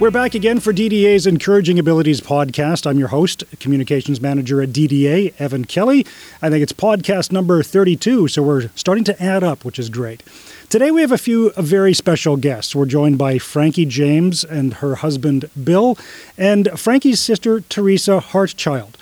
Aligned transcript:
We're 0.00 0.10
back 0.10 0.34
again 0.34 0.60
for 0.60 0.72
DDA's 0.72 1.26
Encouraging 1.26 1.78
Abilities 1.78 2.22
podcast. 2.22 2.86
I'm 2.86 2.98
your 2.98 3.08
host, 3.08 3.44
Communications 3.60 4.18
Manager 4.18 4.62
at 4.62 4.70
DDA, 4.70 5.34
Evan 5.38 5.66
Kelly. 5.66 6.06
I 6.40 6.48
think 6.48 6.62
it's 6.62 6.72
podcast 6.72 7.30
number 7.32 7.62
32, 7.62 8.28
so 8.28 8.42
we're 8.42 8.70
starting 8.74 9.04
to 9.04 9.22
add 9.22 9.44
up, 9.44 9.62
which 9.62 9.78
is 9.78 9.90
great. 9.90 10.22
Today 10.70 10.90
we 10.90 11.02
have 11.02 11.12
a 11.12 11.18
few 11.18 11.52
very 11.58 11.92
special 11.92 12.38
guests. 12.38 12.74
We're 12.74 12.86
joined 12.86 13.18
by 13.18 13.36
Franke 13.36 13.86
James 13.86 14.42
and 14.42 14.72
her 14.72 14.94
husband 14.94 15.50
Bill, 15.62 15.98
and 16.38 16.70
Franke's 16.80 17.20
sister 17.20 17.60
Teresa 17.60 18.20
Hartchild. 18.20 18.96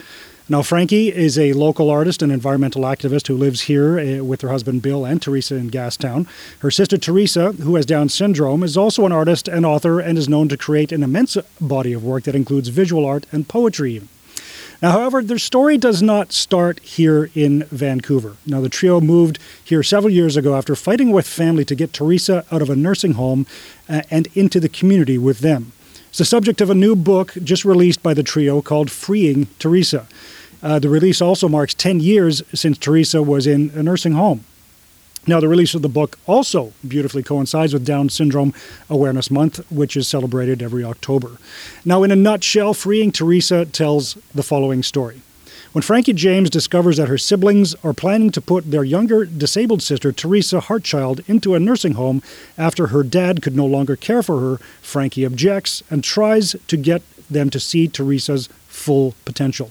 Now, 0.51 0.63
Franke 0.63 1.13
is 1.13 1.39
a 1.39 1.53
local 1.53 1.91
artist 1.91 2.23
and 2.23 2.33
environmental 2.33 2.81
activist 2.85 3.27
who 3.27 3.37
lives 3.37 3.63
here 3.63 3.99
uh, 3.99 4.25
with 4.25 4.41
her 4.41 4.49
husband 4.49 4.81
Bill 4.81 5.05
and 5.05 5.21
Teresa 5.21 5.57
in 5.57 5.71
Gastown. 5.71 6.27
Her 6.61 6.71
sister 6.71 6.97
Teresa, 6.97 7.53
who 7.53 7.77
has 7.77 7.85
Down 7.85 8.09
syndrome, 8.09 8.63
is 8.63 8.75
also 8.75 9.05
an 9.05 9.13
artist 9.13 9.47
and 9.47 9.67
author 9.67 10.01
and 10.01 10.17
is 10.17 10.27
known 10.27 10.49
to 10.49 10.57
create 10.57 10.91
an 10.91 11.03
immense 11.03 11.37
body 11.61 11.93
of 11.93 12.03
work 12.03 12.25
that 12.25 12.35
includes 12.35 12.69
visual 12.69 13.05
art 13.05 13.27
and 13.31 13.47
poetry. 13.47 14.01
Now, 14.81 14.93
however, 14.93 15.23
their 15.23 15.37
story 15.37 15.77
does 15.77 16.01
not 16.01 16.33
start 16.33 16.81
here 16.81 17.29
in 17.35 17.65
Vancouver. 17.65 18.37
Now, 18.47 18.63
the 18.63 18.71
trio 18.71 19.03
moved 19.03 19.39
here 19.63 19.83
several 19.83 20.15
years 20.15 20.35
ago 20.35 20.57
after 20.57 20.75
fighting 20.75 21.11
with 21.11 21.27
family 21.27 21.67
to 21.67 21.75
get 21.75 21.93
Teresa 21.93 22.47
out 22.51 22.63
of 22.63 22.71
a 22.71 22.77
nursing 22.77 23.13
home 23.13 23.45
uh, 23.87 24.01
and 24.11 24.29
into 24.35 24.61
the 24.61 24.71
community 24.71 25.19
with 25.19 25.41
them. 25.41 25.73
It's 26.09 26.19
the 26.19 26.25
subject 26.25 26.63
of 26.63 26.71
a 26.71 26.75
new 26.75 26.97
book 26.97 27.35
just 27.45 27.67
released 27.67 28.03
by 28.03 28.15
the 28.15 28.23
trio 28.23 28.63
called 28.63 28.91
Freeing 28.91 29.47
Teresa. 29.59 30.07
Uh, 30.63 30.79
the 30.79 30.89
release 30.89 31.21
also 31.21 31.49
marks 31.49 31.75
10 31.75 32.01
years 32.01 32.43
since 32.55 32.79
Teresa 32.79 33.23
was 33.23 33.47
in 33.47 33.71
a 33.75 33.83
nursing 33.83 34.13
home. 34.13 34.45
Now, 35.27 35.41
the 35.41 35.49
release 35.49 35.75
of 35.75 35.83
the 35.83 35.91
book 35.91 36.19
also 36.27 36.73
beautifully 36.87 37.23
coincides 37.23 37.75
with 37.75 37.85
Down 37.85 38.09
Syndrome 38.09 38.55
Awareness 38.89 39.31
Month, 39.31 39.61
which 39.71 39.95
is 39.95 40.09
celebrated 40.09 40.63
every 40.63 40.83
October. 40.83 41.33
Now, 41.85 42.03
in 42.03 42.11
a 42.11 42.17
nutshell, 42.17 42.73
Freeing 42.73 43.13
Teresa 43.13 43.67
tells 43.67 44.15
the 44.35 44.43
following 44.43 44.83
story. 44.83 45.21
When 45.73 45.83
Franke 45.83 46.15
James 46.15 46.49
discovers 46.49 46.97
that 46.97 47.09
her 47.09 47.19
siblings 47.19 47.75
are 47.85 47.93
planning 47.93 48.31
to 48.31 48.41
put 48.41 48.71
their 48.71 48.85
younger 48.85 49.27
disabled 49.27 49.83
sister, 49.83 50.13
Teresa 50.13 50.61
Hartchild, 50.61 51.21
into 51.29 51.55
a 51.55 51.61
nursing 51.61 51.93
home 51.93 52.23
after 52.57 52.87
her 52.87 53.03
dad 53.03 53.43
could 53.43 53.55
no 53.55 53.67
longer 53.67 53.97
care 53.97 54.23
for 54.23 54.41
her, 54.41 54.57
Franke 54.81 55.27
objects 55.27 55.83
and 55.91 56.03
tries 56.03 56.57
to 56.69 56.77
get 56.79 57.03
them 57.31 57.51
to 57.51 57.61
see 57.61 57.87
Teresa's 57.87 58.49
full 58.67 59.15
potential. 59.27 59.71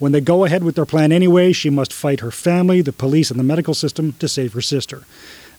When 0.00 0.12
they 0.12 0.22
go 0.22 0.46
ahead 0.46 0.64
with 0.64 0.76
their 0.76 0.86
plan 0.86 1.12
anyway, 1.12 1.52
she 1.52 1.68
must 1.68 1.92
fight 1.92 2.20
her 2.20 2.30
family, 2.30 2.80
the 2.80 2.90
police, 2.90 3.30
and 3.30 3.38
the 3.38 3.44
medical 3.44 3.74
system 3.74 4.14
to 4.14 4.28
save 4.28 4.54
her 4.54 4.62
sister. 4.62 5.02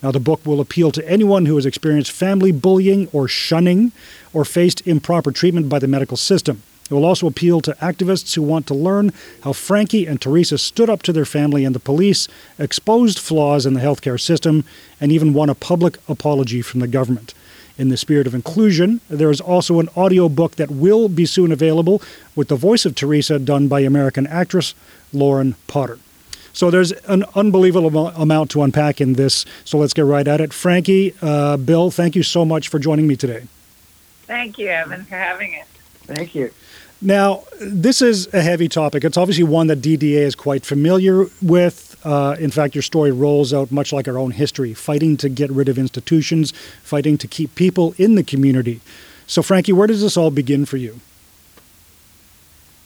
Now, 0.01 0.09
the 0.09 0.19
book 0.19 0.43
will 0.43 0.59
appeal 0.59 0.91
to 0.93 1.07
anyone 1.07 1.45
who 1.45 1.57
has 1.57 1.65
experienced 1.67 2.11
family 2.11 2.51
bullying 2.51 3.07
or 3.13 3.27
shunning 3.27 3.91
or 4.33 4.43
faced 4.43 4.85
improper 4.87 5.31
treatment 5.31 5.69
by 5.69 5.77
the 5.77 5.87
medical 5.87 6.17
system. 6.17 6.63
It 6.89 6.95
will 6.95 7.05
also 7.05 7.27
appeal 7.27 7.61
to 7.61 7.73
activists 7.73 8.33
who 8.33 8.41
want 8.41 8.65
to 8.65 8.73
learn 8.73 9.13
how 9.43 9.53
Franke 9.53 10.07
and 10.07 10.19
Teresa 10.19 10.57
stood 10.57 10.89
up 10.89 11.03
to 11.03 11.13
their 11.13 11.23
family 11.23 11.63
and 11.63 11.75
the 11.75 11.79
police, 11.79 12.27
exposed 12.57 13.19
flaws 13.19 13.67
in 13.67 13.75
the 13.75 13.79
healthcare 13.79 14.19
system, 14.19 14.63
and 14.99 15.11
even 15.11 15.33
won 15.33 15.51
a 15.51 15.55
public 15.55 15.99
apology 16.09 16.63
from 16.63 16.79
the 16.79 16.87
government. 16.87 17.35
In 17.81 17.89
the 17.89 17.97
spirit 17.97 18.27
of 18.27 18.35
inclusion, 18.35 19.01
there 19.09 19.31
is 19.31 19.41
also 19.41 19.79
an 19.79 19.89
audio 19.95 20.29
book 20.29 20.57
that 20.57 20.69
will 20.69 21.09
be 21.09 21.25
soon 21.25 21.51
available 21.51 21.99
with 22.35 22.47
the 22.47 22.55
voice 22.55 22.85
of 22.85 22.93
Teresa 22.93 23.39
done 23.39 23.67
by 23.67 23.79
American 23.79 24.27
actress 24.27 24.75
Lauren 25.11 25.55
Potter. 25.65 25.97
So 26.53 26.69
there's 26.69 26.91
an 26.91 27.25
unbelievable 27.33 28.09
amount 28.09 28.51
to 28.51 28.61
unpack 28.61 29.01
in 29.01 29.13
this. 29.13 29.47
So 29.65 29.79
let's 29.79 29.93
get 29.93 30.05
right 30.05 30.27
at 30.27 30.39
it. 30.39 30.53
Franke, 30.53 31.15
uh, 31.23 31.57
Bill, 31.57 31.89
thank 31.89 32.15
you 32.15 32.21
so 32.21 32.45
much 32.45 32.67
for 32.67 32.77
joining 32.77 33.07
me 33.07 33.15
today. 33.15 33.47
Thank 34.27 34.59
you, 34.59 34.67
Evan, 34.67 35.03
for 35.05 35.15
having 35.15 35.55
us. 35.55 35.67
Thank 36.05 36.35
you. 36.35 36.51
Now, 37.01 37.45
this 37.59 37.99
is 38.03 38.31
a 38.31 38.43
heavy 38.43 38.67
topic. 38.67 39.03
It's 39.03 39.17
obviously 39.17 39.45
one 39.45 39.65
that 39.67 39.81
DDA 39.81 40.21
is 40.21 40.35
quite 40.35 40.67
familiar 40.67 41.25
with. 41.41 41.90
Uh, 42.03 42.35
in 42.39 42.49
fact, 42.49 42.73
your 42.73 42.81
story 42.81 43.11
rolls 43.11 43.53
out 43.53 43.71
much 43.71 43.93
like 43.93 44.07
our 44.07 44.17
own 44.17 44.31
history 44.31 44.73
fighting 44.73 45.17
to 45.17 45.29
get 45.29 45.51
rid 45.51 45.69
of 45.69 45.77
institutions, 45.77 46.51
fighting 46.81 47.17
to 47.17 47.27
keep 47.27 47.53
people 47.55 47.93
in 47.97 48.15
the 48.15 48.23
community. 48.23 48.81
So, 49.27 49.41
Franke, 49.41 49.71
where 49.71 49.87
does 49.87 50.01
this 50.01 50.17
all 50.17 50.31
begin 50.31 50.65
for 50.65 50.77
you? 50.77 50.99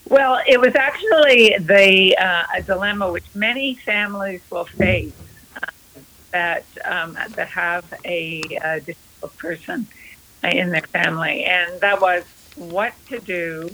Well, 0.08 0.40
it 0.48 0.59
was 0.59 0.76
actually 0.76 1.56
the 1.59 2.16
uh, 2.18 2.44
a 2.56 2.62
dilemma 2.62 3.12
which 3.12 3.26
many 3.34 3.76
families 3.76 4.42
will 4.52 4.66
face 4.66 5.14
uh, 5.56 5.68
that 6.32 6.66
um, 6.84 7.18
that 7.36 7.47
have 7.47 7.92
a, 8.06 8.42
disabled 8.86 9.38
person 9.38 9.88
in 10.44 10.70
their 10.70 10.82
family, 10.82 11.46
and 11.46 11.82
that 11.82 12.00
was 12.00 12.24
what 12.56 12.94
to 13.08 13.20
do 13.20 13.72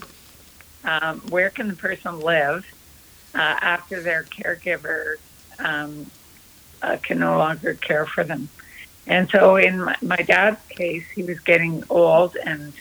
um, 0.86 1.20
where 1.30 1.50
can 1.50 1.68
the 1.68 1.76
person 1.76 2.20
live 2.22 2.66
uh, 3.36 3.38
after 3.38 4.02
their 4.02 4.24
caregiver 4.24 5.18
um, 5.64 6.10
uh, 6.82 6.98
can 7.02 7.20
no 7.20 7.38
longer 7.38 7.74
care 7.76 8.06
for 8.06 8.24
them. 8.24 8.50
And 9.08 9.30
so, 9.30 9.56
in 9.56 9.82
my, 9.82 9.96
my 10.02 10.18
dad's 10.18 10.66
case, 10.68 11.06
he 11.14 11.24
was 11.24 11.40
getting 11.40 11.84
old 11.90 12.36
and 12.36 12.74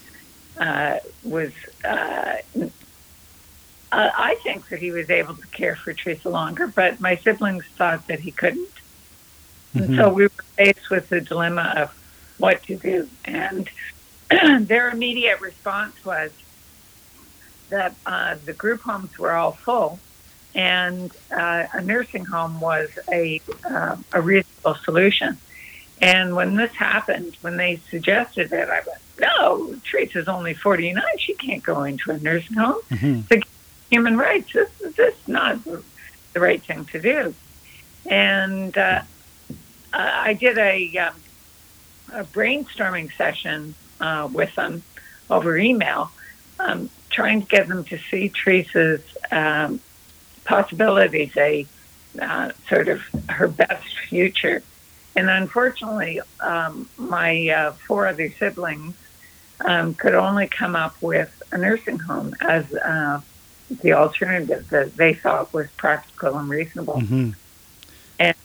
uh, 0.59 0.99
was. 1.25 1.53
Uh, 1.85 2.37
I 3.93 4.37
think 4.45 4.69
that 4.69 4.79
he 4.79 4.93
was 4.93 5.11
able 5.11 5.35
to 5.35 5.47
care 5.49 5.75
for 5.75 5.93
Teresa 5.93 6.29
longer, 6.29 6.69
but 6.69 7.01
my 7.01 7.17
siblings 7.17 7.65
thought 7.77 8.07
that 8.07 8.21
he 8.21 8.31
couldn't. 8.31 8.69
Mm-hmm. 9.75 9.79
And 9.79 9.97
so 9.97 10.13
we 10.13 10.25
were 10.25 10.29
faced 10.29 10.91
with 10.91 11.09
the 11.09 11.21
dilemma 11.21 11.75
of 11.77 12.35
what 12.39 12.63
to 12.65 12.77
do. 12.77 13.09
And 13.25 13.69
their 14.61 14.91
immediate 14.91 15.41
response 15.41 16.05
was, 16.05 16.31
that 17.71 17.95
uh, 18.05 18.37
the 18.45 18.53
group 18.53 18.83
homes 18.83 19.19
were 19.19 19.33
all 19.33 19.53
full, 19.53 19.99
and 20.55 21.11
uh, 21.31 21.67
a 21.73 21.83
nursing 21.83 22.25
home 22.25 22.61
was 22.61 22.91
a 23.11 23.41
uh, 23.65 23.97
a 24.13 24.21
reasonable 24.21 24.75
solution. 24.77 25.39
And 26.03 26.35
when 26.35 26.57
this 26.57 26.73
happened, 26.73 27.37
when 27.43 27.57
they 27.57 27.77
suggested 27.91 28.53
it, 28.53 28.69
I 28.69 28.81
went, 28.87 29.01
"No, 29.19 29.75
Teresa's 29.85 30.29
only 30.29 30.55
forty 30.55 30.93
nine; 30.93 31.19
she 31.19 31.35
can't 31.35 31.63
go 31.63 31.85
into 31.85 32.11
a 32.11 32.19
nursing 32.19 32.57
home. 32.57 32.81
Mm-hmm. 32.91 33.21
It's 33.31 33.49
human 33.91 34.17
rights. 34.17 34.53
This, 34.53 34.71
this 34.79 35.15
is 35.15 35.29
not 35.29 35.63
the 35.65 36.41
right 36.41 36.63
thing 36.63 36.85
to 36.87 37.01
do." 37.01 37.35
And 38.07 38.77
uh, 38.77 39.03
I 39.93 40.35
did 40.35 40.57
a, 40.57 40.97
um, 40.99 41.15
a 42.13 42.25
brainstorming 42.25 43.15
session 43.15 43.75
uh, 44.01 44.29
with 44.33 44.55
them 44.55 44.83
over 45.29 45.57
email. 45.59 46.11
Um, 46.59 46.91
trying 47.11 47.43
to 47.43 47.49
get 47.49 47.69
them 47.69 47.85
to 47.85 47.99
see 47.99 48.29
Teresa's 48.29 49.03
um, 49.31 49.81
possibilities, 50.51 51.37
a 51.37 51.65
uh, 52.21 52.51
sort 52.69 52.89
of 52.89 53.01
her 53.29 53.47
best 53.47 53.97
future. 54.09 54.63
And 55.15 55.31
unfortunately, 55.31 56.21
um, 56.41 56.89
my 56.99 57.49
uh, 57.49 57.73
four 57.87 58.09
other 58.09 58.31
siblings 58.31 58.97
um, 59.65 59.95
could 59.95 60.15
only 60.15 60.49
come 60.49 60.75
up 60.75 61.01
with 61.01 61.31
a 61.53 61.59
nursing 61.59 62.01
home 62.01 62.35
as 62.41 62.73
uh, 62.75 63.21
the 63.83 63.93
alternative 63.93 64.69
that 64.71 64.97
they 64.97 65.15
thought 65.15 65.53
was 65.53 65.69
practical 65.77 66.37
and 66.37 66.49
reasonable. 66.49 66.95
Mm-hmm. 66.95 67.31
And 68.19 68.37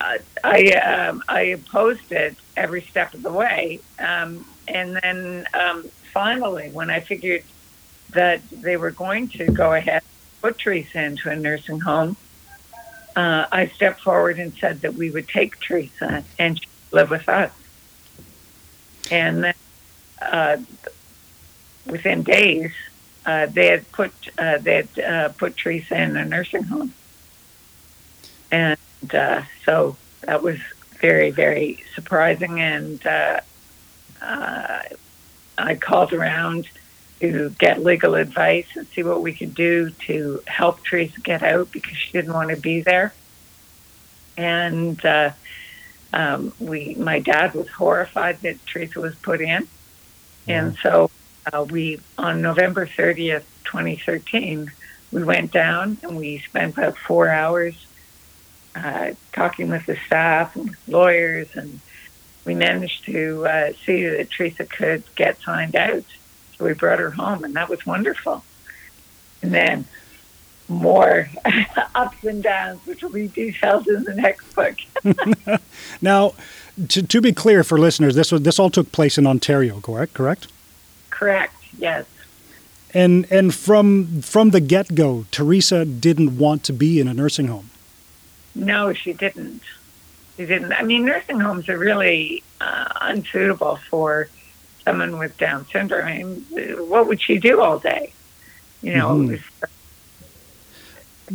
uh, 0.00 0.18
I 0.42 0.58
um, 0.72 1.22
I 1.28 1.40
opposed 1.58 2.10
it 2.10 2.36
every 2.56 2.82
step 2.82 3.12
of 3.12 3.22
the 3.22 3.32
way, 3.32 3.80
um, 3.98 4.46
and 4.66 4.96
then 4.96 5.46
um, 5.52 5.84
finally, 6.12 6.70
when 6.70 6.88
I 6.88 7.00
figured 7.00 7.44
that 8.10 8.40
they 8.50 8.76
were 8.76 8.92
going 8.92 9.28
to 9.28 9.46
go 9.46 9.74
ahead 9.74 10.02
put 10.44 10.58
Teresa 10.58 11.02
into 11.02 11.30
a 11.30 11.36
nursing 11.36 11.80
home, 11.80 12.18
uh, 13.16 13.46
I 13.50 13.68
stepped 13.68 14.02
forward 14.02 14.38
and 14.38 14.52
said 14.52 14.82
that 14.82 14.92
we 14.92 15.08
would 15.08 15.26
take 15.26 15.58
Teresa 15.58 16.22
and 16.38 16.60
live 16.92 17.08
with 17.08 17.26
us. 17.30 17.50
And 19.10 19.44
then 19.44 19.54
uh, 20.20 20.58
within 21.86 22.24
days, 22.24 22.72
uh, 23.24 23.46
they 23.46 23.68
had 23.68 23.90
put 23.90 24.12
uh, 24.36 24.58
they 24.58 24.76
had 24.76 24.98
uh, 24.98 25.28
put 25.30 25.56
Teresa 25.56 25.98
in 25.98 26.14
a 26.14 26.26
nursing 26.26 26.64
home, 26.64 26.92
and 28.50 28.78
uh, 29.14 29.42
so 29.64 29.96
that 30.20 30.42
was 30.42 30.58
very 31.00 31.30
very 31.30 31.82
surprising 31.94 32.60
and 32.60 33.00
I 35.56 35.76
called 35.80 36.12
around 36.12 36.68
to 37.20 37.50
get 37.58 37.82
legal 37.82 38.14
advice 38.14 38.66
and 38.76 38.86
see 38.88 39.02
what 39.02 39.22
we 39.22 39.32
could 39.32 39.54
do 39.54 39.90
to 39.90 40.42
help 40.46 40.84
Teresa 40.84 41.20
get 41.20 41.42
out 41.42 41.70
because 41.72 41.96
she 41.96 42.12
didn't 42.12 42.32
want 42.32 42.50
to 42.50 42.56
be 42.56 42.82
there. 42.82 43.14
And 44.36 45.02
uh, 45.04 45.30
um, 46.12 46.52
we, 46.58 46.94
my 46.96 47.20
dad 47.20 47.54
was 47.54 47.68
horrified 47.68 48.40
that 48.42 48.64
Teresa 48.66 49.00
was 49.00 49.14
put 49.14 49.40
in, 49.40 49.68
and 50.48 50.76
so 50.76 51.10
uh, 51.52 51.64
we, 51.64 52.00
on 52.18 52.42
November 52.42 52.86
30th, 52.86 53.44
2013, 53.64 54.70
we 55.12 55.22
went 55.22 55.52
down 55.52 55.96
and 56.02 56.16
we 56.16 56.38
spent 56.38 56.76
about 56.76 56.98
four 56.98 57.28
hours 57.28 57.86
uh, 58.74 59.12
talking 59.32 59.70
with 59.70 59.86
the 59.86 59.96
staff 60.06 60.56
and 60.56 60.76
lawyers 60.88 61.48
and 61.54 61.80
we 62.44 62.54
managed 62.54 63.04
to 63.04 63.46
uh, 63.46 63.72
see 63.86 64.06
that 64.06 64.30
Teresa 64.30 64.66
could 64.66 65.02
get 65.14 65.40
signed 65.40 65.76
out. 65.76 66.04
So 66.56 66.64
we 66.64 66.74
brought 66.74 66.98
her 66.98 67.10
home, 67.10 67.44
and 67.44 67.54
that 67.54 67.68
was 67.68 67.84
wonderful. 67.84 68.44
And 69.42 69.52
then 69.52 69.84
more 70.68 71.28
ups 71.94 72.24
and 72.24 72.42
downs, 72.42 72.80
which 72.86 73.02
will 73.02 73.10
be 73.10 73.28
detailed 73.28 73.86
in 73.88 74.04
the 74.04 74.14
next 74.14 74.54
book. 74.54 74.76
now, 76.00 76.34
to, 76.88 77.02
to 77.02 77.20
be 77.20 77.32
clear 77.32 77.62
for 77.64 77.78
listeners, 77.78 78.14
this 78.14 78.32
was 78.32 78.42
this 78.42 78.58
all 78.58 78.70
took 78.70 78.90
place 78.92 79.18
in 79.18 79.26
Ontario, 79.26 79.80
correct? 79.80 80.14
Correct. 80.14 80.48
Correct. 81.10 81.54
Yes. 81.78 82.06
And 82.92 83.26
and 83.30 83.54
from 83.54 84.22
from 84.22 84.50
the 84.50 84.60
get 84.60 84.94
go, 84.94 85.26
Teresa 85.30 85.84
didn't 85.84 86.38
want 86.38 86.62
to 86.64 86.72
be 86.72 87.00
in 87.00 87.08
a 87.08 87.14
nursing 87.14 87.48
home. 87.48 87.70
No, 88.54 88.92
she 88.92 89.12
didn't. 89.12 89.62
She 90.36 90.46
didn't. 90.46 90.72
I 90.72 90.82
mean, 90.82 91.04
nursing 91.04 91.40
homes 91.40 91.68
are 91.68 91.78
really 91.78 92.42
uh, 92.60 92.88
unsuitable 93.00 93.78
for 93.90 94.28
someone 94.84 95.18
with 95.18 95.36
Down 95.38 95.66
syndrome. 95.72 96.06
I 96.06 96.22
mean, 96.22 96.44
what 96.88 97.06
would 97.06 97.22
she 97.22 97.38
do 97.38 97.60
all 97.60 97.78
day? 97.78 98.12
You 98.82 98.94
know. 98.94 99.16
Mm-hmm. 99.16 99.64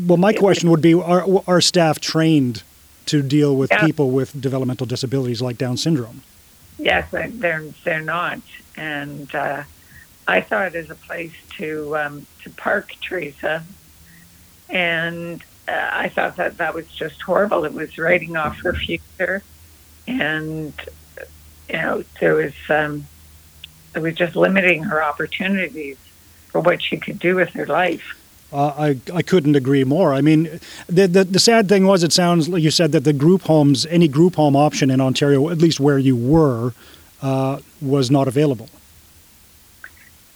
well, 0.08 0.18
my 0.18 0.34
question 0.34 0.70
would 0.70 0.82
be: 0.82 0.94
Are 0.94 1.26
are 1.48 1.62
staff 1.62 2.00
trained 2.00 2.64
to 3.08 3.22
deal 3.24 3.56
with 3.56 3.72
yeah. 3.72 3.86
people 3.86 4.12
with 4.12 4.40
developmental 4.40 4.86
disabilities 4.86 5.42
like 5.42 5.58
Down 5.58 5.78
syndrome? 5.78 6.22
Yes, 6.78 7.10
they're 7.12 7.64
they're 7.84 8.02
not, 8.02 8.40
and 8.78 9.34
uh, 9.34 9.64
I 10.28 10.42
saw 10.44 10.64
it 10.64 10.76
as 10.76 10.90
a 10.90 10.96
place 10.96 11.34
to 11.58 11.98
um, 11.98 12.26
to 12.44 12.50
park 12.52 12.94
Teresa, 13.02 13.64
and 14.70 15.44
uh, 15.68 15.90
I 15.92 16.10
thought 16.10 16.36
that 16.38 16.58
that 16.58 16.74
was 16.74 16.88
just 16.88 17.22
horrible. 17.22 17.66
It 17.66 17.74
was 17.74 17.98
writing 17.98 18.38
off 18.38 18.60
her 18.60 18.74
future, 18.74 19.42
and 20.08 20.74
you 21.68 21.78
know 21.78 22.04
there 22.20 22.36
was 22.36 22.54
um, 22.70 23.08
it 23.96 24.00
was 24.00 24.16
just 24.16 24.36
limiting 24.36 24.84
her 24.84 25.04
opportunities 25.04 25.98
for 26.48 26.62
what 26.62 26.82
she 26.82 26.98
could 26.98 27.20
do 27.20 27.36
with 27.36 27.50
her 27.50 27.66
life. 27.66 28.16
Uh, 28.52 28.74
I 28.78 29.00
I 29.14 29.22
couldn't 29.22 29.56
agree 29.56 29.84
more. 29.84 30.14
I 30.14 30.22
mean, 30.22 30.60
the, 30.88 31.08
the 31.08 31.24
the 31.24 31.40
sad 31.40 31.70
thing 31.70 31.86
was, 31.86 32.04
it 32.04 32.12
sounds 32.12 32.50
like 32.50 32.64
you 32.64 32.72
said 32.72 32.92
that 32.94 33.04
the 33.04 33.14
group 33.14 33.44
homes, 33.44 33.86
any 33.86 34.08
group 34.08 34.36
home 34.36 34.56
option 34.56 34.90
in 34.90 35.00
Ontario, 35.00 35.50
at 35.50 35.60
least 35.60 35.80
where 35.80 36.00
you 36.00 36.16
were, 36.16 36.74
uh, 37.22 37.60
was 37.80 38.10
not 38.10 38.28
available. 38.28 38.68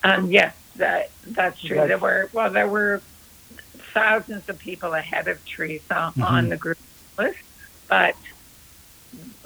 Um, 0.03 0.29
yes, 0.29 0.55
that 0.75 1.09
that's 1.25 1.59
true. 1.59 1.87
There 1.87 1.97
were 1.97 2.29
well, 2.33 2.51
there 2.51 2.67
were 2.67 3.01
thousands 3.93 4.47
of 4.47 4.59
people 4.59 4.93
ahead 4.93 5.27
of 5.27 5.43
Teresa 5.45 5.83
mm-hmm. 5.93 6.21
on 6.23 6.49
the 6.49 6.57
group 6.57 6.77
list, 7.17 7.39
but 7.87 8.15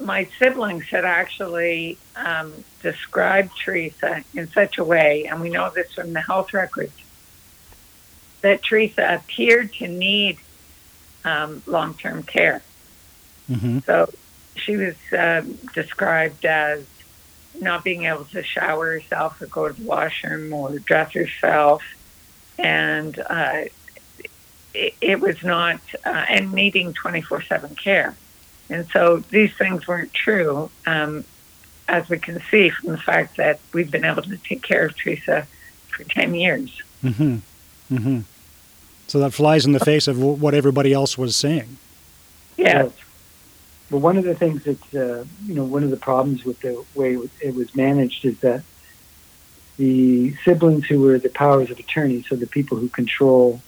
my 0.00 0.28
siblings 0.38 0.84
had 0.84 1.04
actually 1.04 1.98
um, 2.16 2.52
described 2.82 3.50
Teresa 3.64 4.24
in 4.34 4.48
such 4.48 4.78
a 4.78 4.84
way, 4.84 5.26
and 5.26 5.40
we 5.40 5.50
know 5.50 5.70
this 5.70 5.92
from 5.92 6.12
the 6.12 6.20
health 6.20 6.54
records, 6.54 6.92
that 8.40 8.62
Teresa 8.62 9.20
appeared 9.20 9.72
to 9.74 9.88
need 9.88 10.38
um, 11.24 11.62
long 11.66 11.94
term 11.94 12.22
care. 12.22 12.62
Mm-hmm. 13.50 13.80
So 13.80 14.10
she 14.54 14.76
was 14.76 14.94
uh, 15.12 15.42
described 15.74 16.44
as 16.44 16.84
not 17.60 17.82
being 17.82 18.04
able 18.04 18.24
to 18.26 18.42
shower 18.42 18.92
herself 18.92 19.40
or 19.40 19.46
go 19.46 19.68
to 19.68 19.74
the 19.74 19.86
washroom 19.86 20.52
or 20.52 20.78
dress 20.78 21.12
herself. 21.12 21.82
And 22.58 23.18
uh, 23.18 23.64
it, 24.74 24.94
it 25.00 25.20
was 25.20 25.42
not, 25.42 25.80
uh, 26.04 26.08
and 26.28 26.52
needing 26.52 26.92
24 26.92 27.42
7 27.42 27.74
care. 27.74 28.16
And 28.70 28.86
so 28.88 29.18
these 29.30 29.54
things 29.56 29.86
weren't 29.86 30.12
true, 30.12 30.70
um, 30.86 31.24
as 31.88 32.08
we 32.08 32.18
can 32.18 32.42
see 32.50 32.68
from 32.68 32.90
the 32.90 32.98
fact 32.98 33.36
that 33.38 33.60
we've 33.72 33.90
been 33.90 34.04
able 34.04 34.22
to 34.22 34.36
take 34.36 34.62
care 34.62 34.86
of 34.86 34.96
Teresa 34.96 35.46
for 35.88 36.04
10 36.04 36.34
years. 36.34 36.82
Mm-hmm. 37.02 37.94
Mm-hmm. 37.94 38.20
So 39.06 39.18
that 39.20 39.32
flies 39.32 39.64
in 39.64 39.72
the 39.72 39.80
face 39.80 40.06
of 40.06 40.20
what 40.20 40.52
everybody 40.52 40.92
else 40.92 41.16
was 41.16 41.34
saying. 41.34 41.78
Yes. 42.58 42.92
But 43.90 43.98
one 43.98 44.18
of 44.18 44.24
the 44.24 44.34
things 44.34 44.64
that, 44.64 44.82
uh, 44.94 45.24
you 45.46 45.54
know, 45.54 45.64
one 45.64 45.82
of 45.82 45.90
the 45.90 45.96
problems 45.96 46.44
with 46.44 46.60
the 46.60 46.84
way 46.94 47.16
it 47.40 47.54
was 47.54 47.74
managed 47.74 48.26
is 48.26 48.38
that 48.40 48.62
the 49.78 50.34
siblings 50.44 50.84
who 50.86 51.00
were 51.00 51.18
the 51.18 51.30
powers 51.30 51.70
of 51.70 51.78
attorney, 51.78 52.22
so 52.28 52.36
the 52.36 52.46
people 52.46 52.76
who 52.76 52.88
control 52.88 53.62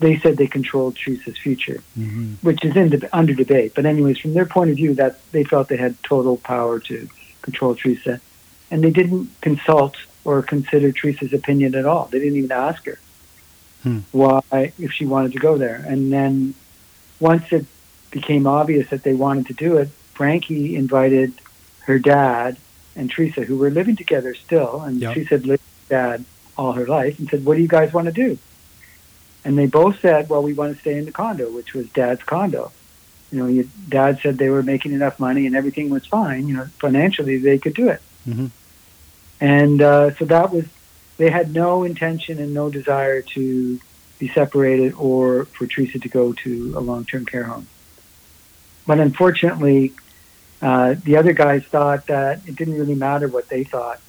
they 0.00 0.18
said 0.18 0.36
they 0.36 0.46
controlled 0.46 0.96
Teresa's 0.96 1.38
future, 1.38 1.82
mm-hmm. 1.98 2.34
which 2.42 2.64
is 2.64 2.76
in 2.76 2.90
de- 2.90 3.16
under 3.16 3.34
debate. 3.34 3.72
But 3.74 3.86
anyways, 3.86 4.18
from 4.18 4.34
their 4.34 4.46
point 4.46 4.70
of 4.70 4.76
view, 4.76 4.94
that 4.94 5.18
they 5.32 5.44
felt 5.44 5.68
they 5.68 5.76
had 5.76 6.02
total 6.02 6.36
power 6.36 6.80
to 6.80 7.08
control 7.42 7.74
Teresa, 7.74 8.20
and 8.70 8.82
they 8.82 8.90
didn't 8.90 9.30
consult 9.40 9.96
or 10.24 10.42
consider 10.42 10.90
Teresa's 10.90 11.32
opinion 11.32 11.74
at 11.74 11.86
all. 11.86 12.06
They 12.06 12.18
didn't 12.18 12.36
even 12.36 12.52
ask 12.52 12.84
her 12.86 12.98
hmm. 13.82 14.00
why 14.10 14.42
if 14.78 14.92
she 14.92 15.06
wanted 15.06 15.32
to 15.32 15.38
go 15.38 15.58
there. 15.58 15.84
And 15.86 16.12
then 16.12 16.54
once 17.20 17.52
it 17.52 17.66
became 18.10 18.46
obvious 18.46 18.90
that 18.90 19.02
they 19.02 19.14
wanted 19.14 19.46
to 19.46 19.54
do 19.54 19.76
it, 19.76 19.88
Franke 20.14 20.74
invited 20.76 21.34
her 21.80 21.98
dad 21.98 22.56
and 22.96 23.10
Teresa, 23.10 23.42
who 23.42 23.56
were 23.56 23.70
living 23.70 23.96
together 23.96 24.34
still, 24.34 24.80
and 24.82 25.00
yep. 25.00 25.14
Teresa 25.14 25.30
had 25.30 25.46
lived 25.46 25.62
with 25.62 25.88
dad 25.88 26.24
all 26.56 26.72
her 26.72 26.86
life, 26.86 27.18
and 27.18 27.28
said, 27.28 27.44
"What 27.44 27.56
do 27.56 27.62
you 27.62 27.68
guys 27.68 27.92
want 27.92 28.06
to 28.06 28.12
do?" 28.12 28.38
And 29.44 29.58
they 29.58 29.66
both 29.66 30.00
said, 30.00 30.28
well, 30.30 30.42
we 30.42 30.54
want 30.54 30.74
to 30.74 30.80
stay 30.80 30.96
in 30.96 31.04
the 31.04 31.12
condo, 31.12 31.50
which 31.50 31.74
was 31.74 31.88
dad's 31.90 32.22
condo. 32.22 32.72
You 33.30 33.38
know, 33.40 33.46
your 33.46 33.64
dad 33.88 34.20
said 34.22 34.38
they 34.38 34.48
were 34.48 34.62
making 34.62 34.92
enough 34.92 35.20
money 35.20 35.46
and 35.46 35.54
everything 35.54 35.90
was 35.90 36.06
fine. 36.06 36.48
You 36.48 36.56
know, 36.56 36.66
financially 36.78 37.36
they 37.38 37.58
could 37.58 37.74
do 37.74 37.88
it. 37.88 38.00
Mm-hmm. 38.26 38.46
And 39.40 39.82
uh, 39.82 40.14
so 40.14 40.24
that 40.24 40.52
was, 40.52 40.64
they 41.16 41.30
had 41.30 41.52
no 41.52 41.84
intention 41.84 42.38
and 42.38 42.54
no 42.54 42.70
desire 42.70 43.20
to 43.22 43.78
be 44.18 44.28
separated 44.28 44.94
or 44.94 45.44
for 45.46 45.66
Teresa 45.66 45.98
to 45.98 46.08
go 46.08 46.32
to 46.32 46.74
a 46.76 46.80
long-term 46.80 47.26
care 47.26 47.44
home. 47.44 47.66
But 48.86 49.00
unfortunately, 49.00 49.92
uh, 50.62 50.94
the 51.02 51.16
other 51.16 51.32
guys 51.32 51.64
thought 51.64 52.06
that 52.06 52.46
it 52.46 52.56
didn't 52.56 52.78
really 52.78 52.94
matter 52.94 53.28
what 53.28 53.48
they 53.48 53.64
thought, 53.64 54.00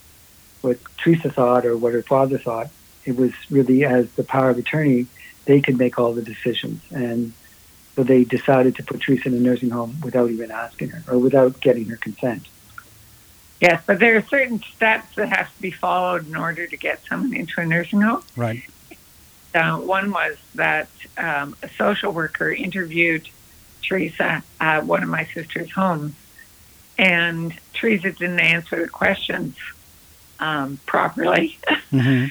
what 0.62 0.78
Teresa 0.98 1.30
thought 1.30 1.66
or 1.66 1.76
what 1.76 1.94
her 1.94 2.04
father 2.04 2.38
thought. 2.38 2.70
It 3.04 3.18
was 3.18 3.34
really 3.50 3.84
as 3.84 4.12
the 4.14 4.24
power 4.24 4.50
of 4.50 4.58
attorney 4.58 5.08
they 5.45 5.62
could 5.62 5.77
make 5.77 5.97
all 5.97 6.13
the 6.13 6.21
decisions. 6.21 6.81
And 6.92 7.33
so 7.95 8.03
they 8.03 8.24
decided 8.24 8.75
to 8.75 8.83
put 8.83 9.01
Teresa 9.01 9.30
in 9.30 9.36
a 9.36 9.39
nursing 9.39 9.69
home 9.69 9.97
without 10.03 10.30
even 10.30 10.51
asking 10.51 10.89
her 10.89 11.03
or 11.12 11.18
without 11.18 11.62
getting 11.62 11.86
her 11.86 11.95
consent. 11.95 12.48
Yes, 13.62 13.81
but 13.86 14.00
there 14.00 14.17
are 14.17 14.22
certain 14.24 14.62
steps 14.75 15.15
that 15.15 15.29
have 15.29 15.53
to 15.55 15.62
be 15.62 15.72
followed 15.72 16.27
in 16.27 16.36
order 16.36 16.67
to 16.67 16.77
get 16.77 17.05
someone 17.08 17.34
into 17.34 17.62
a 17.62 17.65
nursing 17.65 18.01
home. 18.01 18.24
Right. 18.36 18.63
Uh, 19.53 19.77
one 19.77 20.12
was 20.12 20.36
that 20.55 20.89
um, 21.17 21.55
a 21.63 21.70
social 21.70 22.12
worker 22.12 22.51
interviewed 22.51 23.29
Teresa 23.81 24.43
at 24.60 24.86
one 24.86 25.03
of 25.03 25.10
my 25.10 25.25
sister's 25.25 25.72
homes, 25.72 26.13
and 26.98 27.58
Teresa 27.74 28.12
didn't 28.12 28.41
answer 28.41 28.81
the 28.81 28.89
questions 28.89 29.55
um, 30.39 30.79
properly. 30.86 31.58
Mm-hmm. 31.91 32.27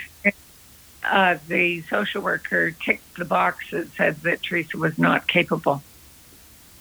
Uh, 1.05 1.39
the 1.49 1.83
social 1.83 2.23
worker 2.23 2.71
ticked 2.71 3.17
the 3.17 3.25
box 3.25 3.71
that 3.71 3.89
said 3.93 4.17
that 4.23 4.43
Teresa 4.43 4.77
was 4.79 4.99
not 4.99 5.27
capable. 5.27 5.83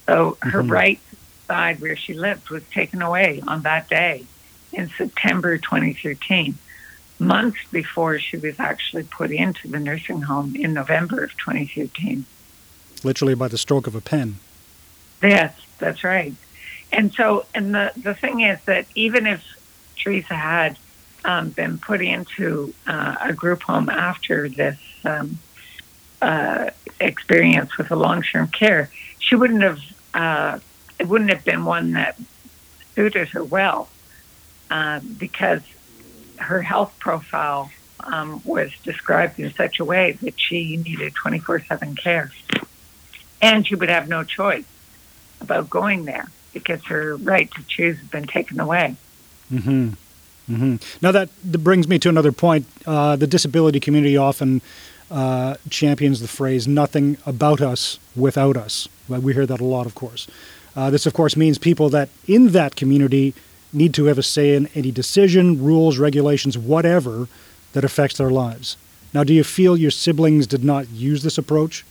So 0.05 0.37
her 0.41 0.61
mm-hmm. 0.61 0.71
right 0.71 0.99
side 1.47 1.81
where 1.81 1.95
she 1.95 2.13
lived 2.13 2.49
was 2.49 2.63
taken 2.71 3.01
away 3.01 3.41
on 3.47 3.61
that 3.61 3.89
day 3.89 4.25
in 4.71 4.89
September 4.89 5.57
2013, 5.57 6.57
months 7.19 7.59
before 7.71 8.19
she 8.19 8.37
was 8.37 8.59
actually 8.59 9.03
put 9.03 9.31
into 9.31 9.67
the 9.67 9.79
nursing 9.79 10.21
home 10.21 10.55
in 10.55 10.73
November 10.73 11.23
of 11.23 11.31
2013. 11.37 12.25
Literally 13.03 13.35
by 13.35 13.47
the 13.47 13.57
stroke 13.57 13.87
of 13.87 13.95
a 13.95 14.01
pen. 14.01 14.37
Yes, 15.21 15.55
that's 15.77 16.03
right. 16.03 16.33
And 16.91 17.13
so, 17.13 17.45
and 17.53 17.73
the, 17.73 17.91
the 17.95 18.13
thing 18.13 18.41
is 18.41 18.59
that 18.65 18.87
even 18.95 19.25
if 19.25 19.43
Teresa 19.97 20.35
had 20.35 20.77
um, 21.25 21.49
been 21.49 21.77
put 21.77 22.01
into 22.01 22.73
uh, 22.87 23.15
a 23.21 23.33
group 23.33 23.63
home 23.63 23.89
after 23.89 24.49
this 24.49 24.77
um, 25.05 25.39
uh, 26.21 26.69
experience 26.99 27.77
with 27.77 27.91
a 27.91 27.95
long-term 27.95 28.47
care, 28.47 28.89
she 29.19 29.35
wouldn't 29.35 29.61
have. 29.61 29.79
Uh, 30.13 30.59
it 30.99 31.07
wouldn't 31.07 31.31
have 31.31 31.43
been 31.43 31.65
one 31.65 31.93
that 31.93 32.17
suited 32.93 33.27
her 33.29 33.43
well 33.43 33.89
uh, 34.69 34.99
because 35.17 35.61
her 36.37 36.61
health 36.61 36.93
profile 36.99 37.71
um, 38.01 38.41
was 38.45 38.71
described 38.83 39.39
in 39.39 39.51
such 39.53 39.79
a 39.79 39.85
way 39.85 40.11
that 40.21 40.39
she 40.39 40.77
needed 40.77 41.13
24/7 41.13 41.97
care, 41.97 42.31
and 43.41 43.67
she 43.67 43.75
would 43.75 43.89
have 43.89 44.07
no 44.07 44.23
choice 44.23 44.65
about 45.41 45.69
going 45.69 46.05
there 46.05 46.27
because 46.53 46.83
her 46.85 47.17
right 47.17 47.51
to 47.51 47.63
choose 47.63 47.97
had 47.97 48.11
been 48.11 48.27
taken 48.27 48.59
away. 48.59 48.95
Mm-hmm. 49.51 49.89
Mm-hmm. 50.49 50.75
Now 51.01 51.11
that, 51.11 51.29
brings 51.63 51.87
me 51.87 51.99
to 51.99 52.09
another 52.09 52.31
point. 52.31 52.65
Uh, 52.85 53.15
the 53.15 53.27
disability 53.27 53.79
community 53.79 54.17
often 54.17 54.61
uh, 55.09 55.55
champions 55.69 56.19
the 56.19 56.27
phrase 56.27 56.67
"nothing 56.67 57.17
about 57.25 57.61
us 57.61 57.99
without 58.15 58.57
us." 58.57 58.87
We 59.07 59.33
hear 59.33 59.45
that 59.45 59.61
a 59.61 59.65
lot, 59.65 59.85
of 59.85 59.95
course. 59.95 60.27
Uh, 60.75 60.89
this, 60.89 61.05
of 61.05 61.13
course, 61.13 61.37
means 61.37 61.57
people 61.57 61.89
that 61.89 62.09
in 62.27 62.49
that 62.49 62.75
community 62.75 63.33
need 63.71 63.93
to 63.93 64.05
have 64.05 64.17
a 64.17 64.23
say 64.23 64.55
in 64.55 64.67
any 64.75 64.91
decision, 64.91 65.63
rules, 65.63 65.97
regulations, 65.97 66.57
whatever 66.57 67.27
that 67.73 67.83
affects 67.83 68.17
their 68.17 68.29
lives. 68.29 68.77
Now, 69.13 69.23
do 69.23 69.33
you 69.33 69.43
feel 69.43 69.77
your 69.77 69.91
siblings 69.91 70.47
did 70.47 70.63
not 70.63 70.89
use 70.89 71.23
this 71.23 71.37
approach? 71.37 71.85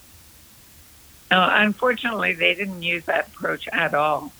No, 1.31 1.49
unfortunately, 1.51 2.35
they 2.35 2.55
didn't 2.55 2.83
use 2.83 3.05
that 3.05 3.29
approach 3.29 3.69
at 3.69 3.95
all. 3.95 4.33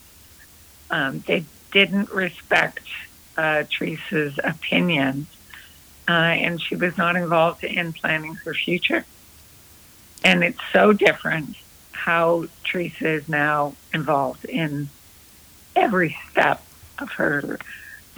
Um, 0.91 1.25
they 1.27 1.45
didn't 1.71 2.11
respect 2.11 2.87
uh, 3.37 3.65
Teresa's 3.71 4.39
opinion, 4.43 5.27
uh, 6.09 6.13
and 6.13 6.61
she 6.61 6.77
was 6.77 6.97
not 6.97 7.17
involved 7.17 7.65
in 7.65 7.93
planning 7.93 8.35
her 8.37 8.55
future. 8.55 9.05
And 10.25 10.45
it's 10.45 10.61
so 10.73 10.93
different 10.93 11.57
how 11.93 12.47
Teresa 12.65 13.09
is 13.09 13.29
now 13.29 13.75
involved 13.93 14.45
in 14.45 14.89
every 15.75 16.17
step 16.31 16.63
of 16.99 17.11
her 17.13 17.59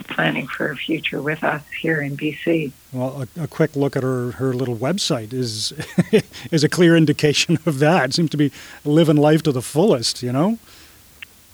planning 0.07 0.47
for 0.47 0.67
her 0.67 0.75
future 0.75 1.21
with 1.21 1.43
us 1.43 1.63
here 1.81 2.01
in 2.01 2.17
BC. 2.17 2.71
Well, 2.91 3.27
a, 3.37 3.43
a, 3.43 3.47
quick 3.47 3.75
look 3.75 3.95
at 3.95 4.03
her, 4.03 4.31
her 4.31 4.53
little 4.53 4.75
website 4.75 5.33
is 5.33 5.73
is 6.51 6.63
a 6.63 6.69
clear 6.69 6.95
indication 6.95 7.57
of 7.65 7.79
that. 7.79 8.09
It 8.09 8.13
seems 8.13 8.29
to 8.31 8.37
be 8.37 8.51
living 8.83 9.17
life 9.17 9.41
to 9.43 9.51
the 9.51 9.61
fullest, 9.61 10.21
you 10.21 10.31
know. 10.31 10.59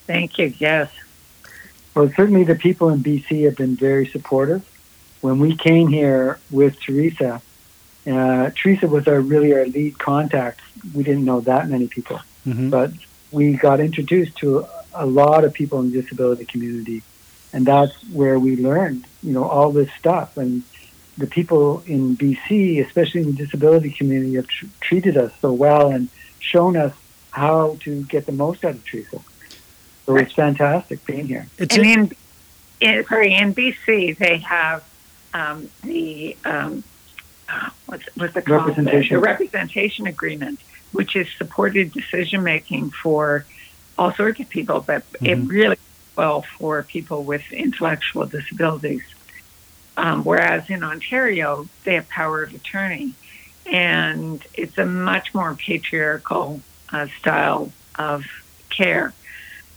Thank 0.06 0.38
you. 0.38 0.52
Yes. 0.58 0.90
Well, 1.94 2.10
certainly 2.16 2.44
the 2.44 2.54
people 2.54 2.88
in 2.88 3.02
BC 3.02 3.44
have 3.44 3.56
been 3.56 3.76
very 3.76 4.06
supportive. 4.06 4.68
When 5.20 5.38
we 5.38 5.56
came 5.56 5.88
here 5.88 6.40
with 6.50 6.80
Teresa, 6.80 7.42
uh, 8.06 8.50
Teresa 8.54 8.88
was 8.88 9.06
our 9.06 9.20
really 9.20 9.52
our 9.54 9.66
lead 9.66 9.98
contact. 9.98 10.60
We 10.94 11.04
didn't 11.04 11.24
know 11.24 11.40
that 11.42 11.68
many 11.68 11.86
people, 11.86 12.20
mm-hmm. 12.46 12.70
but 12.70 12.92
we 13.30 13.54
got 13.54 13.78
introduced 13.78 14.36
to 14.38 14.66
a 14.94 15.06
lot 15.06 15.44
of 15.44 15.52
people 15.52 15.80
in 15.80 15.92
the 15.92 16.02
disability 16.02 16.44
community, 16.44 17.02
and 17.52 17.64
that's 17.64 17.92
where 18.10 18.38
we 18.38 18.56
learned, 18.56 19.06
you 19.22 19.32
know, 19.32 19.44
all 19.44 19.70
this 19.70 19.90
stuff. 19.98 20.36
And 20.36 20.62
the 21.18 21.26
people 21.26 21.82
in 21.86 22.16
BC, 22.16 22.84
especially 22.84 23.20
in 23.20 23.26
the 23.28 23.44
disability 23.44 23.90
community, 23.90 24.34
have 24.34 24.48
tr- 24.48 24.66
treated 24.80 25.16
us 25.16 25.32
so 25.40 25.52
well 25.52 25.90
and 25.90 26.08
shown 26.40 26.76
us 26.76 26.94
how 27.30 27.76
to 27.80 28.02
get 28.04 28.26
the 28.26 28.32
most 28.32 28.64
out 28.64 28.74
of 28.74 28.84
Teresa. 28.84 29.20
So 30.06 30.16
it's 30.16 30.32
fantastic 30.32 31.04
being 31.06 31.26
here. 31.26 31.46
It's 31.58 31.76
and 31.76 31.86
in, 31.86 32.12
in, 32.80 33.06
sorry, 33.06 33.34
in 33.34 33.54
BC, 33.54 34.18
they 34.18 34.38
have 34.38 34.84
um, 35.32 35.70
the 35.82 36.36
um, 36.44 36.82
what's, 37.86 38.04
what's 38.16 38.36
it 38.36 38.44
called? 38.44 38.66
Representation. 38.66 39.14
The, 39.14 39.20
the 39.20 39.26
representation 39.26 40.06
agreement, 40.06 40.60
which 40.92 41.16
is 41.16 41.28
supported 41.36 41.92
decision 41.92 42.42
making 42.42 42.90
for 42.90 43.46
all 43.98 44.12
sorts 44.12 44.40
of 44.40 44.48
people, 44.48 44.80
but 44.80 45.10
mm-hmm. 45.12 45.26
it 45.26 45.36
really 45.48 45.76
well 46.16 46.42
for 46.42 46.82
people 46.82 47.24
with 47.24 47.52
intellectual 47.52 48.26
disabilities. 48.26 49.02
Um, 49.96 50.24
whereas 50.24 50.70
in 50.70 50.82
Ontario, 50.82 51.68
they 51.84 51.94
have 51.94 52.08
power 52.08 52.42
of 52.42 52.54
attorney, 52.54 53.12
and 53.66 54.44
it's 54.54 54.78
a 54.78 54.86
much 54.86 55.34
more 55.34 55.54
patriarchal 55.54 56.62
uh, 56.90 57.06
style 57.18 57.72
of 57.96 58.24
care 58.70 59.12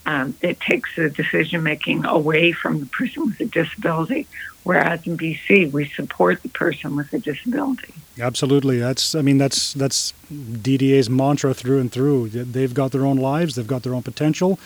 um, 0.06 0.36
it 0.42 0.60
takes 0.60 0.96
the 0.96 1.10
decision 1.10 1.64
making 1.64 2.06
away 2.06 2.52
from 2.52 2.80
the 2.80 2.86
person 2.86 3.26
with 3.26 3.40
a 3.40 3.46
disability. 3.46 4.28
Whereas 4.64 5.06
in 5.06 5.16
BC, 5.16 5.72
we 5.72 5.90
support 5.90 6.42
the 6.42 6.50
person 6.50 6.96
with 6.96 7.14
a 7.14 7.20
disability. 7.20 7.94
Absolutely, 8.20 8.80
that's 8.80 9.14
I 9.14 9.22
mean 9.22 9.38
that's 9.38 9.74
that's 9.74 10.14
DDA's 10.32 11.10
mantra 11.10 11.54
through 11.54 11.80
and 11.80 11.92
through. 11.92 12.30
They've 12.30 12.74
got 12.74 12.92
their 12.92 13.06
own 13.06 13.18
lives, 13.18 13.56
they've 13.56 13.68
got 13.68 13.84
their 13.84 13.94
own 13.94 14.04
potential, 14.04 14.58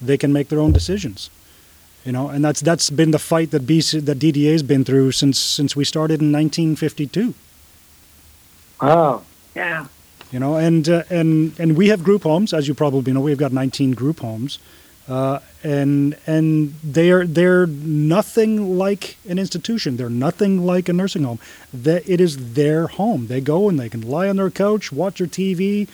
they 0.00 0.18
can 0.18 0.32
make 0.32 0.48
their 0.48 0.60
own 0.60 0.72
decisions. 0.72 1.30
You 2.04 2.12
know, 2.12 2.28
and 2.28 2.44
that's 2.44 2.60
that's 2.60 2.90
been 2.90 3.12
the 3.12 3.18
fight 3.18 3.50
that 3.52 3.66
BC 3.66 4.04
that 4.04 4.18
DDA's 4.18 4.62
been 4.62 4.84
through 4.84 5.12
since 5.12 5.38
since 5.38 5.74
we 5.74 5.84
started 5.84 6.20
in 6.20 6.32
1952. 6.32 7.34
Wow. 8.82 9.22
Yeah. 9.54 9.86
You 10.32 10.40
know, 10.40 10.56
and 10.56 10.88
uh, 10.88 11.04
and 11.08 11.58
and 11.58 11.76
we 11.76 11.88
have 11.88 12.04
group 12.04 12.24
homes, 12.24 12.52
as 12.52 12.68
you 12.68 12.74
probably 12.74 13.12
know. 13.12 13.20
We've 13.20 13.38
got 13.38 13.52
19 13.52 13.92
group 13.92 14.20
homes. 14.20 14.58
Uh, 15.08 15.38
and 15.62 16.16
and 16.26 16.74
they're 16.82 17.24
they're 17.26 17.66
nothing 17.66 18.76
like 18.76 19.16
an 19.28 19.38
institution. 19.38 19.96
They're 19.96 20.10
nothing 20.10 20.66
like 20.66 20.88
a 20.88 20.92
nursing 20.92 21.22
home. 21.22 21.38
That 21.72 22.08
it 22.08 22.20
is 22.20 22.54
their 22.54 22.88
home. 22.88 23.28
They 23.28 23.40
go 23.40 23.68
and 23.68 23.78
they 23.78 23.88
can 23.88 24.00
lie 24.02 24.28
on 24.28 24.36
their 24.36 24.50
couch, 24.50 24.90
watch 24.90 25.18
their 25.18 25.28
TV, 25.28 25.88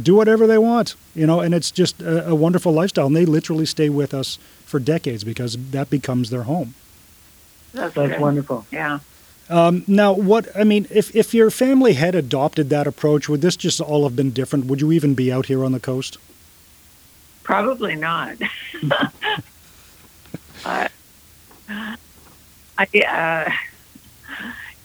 do 0.00 0.14
whatever 0.14 0.46
they 0.46 0.58
want. 0.58 0.94
You 1.14 1.26
know, 1.26 1.40
and 1.40 1.54
it's 1.54 1.70
just 1.70 2.00
a, 2.00 2.28
a 2.28 2.34
wonderful 2.34 2.72
lifestyle. 2.72 3.06
And 3.06 3.16
they 3.16 3.26
literally 3.26 3.66
stay 3.66 3.90
with 3.90 4.14
us 4.14 4.38
for 4.64 4.80
decades 4.80 5.24
because 5.24 5.56
that 5.70 5.90
becomes 5.90 6.30
their 6.30 6.44
home. 6.44 6.74
That's, 7.74 7.94
That's 7.94 8.20
wonderful. 8.20 8.66
Yeah. 8.70 9.00
Um, 9.50 9.84
now, 9.86 10.12
what 10.12 10.48
I 10.56 10.64
mean, 10.64 10.86
if 10.90 11.14
if 11.14 11.34
your 11.34 11.50
family 11.50 11.94
had 11.94 12.14
adopted 12.14 12.70
that 12.70 12.86
approach, 12.86 13.28
would 13.28 13.42
this 13.42 13.56
just 13.56 13.80
all 13.80 14.04
have 14.04 14.16
been 14.16 14.30
different? 14.30 14.66
Would 14.66 14.80
you 14.80 14.90
even 14.92 15.14
be 15.14 15.30
out 15.30 15.46
here 15.46 15.64
on 15.64 15.72
the 15.72 15.80
coast? 15.80 16.16
Probably 17.44 17.94
not. 17.94 18.36
uh, 20.64 20.88
I, 21.68 21.96
uh, 22.78 23.50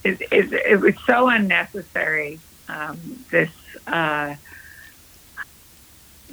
it, 0.04 0.22
it, 0.32 0.54
it, 0.54 0.80
was 0.80 0.96
so 1.08 1.30
unnecessary, 1.30 2.39
um, 2.68 3.00
this, 3.32 3.50
uh, 3.88 4.36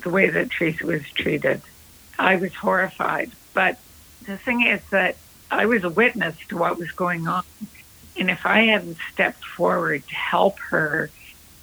the 0.03 0.11
way 0.11 0.29
that 0.29 0.51
Teresa 0.51 0.85
was 0.85 1.09
treated. 1.15 1.63
I 2.19 2.37
was 2.37 2.55
horrified. 2.55 3.31
But 3.55 3.79
the 4.27 4.37
thing 4.37 4.67
is 4.67 4.83
that 4.91 5.17
I 5.51 5.67
was 5.67 5.85
a 5.85 5.91
witness 5.91 6.37
to 6.49 6.59
what 6.59 6.77
was 6.77 6.91
going 6.91 7.29
on. 7.29 7.45
And 8.19 8.31
if 8.31 8.45
I 8.45 8.63
hadn't 8.63 8.99
stepped 9.13 9.45
forward 9.45 10.07
to 10.09 10.15
help 10.15 10.59
her 10.59 11.11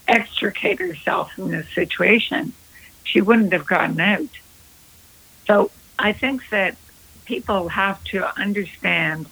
extricate 0.07 0.79
herself 0.79 1.33
from 1.33 1.51
this 1.51 1.67
situation, 1.75 2.53
she 3.03 3.21
wouldn't 3.21 3.51
have 3.51 3.65
gotten 3.65 3.99
out. 3.99 4.29
So 5.47 5.71
I 5.99 6.13
think 6.13 6.49
that 6.49 6.75
people 7.25 7.69
have 7.69 8.03
to 8.05 8.39
understand 8.39 9.25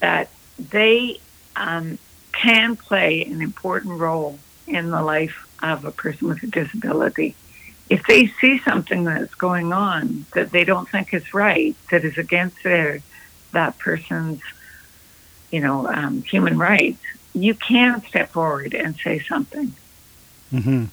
that 0.00 0.30
they 0.58 1.20
um, 1.56 1.98
can 2.32 2.76
play 2.76 3.24
an 3.24 3.40
important 3.40 3.98
role 3.98 4.38
in 4.66 4.90
the 4.90 5.02
life 5.02 5.48
of 5.62 5.84
a 5.84 5.90
person 5.90 6.28
with 6.28 6.42
a 6.42 6.46
disability. 6.46 7.34
If 7.88 8.06
they 8.06 8.26
see 8.40 8.58
something 8.58 9.04
that's 9.04 9.34
going 9.34 9.72
on 9.72 10.24
that 10.34 10.50
they 10.50 10.64
don't 10.64 10.88
think 10.88 11.12
is 11.12 11.34
right, 11.34 11.76
that 11.90 12.04
is 12.04 12.16
against 12.18 12.62
their 12.62 13.00
that 13.52 13.78
person's, 13.78 14.40
you 15.50 15.60
know, 15.60 15.86
um, 15.86 16.22
human 16.22 16.58
rights, 16.58 17.02
you 17.34 17.54
can 17.54 18.02
step 18.06 18.30
forward 18.30 18.74
and 18.74 18.96
say 18.96 19.18
something. 19.18 19.74
Mm-hmm. 20.52 20.84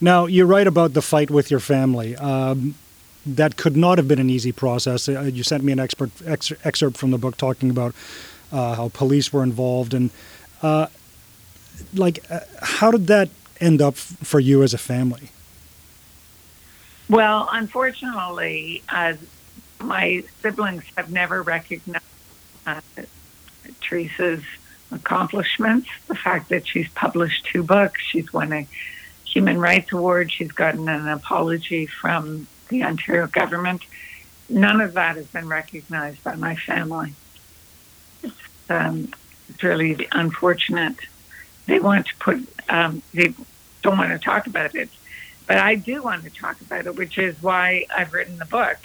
Now, 0.00 0.26
you're 0.26 0.46
right 0.46 0.66
about 0.66 0.94
the 0.94 1.02
fight 1.02 1.30
with 1.30 1.50
your 1.50 1.60
family. 1.60 2.16
Um, 2.16 2.74
that 3.24 3.56
could 3.56 3.76
not 3.76 3.98
have 3.98 4.08
been 4.08 4.18
an 4.18 4.30
easy 4.30 4.52
process. 4.52 5.08
Uh, 5.08 5.22
you 5.22 5.42
sent 5.42 5.62
me 5.62 5.72
an 5.72 5.78
expert, 5.80 6.10
ex- 6.26 6.52
excerpt 6.64 6.96
from 6.96 7.10
the 7.10 7.18
book 7.18 7.36
talking 7.36 7.70
about 7.70 7.94
uh, 8.50 8.74
how 8.74 8.88
police 8.88 9.32
were 9.32 9.42
involved 9.42 9.94
and 9.94 10.10
uh, 10.62 10.86
like 11.94 12.24
uh, 12.30 12.40
how 12.60 12.90
did 12.90 13.06
that 13.06 13.28
end 13.60 13.80
up 13.80 13.94
f- 13.94 14.16
for 14.22 14.40
you 14.40 14.62
as 14.62 14.74
a 14.74 14.78
family? 14.78 15.30
Well, 17.08 17.48
unfortunately, 17.50 18.82
uh, 18.88 19.14
my 19.80 20.24
siblings 20.40 20.84
have 20.96 21.10
never 21.10 21.42
recognized 21.42 22.04
uh, 22.66 22.80
Teresa's 23.80 24.44
accomplishments. 24.90 25.88
The 26.06 26.14
fact 26.14 26.48
that 26.50 26.66
she's 26.66 26.88
published 26.90 27.46
two 27.46 27.62
books, 27.62 28.00
she's 28.00 28.32
won 28.32 28.52
a 28.52 28.66
Human 29.24 29.58
Rights 29.58 29.92
Award, 29.92 30.30
she's 30.30 30.52
gotten 30.52 30.88
an 30.88 31.08
apology 31.08 31.86
from 31.86 32.46
the 32.72 32.82
Ontario 32.84 33.26
government. 33.26 33.82
None 34.48 34.80
of 34.80 34.94
that 34.94 35.16
has 35.16 35.26
been 35.26 35.48
recognized 35.48 36.22
by 36.24 36.34
my 36.34 36.56
family. 36.56 37.14
It's, 38.22 38.34
um, 38.68 39.12
it's 39.48 39.62
really 39.62 40.08
unfortunate. 40.12 40.96
They 41.66 41.78
want 41.78 42.06
to 42.06 42.16
put, 42.16 42.48
um, 42.68 43.02
they 43.14 43.34
don't 43.82 43.98
want 43.98 44.12
to 44.12 44.18
talk 44.18 44.46
about 44.46 44.74
it, 44.74 44.90
but 45.46 45.58
I 45.58 45.76
do 45.76 46.02
want 46.02 46.24
to 46.24 46.30
talk 46.30 46.60
about 46.60 46.86
it, 46.86 46.96
which 46.96 47.18
is 47.18 47.40
why 47.42 47.86
I've 47.96 48.12
written 48.12 48.38
the 48.38 48.46
book. 48.46 48.78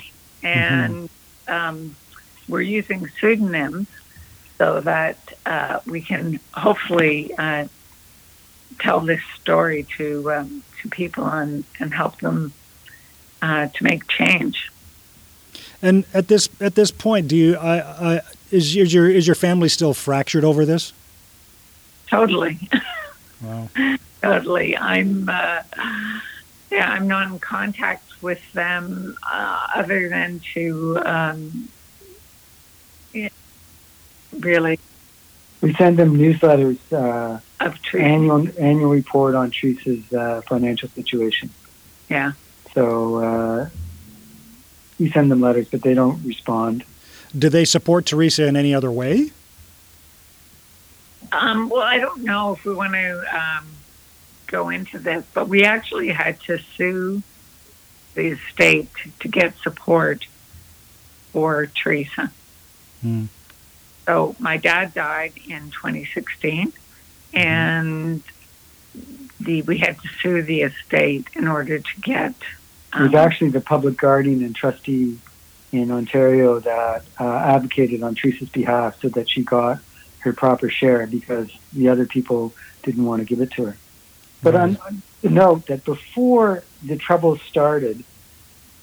And 0.43 1.09
mm-hmm. 1.09 1.53
um, 1.53 1.95
we're 2.47 2.61
using 2.61 3.07
pseudonyms 3.19 3.87
so 4.57 4.81
that 4.81 5.17
uh, 5.45 5.79
we 5.85 6.01
can 6.01 6.39
hopefully 6.53 7.33
uh, 7.37 7.67
tell 8.79 8.99
this 8.99 9.21
story 9.39 9.85
to 9.97 10.31
um, 10.31 10.63
to 10.81 10.89
people 10.89 11.25
and, 11.25 11.63
and 11.79 11.93
help 11.93 12.19
them 12.19 12.53
uh, 13.41 13.67
to 13.67 13.83
make 13.83 14.07
change. 14.07 14.71
And 15.81 16.05
at 16.13 16.27
this 16.27 16.49
at 16.59 16.75
this 16.75 16.91
point, 16.91 17.27
do 17.27 17.35
you 17.35 17.55
I, 17.55 17.77
I, 18.15 18.21
is, 18.51 18.75
is 18.75 18.93
your 18.93 19.09
is 19.09 19.27
your 19.27 19.35
family 19.35 19.69
still 19.69 19.93
fractured 19.93 20.43
over 20.43 20.65
this? 20.65 20.93
Totally. 22.07 22.59
Wow. 23.39 23.69
totally. 24.23 24.75
I'm. 24.75 25.29
Uh, 25.29 25.61
yeah, 26.71 26.91
I'm 26.91 27.07
not 27.07 27.27
in 27.31 27.39
contact 27.39 28.21
with 28.21 28.41
them 28.53 29.15
uh, 29.31 29.67
other 29.75 30.09
than 30.09 30.41
to 30.53 30.99
um, 31.05 31.69
yeah, 33.13 33.29
really 34.39 34.79
We 35.61 35.73
send 35.75 35.97
them 35.97 36.17
newsletters, 36.17 36.79
uh, 36.91 37.39
of 37.59 37.81
trees. 37.81 38.03
annual 38.03 38.47
annual 38.59 38.89
report 38.91 39.35
on 39.35 39.51
Teresa's 39.51 40.11
uh, 40.11 40.41
financial 40.41 40.89
situation. 40.89 41.49
Yeah. 42.09 42.33
So 42.77 43.15
uh, 43.15 43.69
we 44.99 45.09
send 45.09 45.31
them 45.31 45.41
letters, 45.41 45.67
but 45.67 45.81
they 45.81 45.95
don't 45.95 46.23
respond. 46.23 46.83
Do 47.35 47.49
they 47.49 47.65
support 47.65 48.05
Teresa 48.05 48.45
in 48.45 48.55
any 48.55 48.71
other 48.71 48.91
way? 48.91 49.31
Um, 51.31 51.69
well, 51.69 51.81
I 51.81 51.97
don't 51.97 52.23
know 52.23 52.53
if 52.53 52.63
we 52.65 52.75
want 52.75 52.93
to 52.93 53.35
um, 53.35 53.65
go 54.45 54.69
into 54.69 54.99
this, 54.99 55.25
but 55.33 55.47
we 55.47 55.63
actually 55.63 56.09
had 56.09 56.39
to 56.41 56.59
sue 56.59 57.23
the 58.13 58.27
estate 58.27 58.91
to 59.21 59.27
get 59.27 59.57
support 59.57 60.27
for 61.33 61.65
Teresa. 61.65 62.31
Hmm. 63.01 63.25
So 64.05 64.35
my 64.37 64.57
dad 64.57 64.93
died 64.93 65.33
in 65.47 65.71
2016, 65.71 66.71
and 67.33 68.21
the 69.39 69.63
we 69.63 69.79
had 69.79 69.99
to 69.99 70.07
sue 70.21 70.43
the 70.43 70.61
estate 70.61 71.25
in 71.33 71.47
order 71.47 71.79
to 71.79 72.01
get. 72.01 72.35
It 72.93 73.01
was 73.01 73.13
um, 73.13 73.15
actually 73.15 73.49
the 73.49 73.61
public 73.61 73.97
guardian 73.97 74.43
and 74.43 74.55
trustee 74.55 75.19
in 75.71 75.91
Ontario 75.91 76.59
that 76.59 77.03
uh, 77.19 77.23
advocated 77.23 78.01
on 78.01 78.15
Teresa's 78.15 78.49
behalf 78.49 78.95
so 79.01 79.09
that 79.09 79.29
she 79.29 79.43
got 79.43 79.79
her 80.19 80.33
proper 80.33 80.69
share 80.69 81.05
because 81.07 81.49
the 81.73 81.89
other 81.89 82.05
people 82.05 82.55
didn't 82.83 83.05
want 83.05 83.19
to 83.19 83.25
give 83.25 83.41
it 83.41 83.51
to 83.51 83.65
her. 83.65 83.77
But 84.41 84.55
Right. 84.55 84.77
on, 84.85 85.03
note 85.23 85.67
that 85.67 85.83
before 85.83 86.63
the 86.81 86.95
troubles 86.95 87.39
started, 87.49 88.03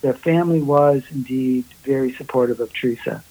the 0.03 0.15
family 0.15 0.61
was 0.61 1.03
indeed 1.11 1.65
very 1.85 2.15
supportive 2.15 2.61
of 2.61 2.71
Teresa. 2.79 3.25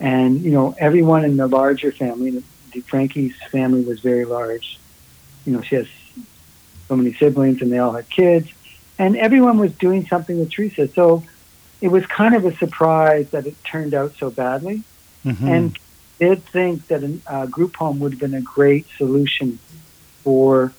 And, 0.00 0.42
you 0.42 0.50
know, 0.50 0.74
everyone 0.78 1.24
in 1.24 1.36
the 1.36 1.46
larger 1.46 1.92
family, 1.92 2.42
the 2.72 2.80
Franke's 2.82 3.34
family 3.52 3.82
was 3.82 4.00
very 4.00 4.24
large. 4.24 4.78
You 5.44 5.52
know, 5.52 5.62
she 5.62 5.76
has 5.76 5.86
so 6.88 6.96
many 6.96 7.14
siblings 7.14 7.62
and 7.62 7.72
they 7.72 7.78
all 7.78 7.92
had 7.92 8.10
kids. 8.10 8.48
And 8.98 9.16
everyone 9.16 9.58
was 9.58 9.72
doing 9.72 10.06
something 10.06 10.38
with 10.38 10.50
Teresa. 10.50 10.88
So 10.94 11.22
it 11.80 11.88
was 11.88 12.06
kind 12.06 12.34
of 12.34 12.44
a 12.44 12.56
surprise 12.56 13.28
that 13.30 13.46
it 13.46 13.62
turned 13.64 13.94
out 13.94 14.14
so 14.18 14.30
badly 14.30 14.82
Mhm. 15.24 15.48
and 15.48 15.78
did 16.18 16.44
think 16.46 16.86
that 16.88 17.02
a 17.02 17.18
uh, 17.26 17.46
group 17.46 17.76
home 17.76 17.98
would 18.00 18.12
have 18.12 18.20
been 18.20 18.34
a 18.34 18.40
great 18.40 18.86
solution 18.96 19.58
for 20.24 20.72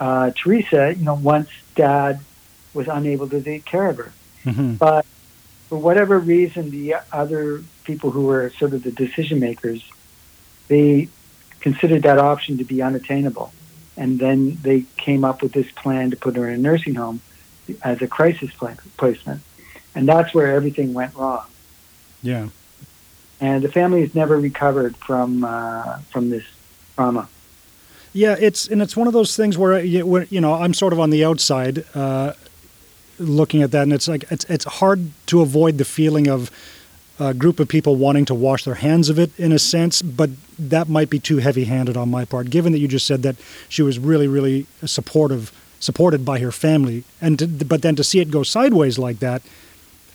uh, 0.00 0.30
Teresa. 0.34 0.94
You 0.98 1.04
know, 1.04 1.14
once 1.14 1.48
Dad 1.76 2.20
was 2.72 2.88
unable 2.88 3.28
to 3.28 3.40
take 3.40 3.64
care 3.66 3.88
of 3.88 3.98
her, 3.98 4.12
Mhm. 4.46 4.78
but 4.78 5.04
for 5.68 5.78
whatever 5.78 6.18
reason, 6.18 6.70
the 6.70 6.96
other 7.12 7.62
people 7.84 8.10
who 8.10 8.22
were 8.22 8.50
sort 8.58 8.72
of 8.72 8.82
the 8.82 8.90
decision 8.90 9.38
makers, 9.38 9.84
they 10.68 11.08
considered 11.60 12.02
that 12.02 12.18
option 12.18 12.58
to 12.58 12.64
be 12.64 12.80
unattainable, 12.82 13.52
and 13.96 14.18
then 14.18 14.58
they 14.62 14.84
came 14.96 15.24
up 15.24 15.42
with 15.42 15.52
this 15.52 15.70
plan 15.72 16.10
to 16.10 16.16
put 16.16 16.34
her 16.36 16.48
in 16.48 16.54
a 16.54 16.58
nursing 16.58 16.94
home 16.94 17.20
as 17.82 18.02
a 18.02 18.06
crisis 18.06 18.50
pla- 18.52 18.74
placement, 18.96 19.42
and 19.94 20.08
that's 20.08 20.34
where 20.34 20.54
everything 20.54 20.94
went 20.94 21.14
wrong 21.14 21.44
yeah. 22.22 22.48
and 23.40 23.62
the 23.62 23.70
family 23.70 24.02
has 24.02 24.14
never 24.14 24.38
recovered 24.38 24.96
from 24.96 25.44
uh, 25.44 25.98
from 26.10 26.30
this 26.30 26.44
trauma. 26.94 27.28
Yeah, 28.12 28.36
it's 28.38 28.68
and 28.68 28.82
it's 28.82 28.96
one 28.96 29.06
of 29.06 29.12
those 29.12 29.36
things 29.36 29.56
where 29.56 29.82
you, 29.82 30.26
you 30.30 30.40
know 30.40 30.54
I'm 30.54 30.74
sort 30.74 30.92
of 30.92 31.00
on 31.00 31.10
the 31.10 31.24
outside 31.24 31.84
uh, 31.94 32.34
looking 33.18 33.62
at 33.62 33.70
that, 33.72 33.82
and 33.82 33.92
it's 33.92 34.08
like 34.08 34.24
it's 34.30 34.44
it's 34.44 34.64
hard 34.64 35.10
to 35.26 35.40
avoid 35.40 35.78
the 35.78 35.84
feeling 35.84 36.28
of 36.28 36.50
a 37.18 37.34
group 37.34 37.60
of 37.60 37.68
people 37.68 37.96
wanting 37.96 38.24
to 38.24 38.34
wash 38.34 38.64
their 38.64 38.76
hands 38.76 39.10
of 39.10 39.18
it 39.18 39.30
in 39.38 39.52
a 39.52 39.58
sense, 39.58 40.00
but 40.00 40.30
that 40.58 40.88
might 40.88 41.10
be 41.10 41.18
too 41.18 41.36
heavy-handed 41.36 41.94
on 41.94 42.10
my 42.10 42.24
part. 42.24 42.48
Given 42.48 42.72
that 42.72 42.78
you 42.78 42.88
just 42.88 43.06
said 43.06 43.22
that 43.24 43.36
she 43.68 43.82
was 43.82 43.98
really, 43.98 44.26
really 44.26 44.66
supportive, 44.86 45.52
supported 45.80 46.24
by 46.24 46.38
her 46.38 46.52
family, 46.52 47.04
and 47.20 47.38
to, 47.40 47.46
but 47.48 47.82
then 47.82 47.96
to 47.96 48.04
see 48.04 48.20
it 48.20 48.30
go 48.30 48.42
sideways 48.42 48.98
like 48.98 49.18
that, 49.18 49.42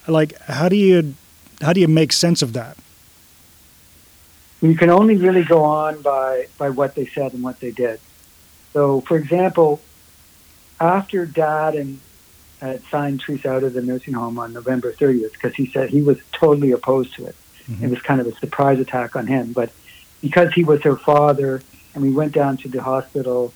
like 0.07 0.39
how 0.41 0.69
do 0.69 0.75
you 0.75 1.15
how 1.61 1.73
do 1.73 1.81
you 1.81 1.87
make 1.87 2.13
sense 2.13 2.41
of 2.41 2.53
that? 2.53 2.77
You 4.61 4.75
can 4.75 4.89
only 4.89 5.17
really 5.17 5.43
go 5.43 5.63
on 5.63 6.01
by 6.01 6.47
by 6.57 6.69
what 6.69 6.95
they 6.95 7.05
said 7.07 7.33
and 7.33 7.43
what 7.43 7.59
they 7.59 7.71
did. 7.71 7.99
So, 8.71 9.01
for 9.01 9.17
example, 9.17 9.81
after 10.79 11.25
Dad 11.25 11.75
and 11.75 11.99
had 12.59 12.83
signed 12.85 13.21
Teresa 13.21 13.51
out 13.51 13.63
of 13.63 13.73
the 13.73 13.81
nursing 13.81 14.13
home 14.13 14.39
on 14.39 14.53
November 14.53 14.93
30th, 14.93 15.33
because 15.33 15.55
he 15.55 15.67
said 15.67 15.89
he 15.89 16.01
was 16.01 16.17
totally 16.31 16.71
opposed 16.71 17.13
to 17.15 17.25
it. 17.25 17.35
Mm-hmm. 17.67 17.85
It 17.85 17.89
was 17.89 18.01
kind 18.01 18.21
of 18.21 18.27
a 18.27 18.35
surprise 18.35 18.79
attack 18.79 19.15
on 19.15 19.27
him, 19.27 19.53
but 19.53 19.71
because 20.21 20.53
he 20.53 20.63
was 20.63 20.81
her 20.83 20.95
father, 20.95 21.61
and 21.93 22.03
we 22.03 22.11
went 22.11 22.33
down 22.33 22.57
to 22.57 22.67
the 22.67 22.81
hospital, 22.81 23.53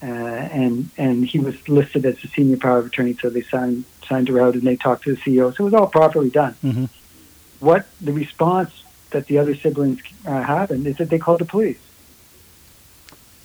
uh, 0.00 0.06
and 0.06 0.90
and 0.96 1.26
he 1.26 1.38
was 1.38 1.54
listed 1.68 2.06
as 2.06 2.16
a 2.24 2.28
senior 2.28 2.56
power 2.56 2.78
of 2.78 2.86
attorney, 2.86 3.16
so 3.20 3.30
they 3.30 3.42
signed 3.50 3.84
signed 4.08 4.28
her 4.28 4.40
out, 4.40 4.54
and 4.54 4.62
they 4.62 4.76
talked 4.76 5.04
to 5.04 5.14
the 5.14 5.20
CEO, 5.20 5.54
so 5.56 5.66
it 5.66 5.70
was 5.70 5.74
all 5.74 5.88
properly 5.88 6.30
done. 6.30 6.54
hmm 6.60 6.84
What 7.58 7.88
the 8.00 8.12
response 8.12 8.70
that 9.10 9.26
the 9.26 9.38
other 9.38 9.56
siblings 9.56 10.00
uh, 10.24 10.42
happened 10.42 10.86
is 10.86 10.96
that 10.98 11.10
they 11.10 11.18
called 11.18 11.40
the 11.40 11.46
police, 11.46 11.80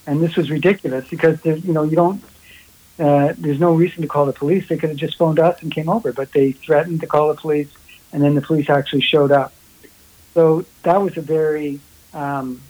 and 0.06 0.22
this 0.22 0.36
was 0.36 0.50
ridiculous 0.52 1.08
because 1.10 1.40
there, 1.44 1.58
you 1.58 1.74
know 1.74 1.84
you 1.84 1.96
don't. 1.96 2.24
Uh, 3.00 3.34
there's 3.40 3.60
no 3.60 3.74
reason 3.74 4.04
to 4.04 4.08
call 4.08 4.28
the 4.28 4.34
police. 4.34 4.70
They 4.70 4.78
could 4.78 4.90
have 4.90 5.00
just 5.00 5.18
phoned 5.18 5.40
us 5.40 5.58
and 5.62 5.74
came 5.74 5.90
over, 5.90 6.14
but 6.14 6.32
they 6.34 6.52
threatened 6.52 7.02
to 7.02 7.08
call 7.08 7.30
the 7.30 7.42
police, 7.42 7.70
and 8.12 8.22
then 8.24 8.36
the 8.36 8.42
police 8.42 8.70
actually 8.70 9.02
showed 9.02 9.32
up. 9.32 9.56
So 10.36 10.66
that 10.84 11.02
was 11.02 11.18
a 11.18 11.22
very, 11.22 11.80
um, 12.14 12.62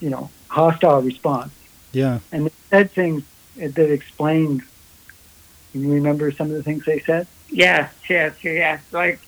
you 0.00 0.10
know, 0.10 0.30
hostile 0.48 1.02
response. 1.02 1.52
Yeah. 1.92 2.20
And 2.32 2.46
they 2.46 2.52
said 2.70 2.92
things 2.92 3.22
that 3.56 3.78
explained. 3.90 4.62
You 5.74 5.90
remember 5.92 6.30
some 6.32 6.50
of 6.50 6.56
the 6.56 6.62
things 6.62 6.84
they 6.84 7.00
said? 7.00 7.26
Yes, 7.50 7.92
yes, 8.08 8.34
yes. 8.42 8.82
Like 8.92 9.20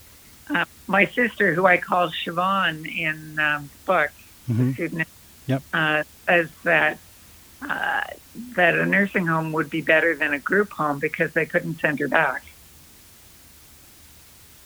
uh, 0.55 0.65
my 0.87 1.07
sister, 1.07 1.55
who 1.55 1.67
I 1.67 1.79
call 1.79 2.11
Siobhan 2.11 2.87
in 2.87 3.39
um, 3.39 3.71
the 3.73 3.79
book, 3.87 4.11
hmm 4.47 4.71
the 4.71 4.75
pseudonym, 4.75 5.07
Yep. 5.47 5.63
uh, 5.73 6.03
says 6.27 6.49
that 6.65 6.99
uh, 7.69 8.03
that 8.57 8.75
a 8.75 8.85
nursing 8.87 9.27
home 9.27 9.53
would 9.53 9.71
be 9.71 9.81
better 9.81 10.15
than 10.17 10.33
a 10.35 10.39
group 10.39 10.73
home 10.73 10.99
because 10.99 11.33
they 11.33 11.47
couldn't 11.47 11.81
send 11.81 11.99
her 12.01 12.09
back, 12.09 12.43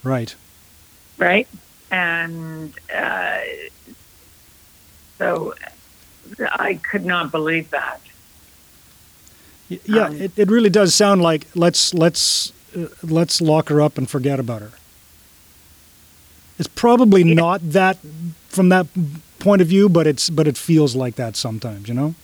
Right. 0.03 0.35
right? 1.17 1.47
And 1.91 2.73
uh, 2.93 3.39
so 5.17 5.53
I 6.39 6.75
could 6.75 7.05
not 7.05 7.31
believe 7.31 7.69
that. 7.71 8.01
Yeah, 9.85 10.07
Um, 10.07 10.21
it, 10.21 10.31
it 10.37 10.49
really 10.49 10.69
does 10.69 10.95
sound 10.95 11.21
like 11.21 11.45
let's 11.55 11.93
let's 11.93 12.51
uh, 12.75 12.87
let's 13.03 13.39
lock 13.39 13.69
her 13.69 13.81
up 13.81 13.97
and 13.97 14.09
forget 14.09 14.39
about 14.39 14.61
her. 14.61 14.71
It's 16.57 16.67
probably 16.67 17.23
Yeah. 17.23 17.35
not 17.35 17.61
that 17.71 17.97
from 18.49 18.69
that 18.69 18.87
point 19.39 19.61
of 19.61 19.67
view, 19.67 19.87
but 19.87 20.07
it's 20.07 20.29
but 20.29 20.47
it 20.47 20.57
feels 20.57 20.95
like 20.95 21.15
that 21.15 21.35
sometimes, 21.35 21.87
you 21.87 21.93
know. 21.93 22.15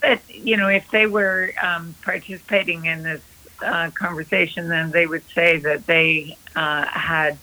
But 0.00 0.20
you 0.28 0.56
know, 0.56 0.68
if 0.68 0.90
they 0.90 1.06
were 1.06 1.52
um, 1.62 1.94
participating 2.02 2.86
in 2.86 3.02
this 3.02 3.22
uh, 3.62 3.90
conversation, 3.90 4.68
then 4.68 4.90
they 4.90 5.06
would 5.06 5.22
say 5.34 5.58
that 5.58 5.86
they 5.86 6.36
uh, 6.56 6.86
had 6.86 7.38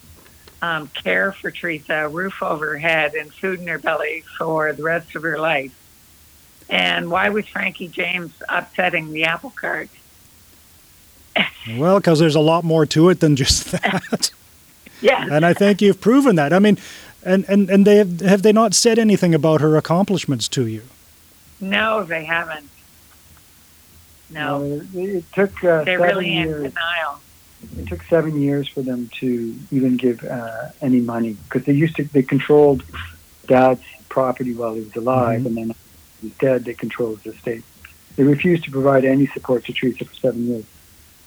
um, 0.60 0.88
care 0.88 1.32
for 1.32 1.50
Teresa, 1.50 2.08
roof 2.08 2.42
over 2.42 2.72
her 2.72 2.78
head, 2.78 3.14
and 3.14 3.32
food 3.32 3.60
in 3.60 3.68
her 3.68 3.78
belly 3.78 4.24
for 4.36 4.72
the 4.72 4.82
rest 4.82 5.14
of 5.16 5.22
her 5.22 5.38
life. 5.38 5.72
And 6.70 7.10
why 7.10 7.28
was 7.30 7.46
Franke 7.46 7.88
James 7.90 8.32
upsetting 8.48 9.12
the 9.12 9.24
apple 9.24 9.50
cart? 9.50 9.88
Well, 11.76 11.98
because 11.98 12.18
there's 12.18 12.34
a 12.34 12.40
lot 12.40 12.64
more 12.64 12.86
to 12.86 13.10
it 13.10 13.20
than 13.20 13.36
just 13.36 13.70
that, 13.72 14.30
Yeah, 15.02 15.26
and 15.30 15.44
I 15.44 15.52
think 15.52 15.82
you've 15.82 16.00
proven 16.00 16.36
that. 16.36 16.52
I 16.52 16.58
mean, 16.58 16.78
and 17.22 17.44
and 17.48 17.68
and 17.68 17.86
they 17.86 17.96
have, 17.96 18.20
have 18.20 18.42
they 18.42 18.52
not 18.52 18.72
said 18.74 18.98
anything 18.98 19.34
about 19.34 19.60
her 19.60 19.76
accomplishments 19.76 20.48
to 20.48 20.66
you? 20.66 20.82
no, 21.60 22.04
they 22.04 22.24
haven't. 22.24 22.68
No, 24.30 24.62
Uh, 24.62 24.98
it, 24.98 25.16
it 25.16 25.24
took 25.34 25.62
uh, 25.64 25.84
they're 25.84 25.98
seven 25.98 26.16
really 26.16 26.36
in 26.36 26.48
years. 26.48 26.62
denial. 26.72 27.20
It 27.78 27.88
took 27.88 28.02
seven 28.04 28.40
years 28.40 28.68
for 28.68 28.82
them 28.82 29.10
to 29.20 29.54
even 29.70 29.96
give 29.96 30.24
uh, 30.24 30.68
any 30.80 31.00
money 31.00 31.36
because 31.44 31.64
they 31.66 31.72
used 31.74 31.96
to 31.96 32.04
they 32.04 32.22
controlled 32.22 32.82
Dad's 33.46 33.82
property 34.08 34.54
while 34.54 34.74
he 34.74 34.80
was 34.80 34.96
alive, 34.96 35.42
Mhm. 35.42 35.46
and 35.46 35.56
then 35.56 35.74
dead, 36.38 36.64
they 36.64 36.74
controlled 36.74 37.20
his 37.20 37.34
estate. 37.34 37.64
They 38.16 38.24
refused 38.24 38.64
to 38.64 38.70
provide 38.70 39.04
any 39.04 39.26
support 39.28 39.64
to 39.66 39.72
Teresa 39.72 40.04
for 40.04 40.14
seven 40.14 40.46
years, 40.46 40.64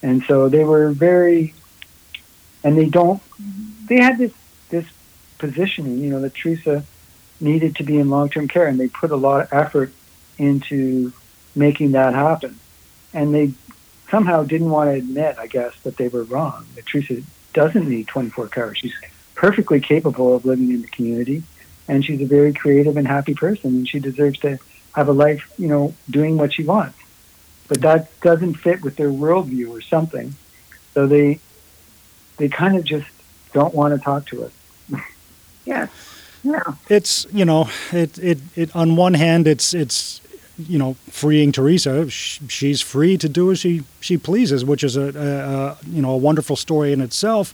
and 0.01 0.23
so 0.23 0.49
they 0.49 0.63
were 0.63 0.91
very, 0.91 1.53
and 2.63 2.77
they 2.77 2.87
don't. 2.87 3.21
They 3.87 4.01
had 4.01 4.17
this 4.17 4.33
this 4.69 4.85
positioning, 5.37 5.99
you 5.99 6.09
know, 6.09 6.21
that 6.21 6.35
Teresa 6.35 6.83
needed 7.39 7.75
to 7.77 7.83
be 7.83 7.97
in 7.97 8.09
long 8.09 8.29
term 8.29 8.47
care, 8.47 8.67
and 8.67 8.79
they 8.79 8.87
put 8.87 9.11
a 9.11 9.15
lot 9.15 9.41
of 9.41 9.53
effort 9.53 9.93
into 10.37 11.13
making 11.55 11.91
that 11.91 12.13
happen, 12.13 12.59
and 13.13 13.33
they 13.33 13.53
somehow 14.09 14.43
didn't 14.43 14.69
want 14.69 14.89
to 14.89 14.95
admit, 14.95 15.37
I 15.39 15.47
guess, 15.47 15.73
that 15.83 15.97
they 15.97 16.09
were 16.09 16.23
wrong. 16.23 16.65
That 16.75 16.85
Teresa 16.85 17.21
doesn't 17.53 17.87
need 17.87 18.07
24 18.07 18.47
cars. 18.49 18.77
She's 18.77 18.93
perfectly 19.35 19.79
capable 19.79 20.35
of 20.35 20.45
living 20.45 20.69
in 20.69 20.81
the 20.81 20.87
community, 20.87 21.43
and 21.87 22.05
she's 22.05 22.21
a 22.21 22.25
very 22.25 22.53
creative 22.53 22.97
and 22.97 23.07
happy 23.07 23.33
person, 23.33 23.71
and 23.71 23.89
she 23.89 23.99
deserves 23.99 24.39
to 24.39 24.59
have 24.93 25.07
a 25.07 25.13
life, 25.13 25.51
you 25.57 25.67
know, 25.67 25.93
doing 26.09 26.37
what 26.37 26.53
she 26.53 26.63
wants. 26.63 26.97
But 27.67 27.81
that 27.81 28.19
doesn't 28.21 28.55
fit 28.55 28.81
with 28.81 28.97
their 28.97 29.09
worldview 29.09 29.69
or 29.69 29.81
something. 29.81 30.35
So 30.93 31.07
they 31.07 31.39
they 32.37 32.49
kind 32.49 32.75
of 32.75 32.83
just 32.83 33.07
don't 33.53 33.73
want 33.73 33.93
to 33.93 34.03
talk 34.03 34.25
to 34.27 34.45
us. 34.45 34.51
yeah. 35.65 35.87
Yeah. 36.43 36.63
It's 36.89 37.27
you 37.31 37.45
know 37.45 37.69
it, 37.91 38.17
it 38.19 38.39
it 38.55 38.75
on 38.75 38.95
one 38.95 39.13
hand 39.13 39.47
it's 39.47 39.73
it's 39.73 40.21
you 40.57 40.77
know 40.77 40.95
freeing 41.09 41.51
Teresa 41.51 42.09
she's 42.09 42.81
free 42.81 43.17
to 43.17 43.29
do 43.29 43.51
as 43.51 43.59
she 43.59 43.83
she 43.99 44.17
pleases 44.17 44.65
which 44.65 44.83
is 44.83 44.97
a, 44.97 45.01
a, 45.15 45.27
a 45.27 45.77
you 45.87 46.01
know 46.01 46.11
a 46.11 46.17
wonderful 46.17 46.55
story 46.55 46.93
in 46.93 47.01
itself 47.01 47.53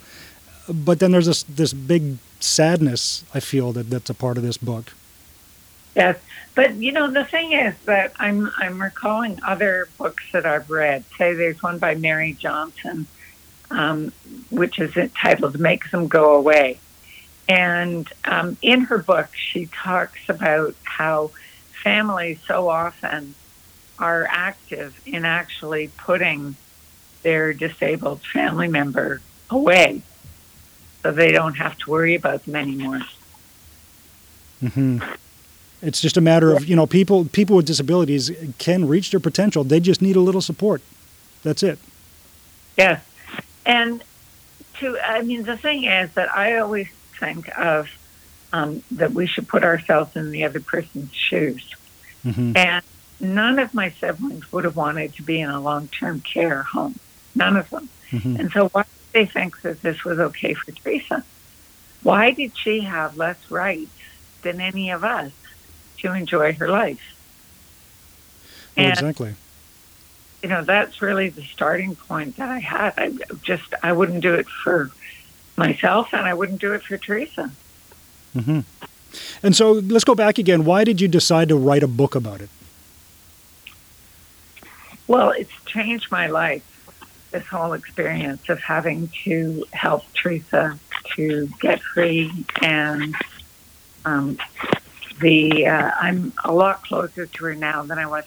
but 0.69 0.99
then 0.99 1.11
there's 1.11 1.25
this 1.25 1.43
this 1.43 1.73
big 1.73 2.17
sadness 2.39 3.23
I 3.33 3.39
feel 3.39 3.71
that 3.73 3.89
that's 3.89 4.09
a 4.09 4.13
part 4.13 4.37
of 4.37 4.43
this 4.43 4.57
book. 4.57 4.93
Yes, 5.97 6.19
but 6.53 6.75
you 6.75 6.91
know 6.91 7.09
the 7.09 7.25
thing 7.25 7.53
is 7.53 7.73
that 7.85 8.13
I'm 8.19 8.51
I'm 8.55 8.79
recalling 8.79 9.39
other 9.43 9.89
books 9.97 10.23
that 10.31 10.45
I've 10.45 10.69
read. 10.69 11.03
Say 11.17 11.33
there's 11.33 11.63
one 11.63 11.79
by 11.79 11.95
Mary 11.95 12.33
Johnson, 12.33 13.07
um, 13.71 14.11
which 14.51 14.77
is 14.77 14.95
entitled 14.95 15.59
"Make 15.59 15.89
Them 15.89 16.07
Go 16.07 16.35
Away," 16.35 16.79
and 17.49 18.07
um, 18.25 18.57
in 18.61 18.81
her 18.81 18.99
book 18.99 19.29
she 19.33 19.65
talks 19.65 20.19
about 20.29 20.75
how 20.83 21.31
families 21.83 22.37
so 22.45 22.69
often 22.69 23.33
are 23.97 24.27
active 24.29 25.01
in 25.07 25.25
actually 25.25 25.87
putting 25.97 26.55
their 27.23 27.53
disabled 27.53 28.21
family 28.21 28.67
member 28.67 29.19
away 29.49 30.03
so 31.01 31.11
they 31.11 31.31
don't 31.31 31.55
have 31.55 31.75
to 31.79 31.89
worry 31.89 32.13
about 32.13 32.45
them 32.45 32.55
anymore. 32.55 33.01
Mm-hmm. 34.61 34.99
It's 35.81 36.01
just 36.01 36.17
a 36.17 36.21
matter 36.21 36.53
of 36.53 36.65
you 36.65 36.75
know 36.75 36.87
people 36.87 37.25
people 37.25 37.55
with 37.55 37.65
disabilities 37.65 38.31
can 38.57 38.87
reach 38.87 39.11
their 39.11 39.19
potential. 39.19 39.63
They 39.63 39.79
just 39.79 40.01
need 40.01 40.15
a 40.15 40.19
little 40.19 40.41
support. 40.41 40.81
That's 41.43 41.61
it. 41.61 41.77
Yes, 42.77 43.03
and 43.65 44.03
to 44.79 44.97
I 44.99 45.21
mean 45.21 45.43
the 45.43 45.57
thing 45.57 45.83
is 45.83 46.11
that 46.13 46.35
I 46.35 46.57
always 46.57 46.87
think 47.19 47.55
of 47.57 47.89
um, 48.53 48.83
that 48.91 49.11
we 49.11 49.27
should 49.27 49.47
put 49.47 49.63
ourselves 49.63 50.15
in 50.15 50.31
the 50.31 50.45
other 50.45 50.59
person's 50.59 51.13
shoes, 51.13 51.75
mm-hmm. 52.25 52.57
and 52.57 52.83
none 53.19 53.59
of 53.59 53.73
my 53.73 53.91
siblings 53.91 54.51
would 54.51 54.63
have 54.63 54.75
wanted 54.75 55.13
to 55.15 55.23
be 55.23 55.41
in 55.41 55.49
a 55.49 55.61
long 55.61 55.89
term 55.89 56.21
care 56.21 56.63
home. 56.63 56.99
None 57.35 57.55
of 57.55 57.69
them. 57.69 57.89
Mm-hmm. 58.09 58.35
And 58.37 58.51
so 58.51 58.69
why 58.69 58.83
did 58.83 58.89
they 59.13 59.25
think 59.25 59.61
that 59.61 59.81
this 59.81 60.03
was 60.03 60.19
okay 60.19 60.53
for 60.53 60.71
Teresa. 60.71 61.23
Why 62.03 62.31
did 62.31 62.57
she 62.57 62.81
have 62.81 63.17
less 63.17 63.51
rights 63.51 63.91
than 64.41 64.61
any 64.61 64.91
of 64.91 65.03
us 65.03 65.31
to 66.01 66.13
enjoy 66.13 66.53
her 66.53 66.69
life? 66.69 67.15
Well, 68.75 68.85
and, 68.85 68.93
exactly. 68.93 69.35
You 70.43 70.49
know, 70.49 70.63
that's 70.63 71.01
really 71.01 71.29
the 71.29 71.43
starting 71.43 71.95
point 71.95 72.37
that 72.37 72.49
I 72.49 72.59
had. 72.59 72.93
I 72.97 73.11
just, 73.41 73.73
I 73.83 73.91
wouldn't 73.91 74.21
do 74.21 74.33
it 74.35 74.47
for 74.47 74.91
myself 75.57 76.13
and 76.13 76.27
I 76.27 76.33
wouldn't 76.33 76.61
do 76.61 76.73
it 76.73 76.83
for 76.83 76.97
Teresa. 76.97 77.51
Mm-hmm. 78.35 78.59
And 79.41 79.55
so 79.55 79.71
let's 79.71 80.03
go 80.03 80.15
back 80.15 80.37
again. 80.37 80.63
Why 80.63 80.83
did 80.83 81.01
you 81.01 81.07
decide 81.07 81.49
to 81.49 81.55
write 81.55 81.83
a 81.83 81.87
book 81.87 82.13
about 82.13 82.41
it? 82.41 82.49
Well, 85.07 85.31
it's 85.31 85.51
changed 85.65 86.11
my 86.11 86.27
life 86.27 86.63
this 87.31 87.45
whole 87.47 87.73
experience 87.73 88.47
of 88.49 88.59
having 88.59 89.09
to 89.23 89.65
help 89.71 90.03
Teresa 90.13 90.79
to 91.15 91.49
get 91.59 91.81
free 91.81 92.31
and 92.61 93.15
um, 94.05 94.37
the 95.19 95.67
uh, 95.67 95.91
I'm 95.99 96.33
a 96.43 96.53
lot 96.53 96.83
closer 96.83 97.25
to 97.25 97.45
her 97.45 97.55
now 97.55 97.83
than 97.83 97.99
I 97.99 98.05
was 98.05 98.25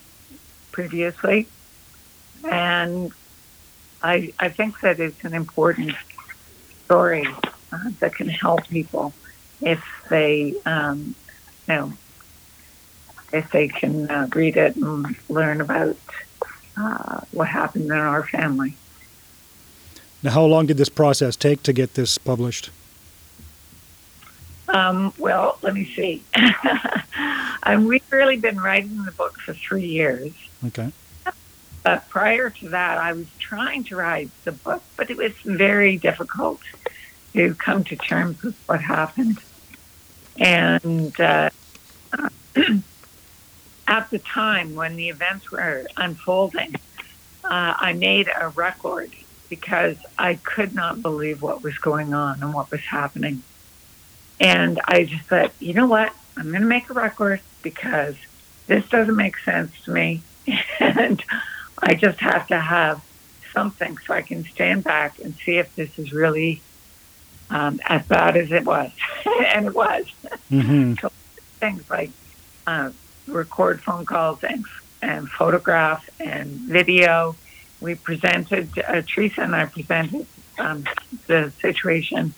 previously, 0.72 1.46
and 2.48 3.12
I 4.02 4.32
I 4.38 4.48
think 4.48 4.80
that 4.80 5.00
it's 5.00 5.24
an 5.24 5.34
important 5.34 5.94
story 6.84 7.26
uh, 7.72 7.90
that 8.00 8.14
can 8.14 8.28
help 8.28 8.66
people 8.68 9.12
if 9.60 9.84
they 10.08 10.54
um, 10.66 11.14
you 11.68 11.74
know 11.74 11.92
if 13.32 13.50
they 13.52 13.68
can 13.68 14.10
uh, 14.10 14.28
read 14.34 14.56
it 14.56 14.76
and 14.76 15.14
learn 15.28 15.60
about 15.60 15.96
uh, 16.76 17.20
what 17.32 17.48
happened 17.48 17.84
in 17.84 17.92
our 17.92 18.26
family. 18.26 18.74
Now, 20.22 20.32
how 20.32 20.44
long 20.44 20.66
did 20.66 20.76
this 20.76 20.88
process 20.88 21.36
take 21.36 21.62
to 21.62 21.72
get 21.72 21.94
this 21.94 22.18
published? 22.18 22.70
Um, 24.72 25.12
well, 25.18 25.58
let 25.62 25.74
me 25.74 25.92
see. 25.96 26.22
um, 27.64 27.86
we've 27.86 28.12
really 28.12 28.36
been 28.36 28.58
writing 28.60 29.04
the 29.04 29.12
book 29.12 29.38
for 29.40 29.52
three 29.52 29.86
years. 29.86 30.32
Okay. 30.66 30.92
But 31.82 32.08
prior 32.08 32.50
to 32.50 32.68
that, 32.70 32.98
I 32.98 33.12
was 33.12 33.26
trying 33.38 33.84
to 33.84 33.96
write 33.96 34.30
the 34.44 34.52
book, 34.52 34.82
but 34.96 35.10
it 35.10 35.16
was 35.16 35.32
very 35.44 35.96
difficult 35.96 36.60
to 37.32 37.54
come 37.54 37.84
to 37.84 37.96
terms 37.96 38.42
with 38.42 38.56
what 38.66 38.80
happened. 38.80 39.38
And 40.36 41.18
uh, 41.20 41.50
at 43.88 44.10
the 44.10 44.18
time 44.18 44.74
when 44.74 44.96
the 44.96 45.08
events 45.08 45.50
were 45.50 45.86
unfolding, 45.96 46.76
uh, 47.44 47.74
I 47.76 47.94
made 47.94 48.28
a 48.38 48.48
record 48.50 49.10
because 49.48 49.96
I 50.16 50.34
could 50.34 50.74
not 50.74 51.02
believe 51.02 51.42
what 51.42 51.62
was 51.62 51.76
going 51.78 52.14
on 52.14 52.42
and 52.42 52.54
what 52.54 52.70
was 52.70 52.82
happening. 52.82 53.42
And 54.40 54.80
I 54.86 55.04
just 55.04 55.24
thought, 55.24 55.52
you 55.60 55.74
know 55.74 55.86
what? 55.86 56.12
I'm 56.36 56.48
going 56.50 56.62
to 56.62 56.66
make 56.68 56.88
a 56.90 56.94
record 56.94 57.40
because 57.62 58.16
this 58.66 58.88
doesn't 58.88 59.16
make 59.16 59.36
sense 59.38 59.72
to 59.84 59.92
me. 59.92 60.22
and 60.80 61.22
I 61.78 61.94
just 61.94 62.18
have 62.20 62.46
to 62.48 62.58
have 62.58 63.04
something 63.52 63.98
so 63.98 64.14
I 64.14 64.22
can 64.22 64.44
stand 64.44 64.84
back 64.84 65.18
and 65.18 65.34
see 65.34 65.58
if 65.58 65.74
this 65.76 65.98
is 65.98 66.12
really 66.12 66.62
um, 67.50 67.80
as 67.84 68.06
bad 68.06 68.36
as 68.36 68.50
it 68.50 68.64
was. 68.64 68.90
and 69.54 69.66
it 69.66 69.74
was. 69.74 70.06
Mm-hmm. 70.50 70.94
so 71.00 71.10
things 71.58 71.88
like 71.90 72.10
uh, 72.66 72.90
record 73.26 73.82
phone 73.82 74.06
calls 74.06 74.42
and, 74.42 74.64
and 75.02 75.28
photograph 75.28 76.08
and 76.18 76.46
video 76.46 77.36
we 77.80 77.94
presented, 77.94 78.78
uh, 78.86 79.02
Teresa 79.02 79.42
and 79.42 79.56
I 79.56 79.64
presented 79.64 80.26
um, 80.58 80.84
the 81.26 81.52
situation 81.60 82.34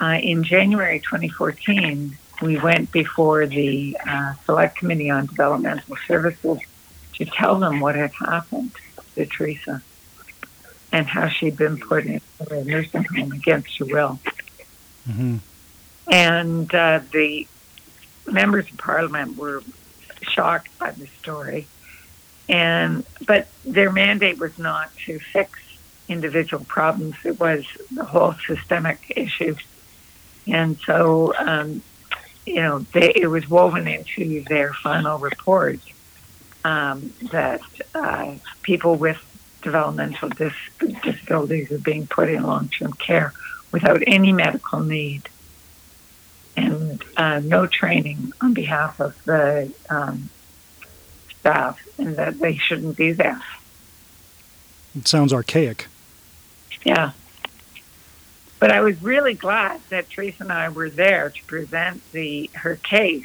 uh, 0.00 0.18
in 0.22 0.44
January 0.44 1.00
2014. 1.00 2.16
We 2.42 2.58
went 2.58 2.92
before 2.92 3.46
the 3.46 3.96
uh, 4.06 4.34
Select 4.44 4.76
Committee 4.76 5.10
on 5.10 5.26
Developmental 5.26 5.96
Services 6.06 6.58
to 7.14 7.24
tell 7.24 7.58
them 7.58 7.80
what 7.80 7.94
had 7.94 8.12
happened 8.12 8.72
to 9.14 9.24
Teresa 9.24 9.82
and 10.92 11.06
how 11.06 11.28
she'd 11.28 11.56
been 11.56 11.78
put 11.78 12.04
in 12.04 12.20
a 12.50 12.64
nursing 12.64 13.04
home 13.04 13.32
against 13.32 13.78
her 13.78 13.86
will. 13.86 14.20
Mm-hmm. 15.08 15.36
And 16.12 16.74
uh, 16.74 17.00
the 17.12 17.46
members 18.26 18.70
of 18.70 18.76
parliament 18.76 19.36
were 19.36 19.62
shocked 20.22 20.78
by 20.78 20.90
the 20.90 21.06
story 21.06 21.66
and 22.48 23.04
but 23.26 23.48
their 23.64 23.90
mandate 23.90 24.38
was 24.38 24.58
not 24.58 24.94
to 25.06 25.18
fix 25.18 25.58
individual 26.08 26.64
problems; 26.64 27.16
it 27.24 27.40
was 27.40 27.64
the 27.90 28.04
whole 28.04 28.34
systemic 28.46 29.12
issue. 29.16 29.56
And 30.46 30.78
so, 30.86 31.34
um, 31.38 31.82
you 32.44 32.56
know, 32.56 32.80
they, 32.92 33.12
it 33.14 33.26
was 33.26 33.48
woven 33.48 33.88
into 33.88 34.42
their 34.44 34.72
final 34.72 35.18
report 35.18 35.80
um, 36.64 37.12
that 37.32 37.60
uh, 37.94 38.34
people 38.62 38.96
with 38.96 39.18
developmental 39.62 40.28
dis- 40.28 40.52
disabilities 41.02 41.72
are 41.72 41.78
being 41.78 42.06
put 42.06 42.28
in 42.28 42.42
long-term 42.42 42.92
care 42.94 43.32
without 43.72 44.02
any 44.06 44.32
medical 44.32 44.80
need 44.80 45.28
and 46.56 47.04
uh, 47.16 47.40
no 47.40 47.66
training 47.66 48.32
on 48.40 48.54
behalf 48.54 49.00
of 49.00 49.22
the 49.24 49.72
um, 49.90 50.30
staff 51.40 51.78
and 51.98 52.16
that 52.16 52.38
they 52.38 52.56
shouldn't 52.56 52.96
be 52.96 53.12
there. 53.12 53.40
It 54.96 55.06
sounds 55.06 55.32
archaic. 55.32 55.88
Yeah. 56.84 57.12
But 58.66 58.74
I 58.74 58.80
was 58.80 59.00
really 59.00 59.34
glad 59.34 59.80
that 59.90 60.10
Teresa 60.10 60.42
and 60.42 60.50
I 60.50 60.70
were 60.70 60.90
there 60.90 61.30
to 61.30 61.44
present 61.44 62.02
the 62.10 62.50
her 62.54 62.74
case, 62.74 63.24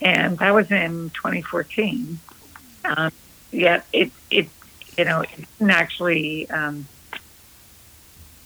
and 0.00 0.38
that 0.38 0.54
was 0.54 0.70
in 0.70 1.10
2014. 1.10 2.20
Um, 2.84 3.10
yet 3.50 3.84
it 3.92 4.12
it 4.30 4.48
you 4.96 5.04
know 5.06 5.22
it 5.22 5.30
didn't 5.58 5.72
actually 5.72 6.48
um, 6.50 6.86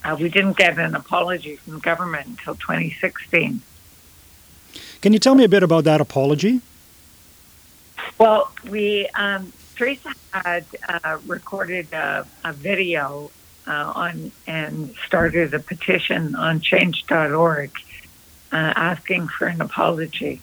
uh, 0.03 0.17
we 0.19 0.31
didn't 0.31 0.57
get 0.57 0.79
an 0.79 0.95
apology 0.95 1.57
from 1.57 1.75
the 1.75 1.81
government 1.81 2.27
until 2.27 2.55
2016. 2.55 3.61
Can 5.03 5.13
you 5.13 5.19
tell 5.19 5.35
me 5.35 5.45
a 5.45 5.49
bit 5.51 5.63
about 5.63 5.85
that 5.85 6.01
apology? 6.01 6.63
Well, 8.17 8.51
we 8.67 9.09
um, 9.09 9.53
Teresa 9.77 10.15
had 10.31 10.65
uh, 10.89 11.19
recorded 11.27 11.93
a, 11.93 12.27
a 12.45 12.55
video 12.55 13.31
uh, 13.67 13.93
on 13.95 14.33
and 14.47 14.95
started 15.07 15.55
a 15.55 15.59
petition 15.59 16.35
on 16.35 16.61
change.org 16.61 17.71
uh, 18.53 18.57
asking 18.77 19.29
for 19.29 19.47
an 19.47 19.61
apology 19.61 20.41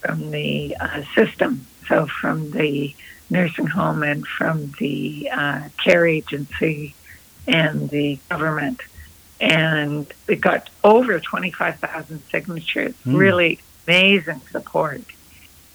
from 0.00 0.30
the 0.30 0.76
uh, 0.80 1.02
system, 1.14 1.66
so 1.88 2.06
from 2.06 2.50
the 2.52 2.94
nursing 3.28 3.66
home 3.66 4.02
and 4.02 4.26
from 4.26 4.72
the 4.78 5.28
uh, 5.32 5.68
care 5.82 6.06
agency 6.06 6.94
and 7.46 7.90
the 7.90 8.18
government. 8.28 8.80
And 9.40 10.12
it 10.28 10.40
got 10.40 10.68
over 10.84 11.18
25,000 11.18 12.22
signatures, 12.30 12.94
mm. 13.06 13.16
really 13.16 13.60
amazing 13.86 14.40
support. 14.50 15.02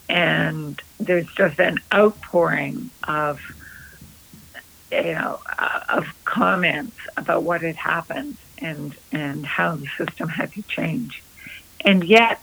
And 0.08 0.80
there's 1.00 1.26
just 1.34 1.58
an 1.58 1.78
outpouring 1.92 2.90
of 3.04 3.40
you 4.90 5.14
know, 5.14 5.40
uh, 5.58 5.80
of 5.88 6.06
comments 6.24 6.96
about 7.16 7.42
what 7.42 7.62
had 7.62 7.76
happened 7.76 8.36
and 8.58 8.94
and 9.12 9.44
how 9.44 9.76
the 9.76 9.86
system 9.98 10.28
had 10.28 10.52
to 10.52 10.62
change, 10.62 11.22
and 11.82 12.04
yet 12.04 12.40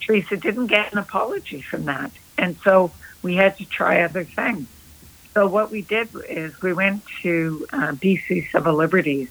Teresa 0.00 0.36
didn't 0.36 0.68
get 0.68 0.92
an 0.92 0.98
apology 0.98 1.60
from 1.60 1.86
that, 1.86 2.12
and 2.38 2.56
so 2.62 2.92
we 3.22 3.34
had 3.34 3.56
to 3.58 3.64
try 3.64 4.02
other 4.02 4.24
things. 4.24 4.68
So 5.34 5.46
what 5.46 5.70
we 5.70 5.82
did 5.82 6.08
is 6.28 6.62
we 6.62 6.72
went 6.72 7.02
to 7.22 7.66
uh, 7.72 7.92
BC 7.92 8.50
Civil 8.50 8.74
Liberties, 8.74 9.28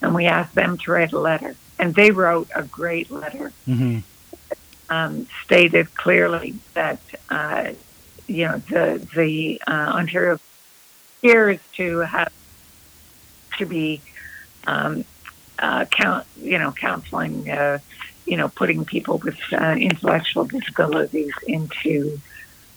and 0.00 0.14
we 0.14 0.26
asked 0.26 0.54
them 0.54 0.78
to 0.78 0.92
write 0.92 1.12
a 1.12 1.18
letter, 1.18 1.56
and 1.78 1.94
they 1.94 2.10
wrote 2.10 2.48
a 2.54 2.62
great 2.62 3.10
letter. 3.10 3.52
Mm-hmm. 3.66 3.98
Um, 4.90 5.26
stated 5.44 5.94
clearly 5.94 6.54
that 6.72 7.00
uh, 7.28 7.72
you 8.26 8.46
know 8.46 8.58
the 8.70 9.06
the 9.14 9.60
uh, 9.66 9.92
Ontario 9.96 10.38
is 11.22 11.58
to 11.76 11.98
have 12.00 12.32
to 13.58 13.66
be 13.66 14.00
um, 14.66 15.04
uh, 15.58 15.84
count, 15.86 16.26
you 16.40 16.58
know, 16.58 16.72
counseling, 16.72 17.50
uh, 17.50 17.78
you 18.26 18.36
know, 18.36 18.48
putting 18.48 18.84
people 18.84 19.18
with 19.18 19.38
uh, 19.52 19.72
intellectual 19.72 20.44
disabilities 20.44 21.32
into 21.46 22.20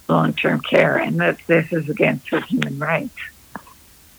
long-term 0.07 0.61
care, 0.61 0.97
and 0.97 1.19
that 1.19 1.39
this 1.47 1.71
is 1.71 1.89
against 1.89 2.29
their 2.31 2.41
human 2.41 2.79
rights. 2.79 3.17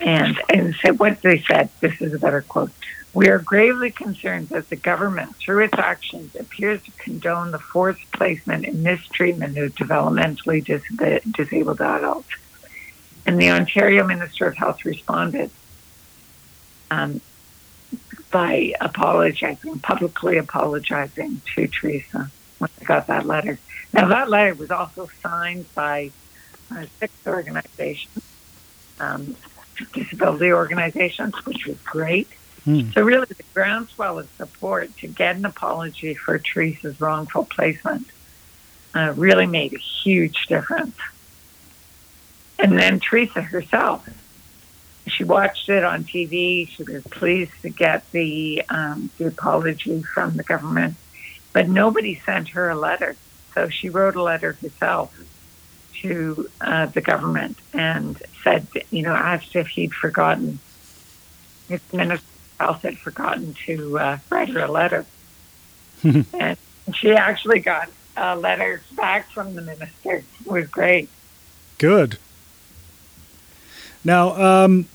And 0.01 0.41
and 0.49 0.75
so 0.85 0.93
what 0.95 1.23
they 1.23 1.43
said, 1.51 1.71
this 1.81 1.95
is 2.01 2.13
a 2.15 2.19
better 2.19 2.43
quote. 2.43 2.73
We 3.15 3.29
are 3.29 3.39
gravely 3.39 3.91
concerned 3.91 4.49
that 4.49 4.71
the 4.71 4.77
government, 4.77 5.37
through 5.45 5.65
its 5.65 5.75
actions, 5.77 6.35
appears 6.35 6.83
to 6.85 6.93
condone 6.93 7.51
the 7.51 7.59
forced 7.59 8.01
placement 8.13 8.65
and 8.65 8.83
mistreatment 8.83 9.59
of 9.59 9.75
developmentally 9.75 10.65
dis- 10.65 11.23
disabled 11.33 11.81
adults 11.81 12.29
and 13.27 13.41
the 13.41 13.51
Ontario 13.51 14.07
Minister 14.07 14.47
of 14.47 14.57
Health 14.57 14.85
responded 14.85 15.51
um, 16.91 17.21
by 18.31 18.75
apologizing, 18.81 19.79
publicly 19.81 20.39
apologizing 20.39 21.41
to 21.55 21.69
Teresa 21.69 22.31
when 22.59 22.71
I 22.81 22.85
got 22.85 23.07
that 23.07 23.27
letter. 23.27 23.59
Now, 23.93 24.09
that 24.09 24.29
letter 24.29 24.55
was 24.55 24.71
also 24.71 25.09
signed 25.23 25.67
by 25.75 26.11
uh, 26.71 26.87
six 26.99 27.13
organizations, 27.27 28.25
um, 28.99 29.37
disability 29.93 30.53
organizations, 30.53 31.35
which 31.45 31.67
was 31.67 31.77
great. 31.83 32.29
Hmm. 32.65 32.91
So, 32.93 33.03
really, 33.03 33.27
the 33.27 33.43
groundswell 33.55 34.19
of 34.19 34.29
support 34.37 34.97
to 34.99 35.09
get 35.09 35.37
an 35.37 35.45
apology 35.45 36.15
for 36.15 36.39
Teresa's 36.39 37.01
wrongful 37.01 37.45
placement 37.45 38.07
uh, 38.95 39.13
really 39.17 39.47
made 39.47 39.75
a 39.75 39.79
huge 39.79 40.47
difference. 40.47 40.97
And 42.59 42.79
then 42.79 43.01
Teresa 43.01 43.43
herself, 43.43 44.09
she 45.07 45.25
watched 45.25 45.69
it 45.69 45.85
on 45.85 46.05
TV. 46.05 46.69
She 46.69 46.85
was 46.85 47.03
pleased 47.05 47.53
to 47.63 47.71
get 47.71 48.11
the 48.13 48.63
um, 48.69 49.11
the 49.19 49.27
apology 49.27 50.03
from 50.03 50.37
the 50.37 50.43
government, 50.43 50.95
but 51.53 51.69
nobody 51.69 52.21
sent 52.25 52.51
her 52.51 52.71
a 52.71 52.77
letter. 52.77 53.17
So 53.55 53.69
she 53.69 53.89
wrote 53.89 54.17
a 54.17 54.23
letter 54.23 54.53
herself 54.53 55.19
to 56.03 56.49
uh, 56.61 56.87
the 56.87 57.01
government 57.01 57.59
and 57.73 58.21
said, 58.43 58.67
you 58.91 59.03
know, 59.03 59.13
asked 59.15 59.55
if 59.57 59.69
he'd 59.69 59.95
forgotten, 59.95 60.59
if 61.69 61.87
the 61.91 61.97
Minister 61.97 62.27
Health 62.59 62.83
had 62.83 62.99
forgotten 62.99 63.55
to 63.67 63.99
uh, 63.99 64.19
write 64.31 64.49
her 64.51 64.61
a 64.61 64.71
letter. 64.71 65.05
and 66.03 66.57
she 66.95 67.13
actually 67.13 67.61
got 67.61 67.89
a 68.17 68.37
letter 68.37 68.83
back 68.97 69.31
from 69.31 69.55
the 69.55 69.63
minister. 69.63 70.17
It 70.17 70.25
was 70.47 70.69
great. 70.69 71.09
Good. 71.79 72.19
Now, 74.05 74.35
um, 74.35 74.87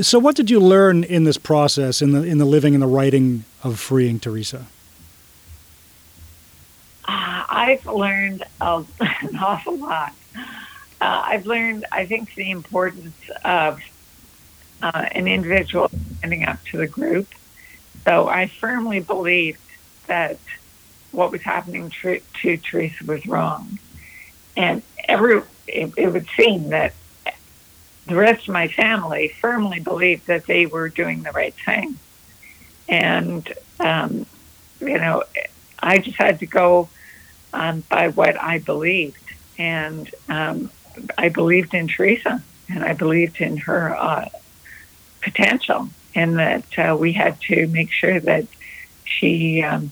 so 0.00 0.18
what 0.18 0.36
did 0.36 0.50
you 0.50 0.60
learn 0.60 1.04
in 1.04 1.24
this 1.24 1.38
process, 1.38 2.02
in 2.02 2.12
the 2.12 2.22
in 2.22 2.38
the 2.38 2.44
living 2.44 2.74
and 2.74 2.82
the 2.82 2.86
writing 2.86 3.44
of 3.62 3.80
freeing 3.80 4.20
Teresa? 4.20 4.66
Uh, 7.06 7.44
I've 7.48 7.86
learned 7.86 8.42
an 8.60 8.86
awful 9.40 9.76
lot. 9.78 10.12
Uh, 11.00 11.22
I've 11.24 11.46
learned, 11.46 11.86
I 11.92 12.06
think, 12.06 12.34
the 12.34 12.50
importance 12.50 13.16
of 13.44 13.80
uh, 14.82 15.06
an 15.12 15.28
individual 15.28 15.90
standing 16.18 16.44
up 16.44 16.62
to 16.66 16.78
the 16.78 16.86
group. 16.86 17.28
So 18.04 18.28
I 18.28 18.46
firmly 18.46 19.00
believed 19.00 19.60
that 20.06 20.38
what 21.12 21.32
was 21.32 21.42
happening 21.42 21.90
to, 22.02 22.20
to 22.42 22.56
Teresa 22.58 23.04
was 23.04 23.26
wrong, 23.26 23.78
and 24.56 24.82
every 25.08 25.42
it, 25.66 25.92
it 25.96 26.12
would 26.12 26.26
seem 26.36 26.68
that 26.70 26.94
the 28.06 28.14
rest 28.14 28.46
of 28.48 28.54
my 28.54 28.68
family 28.68 29.28
firmly 29.40 29.80
believed 29.80 30.26
that 30.28 30.46
they 30.46 30.66
were 30.66 30.88
doing 30.88 31.22
the 31.22 31.32
right 31.32 31.54
thing. 31.54 31.96
And, 32.88 33.52
um, 33.80 34.26
you 34.80 34.98
know, 34.98 35.24
I 35.80 35.98
just 35.98 36.16
had 36.16 36.38
to 36.40 36.46
go 36.46 36.88
um, 37.52 37.82
by 37.88 38.08
what 38.08 38.40
I 38.40 38.58
believed. 38.58 39.22
And 39.58 40.08
um, 40.28 40.70
I 41.18 41.30
believed 41.30 41.74
in 41.74 41.88
Teresa 41.88 42.42
and 42.68 42.84
I 42.84 42.92
believed 42.92 43.40
in 43.40 43.56
her 43.58 43.96
uh, 43.96 44.28
potential 45.20 45.88
and 46.14 46.38
that 46.38 46.78
uh, 46.78 46.96
we 46.98 47.12
had 47.12 47.40
to 47.42 47.66
make 47.66 47.90
sure 47.90 48.20
that 48.20 48.46
she 49.04 49.62
um, 49.62 49.90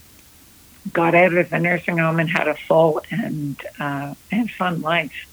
got 0.93 1.15
out 1.15 1.35
of 1.35 1.51
the 1.51 1.59
nursing 1.59 1.99
home 1.99 2.21
and 2.21 2.31
had 2.31 2.47
a 2.47 2.55
full 2.55 3.03
and, 3.11 3.61
uh, 3.81 4.15
and 4.31 4.51
fun 4.51 4.83
life. 4.83 5.29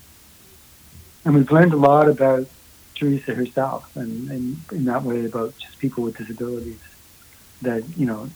And 1.23 1.35
we've 1.35 1.51
learned 1.51 1.73
a 1.73 1.77
lot 1.77 2.09
about 2.09 2.47
Teresa 3.01 3.33
herself, 3.33 3.95
and, 3.95 4.29
and 4.29 4.57
in 4.71 4.85
that 4.85 5.01
way 5.01 5.25
about 5.25 5.57
just 5.57 5.79
people 5.79 6.03
with 6.03 6.17
disabilities. 6.17 6.79
That 7.63 7.83
you 7.97 8.05
know, 8.05 8.29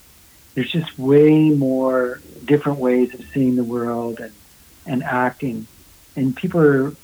there's 0.55 0.71
just 0.71 0.97
way 0.97 1.49
more 1.51 2.19
different 2.43 2.79
ways 2.79 3.13
of 3.13 3.23
seeing 3.31 3.55
the 3.55 3.63
world 3.63 4.19
and 4.19 4.33
and 4.87 5.03
acting, 5.03 5.67
and 6.15 6.35
people 6.35 6.61
are, 6.61 6.87
you 6.89 6.95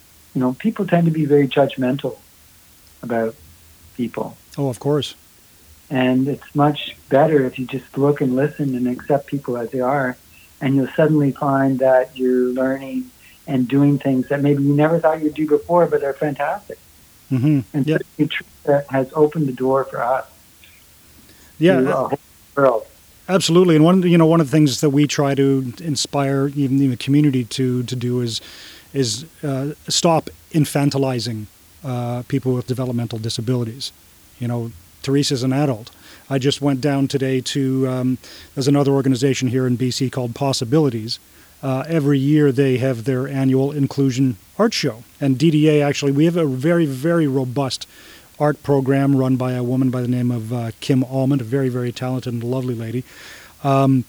know, 0.41 0.53
people 0.53 0.87
tend 0.87 1.05
to 1.05 1.11
be 1.11 1.25
very 1.25 1.47
judgmental 1.47 2.17
about 3.03 3.35
people. 3.95 4.37
Oh, 4.57 4.69
of 4.69 4.79
course. 4.79 5.13
And 5.91 6.27
it's 6.27 6.55
much 6.55 6.95
better 7.09 7.45
if 7.45 7.59
you 7.59 7.67
just 7.67 7.95
look 7.95 8.21
and 8.21 8.35
listen 8.35 8.75
and 8.75 8.87
accept 8.87 9.27
people 9.27 9.55
as 9.55 9.69
they 9.69 9.81
are, 9.81 10.17
and 10.59 10.75
you'll 10.75 10.95
suddenly 10.95 11.31
find 11.31 11.77
that 11.79 12.17
you're 12.17 12.49
learning 12.49 13.11
and 13.45 13.67
doing 13.67 13.99
things 13.99 14.29
that 14.29 14.41
maybe 14.41 14.63
you 14.63 14.73
never 14.73 14.99
thought 14.99 15.21
you'd 15.21 15.33
do 15.35 15.47
before, 15.47 15.85
but 15.85 16.01
they're 16.01 16.13
fantastic. 16.13 16.79
Mm-hmm. 17.31 17.59
And 17.73 17.87
yep. 17.87 18.01
that 18.65 18.87
has 18.89 19.11
opened 19.13 19.47
the 19.47 19.53
door 19.53 19.85
for 19.85 20.01
us. 20.01 20.27
Yeah. 21.57 21.79
To, 21.79 22.17
world. 22.55 22.85
Absolutely, 23.29 23.75
and 23.75 23.85
one 23.85 24.01
you 24.03 24.17
know 24.17 24.25
one 24.25 24.41
of 24.41 24.47
the 24.47 24.51
things 24.51 24.81
that 24.81 24.89
we 24.89 25.07
try 25.07 25.35
to 25.35 25.73
inspire 25.81 26.49
even 26.49 26.77
the 26.77 26.97
community 26.97 27.45
to 27.45 27.83
to 27.83 27.95
do 27.95 28.19
is 28.19 28.41
is 28.93 29.25
uh, 29.43 29.73
stop 29.87 30.29
infantilizing 30.51 31.45
uh, 31.83 32.23
people 32.27 32.53
with 32.53 32.67
developmental 32.67 33.19
disabilities. 33.19 33.93
You 34.39 34.47
know, 34.47 34.71
Teresa's 35.01 35.43
an 35.43 35.53
adult. 35.53 35.91
I 36.29 36.39
just 36.39 36.61
went 36.61 36.81
down 36.81 37.07
today 37.07 37.41
to 37.41 37.87
um, 37.87 38.17
there's 38.55 38.67
another 38.67 38.91
organization 38.91 39.47
here 39.47 39.65
in 39.65 39.77
BC 39.77 40.11
called 40.11 40.35
Possibilities, 40.35 41.19
uh, 41.63 41.83
every 41.87 42.19
year 42.19 42.51
they 42.51 42.77
have 42.77 43.03
their 43.03 43.27
annual 43.27 43.71
inclusion 43.71 44.37
art 44.57 44.73
show. 44.73 45.03
And 45.19 45.37
DDA 45.37 45.83
actually, 45.83 46.11
we 46.11 46.25
have 46.25 46.37
a 46.37 46.45
very, 46.45 46.85
very 46.85 47.27
robust 47.27 47.87
art 48.39 48.61
program 48.63 49.15
run 49.15 49.35
by 49.35 49.53
a 49.53 49.63
woman 49.63 49.91
by 49.91 50.01
the 50.01 50.07
name 50.07 50.31
of 50.31 50.51
uh, 50.51 50.71
Kim 50.79 51.03
Almond, 51.03 51.41
a 51.41 51.43
very, 51.43 51.69
very 51.69 51.91
talented 51.91 52.33
and 52.33 52.43
lovely 52.43 52.73
lady. 52.73 53.03
Um, 53.63 54.05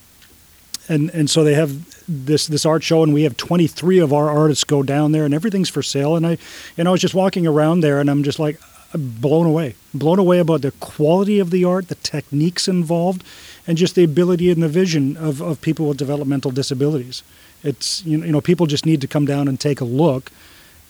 and 0.88 1.10
and 1.10 1.30
so 1.30 1.44
they 1.44 1.54
have 1.54 1.72
this 2.08 2.46
this 2.46 2.66
art 2.66 2.82
show, 2.82 3.02
and 3.02 3.14
we 3.14 3.22
have 3.22 3.36
23 3.36 3.98
of 3.98 4.12
our 4.12 4.28
artists 4.28 4.64
go 4.64 4.82
down 4.82 5.12
there, 5.12 5.24
and 5.24 5.32
everything's 5.32 5.68
for 5.68 5.82
sale. 5.82 6.16
And 6.16 6.26
I, 6.26 6.38
and 6.76 6.88
I 6.88 6.90
was 6.90 7.00
just 7.00 7.14
walking 7.14 7.46
around 7.46 7.80
there, 7.80 8.00
and 8.00 8.10
I'm 8.10 8.22
just 8.22 8.38
like 8.38 8.58
blown 8.94 9.46
away, 9.46 9.74
blown 9.94 10.18
away 10.18 10.38
about 10.38 10.62
the 10.62 10.72
quality 10.72 11.38
of 11.38 11.50
the 11.50 11.64
art, 11.64 11.88
the 11.88 11.94
techniques 11.96 12.68
involved, 12.68 13.24
and 13.66 13.78
just 13.78 13.94
the 13.94 14.04
ability 14.04 14.50
and 14.50 14.62
the 14.62 14.68
vision 14.68 15.16
of, 15.16 15.40
of 15.40 15.60
people 15.60 15.86
with 15.88 15.96
developmental 15.96 16.50
disabilities. 16.50 17.22
It's 17.62 18.04
you 18.04 18.18
know, 18.18 18.26
you 18.26 18.32
know 18.32 18.40
people 18.40 18.66
just 18.66 18.86
need 18.86 19.00
to 19.00 19.06
come 19.06 19.24
down 19.24 19.48
and 19.48 19.58
take 19.58 19.80
a 19.80 19.84
look 19.84 20.32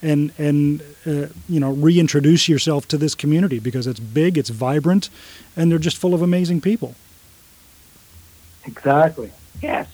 and 0.03 0.33
and 0.39 0.83
uh, 1.07 1.27
you 1.49 1.61
know 1.61 1.73
reintroduce 1.73 2.49
yourself 2.49 2.89
to 2.89 2.99
this 2.99 3.15
community 3.15 3.59
because 3.59 3.87
it's 3.87 4.01
big, 4.01 4.37
it's 4.37 4.51
vibrant, 4.51 5.11
and 5.57 5.71
they're 5.71 5.79
just 5.79 5.97
full 5.97 6.15
of 6.15 6.23
amazing 6.23 6.61
people. 6.61 6.95
Exactly. 8.65 9.31
Yes. 9.61 9.89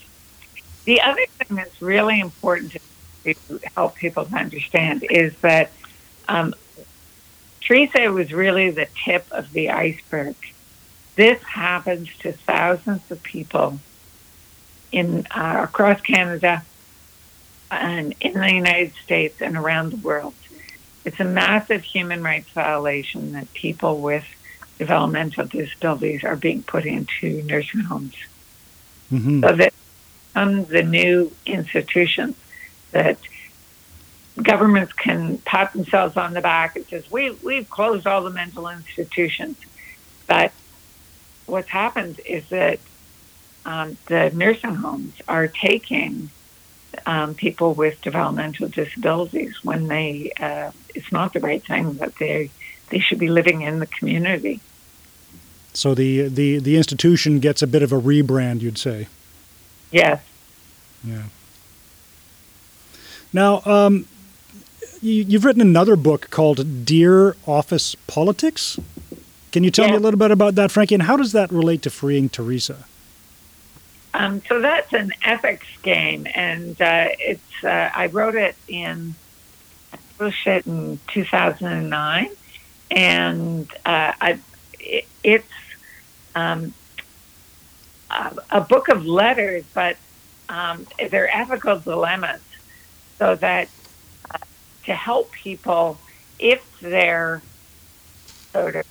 The 0.85 1.01
other 1.01 1.25
thing 1.39 1.57
that's 1.57 1.83
really 1.83 2.21
important 2.21 2.73
to 3.25 3.61
help 3.77 3.97
people 3.97 4.25
to 4.25 4.35
understand 4.35 5.05
is 5.11 5.35
that 5.41 5.71
um, 6.29 6.55
Teresa 7.61 8.11
was 8.11 8.33
really 8.33 8.71
the 8.71 8.89
tip 9.05 9.27
of 9.31 9.53
the 9.53 9.71
iceberg. 9.71 10.35
This 11.19 11.43
happens 11.43 12.09
to 12.21 12.31
thousands 12.31 13.11
of 13.11 13.21
people 13.25 13.81
in 14.93 15.27
uh, 15.33 15.63
across 15.65 16.01
Canada 16.01 16.63
and 17.73 18.15
in 18.21 18.35
the 18.35 18.53
United 18.53 18.95
States 19.03 19.43
and 19.43 19.57
around 19.57 19.91
the 19.91 19.97
world. 19.97 20.35
It's 21.05 21.19
a 21.19 21.25
massive 21.25 21.83
human 21.83 22.23
rights 22.23 22.51
violation 22.51 23.33
that 23.33 23.53
people 23.53 24.01
with 24.01 24.25
developmental 24.79 25.45
disabilities 25.47 26.23
are 26.23 26.37
being 26.37 26.63
put 26.63 26.87
into 26.87 27.43
nursing 27.43 27.81
homes. 27.81 28.15
Mm-hmm. 29.11 29.41
So 29.41 29.57
that 29.57 29.75
become 30.29 30.67
the 30.67 30.85
new 30.85 31.33
institutions 31.47 32.37
that 32.93 33.19
governments 34.41 34.93
can 34.93 35.39
pat 35.39 35.73
themselves 35.73 36.17
on 36.17 36.33
the 36.33 36.41
back 36.41 36.77
and 36.77 36.87
says 36.87 37.11
we 37.11 37.33
we've 37.43 37.69
closed 37.69 38.07
all 38.07 38.23
the 38.23 38.31
mental 38.31 38.69
institutions, 38.69 39.57
but 40.29 40.53
what's 41.49 41.69
happened 41.69 42.21
is 42.27 42.49
that 42.49 42.79
um, 43.65 43.97
the 44.07 44.31
nursing 44.35 44.75
homes 44.75 45.15
are 45.27 45.49
taking 45.49 46.31
um, 47.07 47.35
people 47.35 47.75
with 47.75 48.01
developmental 48.01 48.69
disabilities 48.69 49.63
when 49.63 49.89
they 49.89 50.33
uh, 50.41 50.71
it's 50.95 51.13
not 51.13 51.33
the 51.33 51.41
right 51.41 51.65
thing 51.65 51.95
that 51.95 52.15
they 52.17 52.51
they 52.91 52.99
should 52.99 53.19
be 53.19 53.29
living 53.29 53.63
in 53.63 53.79
the 53.79 53.87
community. 53.87 54.61
So 55.73 55.95
the 55.95 56.29
the 56.29 56.59
the 56.59 56.77
institution 56.77 57.41
gets 57.41 57.63
a 57.63 57.67
bit 57.67 57.83
of 57.83 57.93
a 57.93 58.01
rebrand, 58.01 58.61
you'd 58.61 58.79
say. 58.79 59.09
Yes. 59.91 60.23
Yeah. 61.05 61.25
Now, 63.33 63.63
um, 63.65 64.07
you, 65.01 65.25
have 65.33 65.45
written 65.45 65.61
another 65.61 65.97
book 65.97 66.31
called 66.31 66.85
Dear 66.85 67.37
Office 67.47 67.95
Politics. 68.07 68.79
Can 69.53 69.65
you 69.65 69.71
tell 69.71 69.87
yeah. 69.87 69.93
me 69.93 69.97
a 69.97 70.01
little 70.01 70.19
bit 70.19 70.31
about 70.31 70.55
that, 70.57 70.71
Franke, 70.71 70.93
and 70.93 71.03
how 71.03 71.17
does 71.17 71.33
that 71.33 71.51
relate 71.51 71.83
to 71.83 71.91
freeing 71.91 72.29
Teresa? 72.29 72.87
Um, 74.15 74.43
so 74.49 74.61
that's 74.61 74.93
an 74.93 75.13
ethics 75.23 75.67
game, 75.83 76.27
and 76.35 76.81
uh, 76.81 77.09
it's 77.19 77.65
uh, 77.65 77.91
I 77.95 78.07
wrote 78.07 78.35
it 78.35 78.57
in 78.67 79.15
I 79.93 79.99
published 80.17 80.47
it 80.47 80.67
in 80.67 80.99
2009, 81.09 82.31
and 82.91 83.71
uh, 83.87 84.13
I, 84.21 84.39
it, 84.81 85.07
it's 85.23 85.53
um, 86.35 86.75
a, 88.11 88.37
a, 88.51 88.61
book 88.61 88.89
of 88.89 89.07
letters, 89.07 89.65
but 89.73 89.97
um, 90.49 90.87
they're 91.11 91.35
ethical 91.35 91.79
dilemmas, 91.79 92.41
so 93.19 93.35
that 93.37 93.69
uh, 94.31 94.39
to 94.87 94.95
help 94.95 95.33
people 95.33 95.99
if 96.39 96.65
they're 96.81 97.43
sort 98.53 98.77
of 98.77 98.87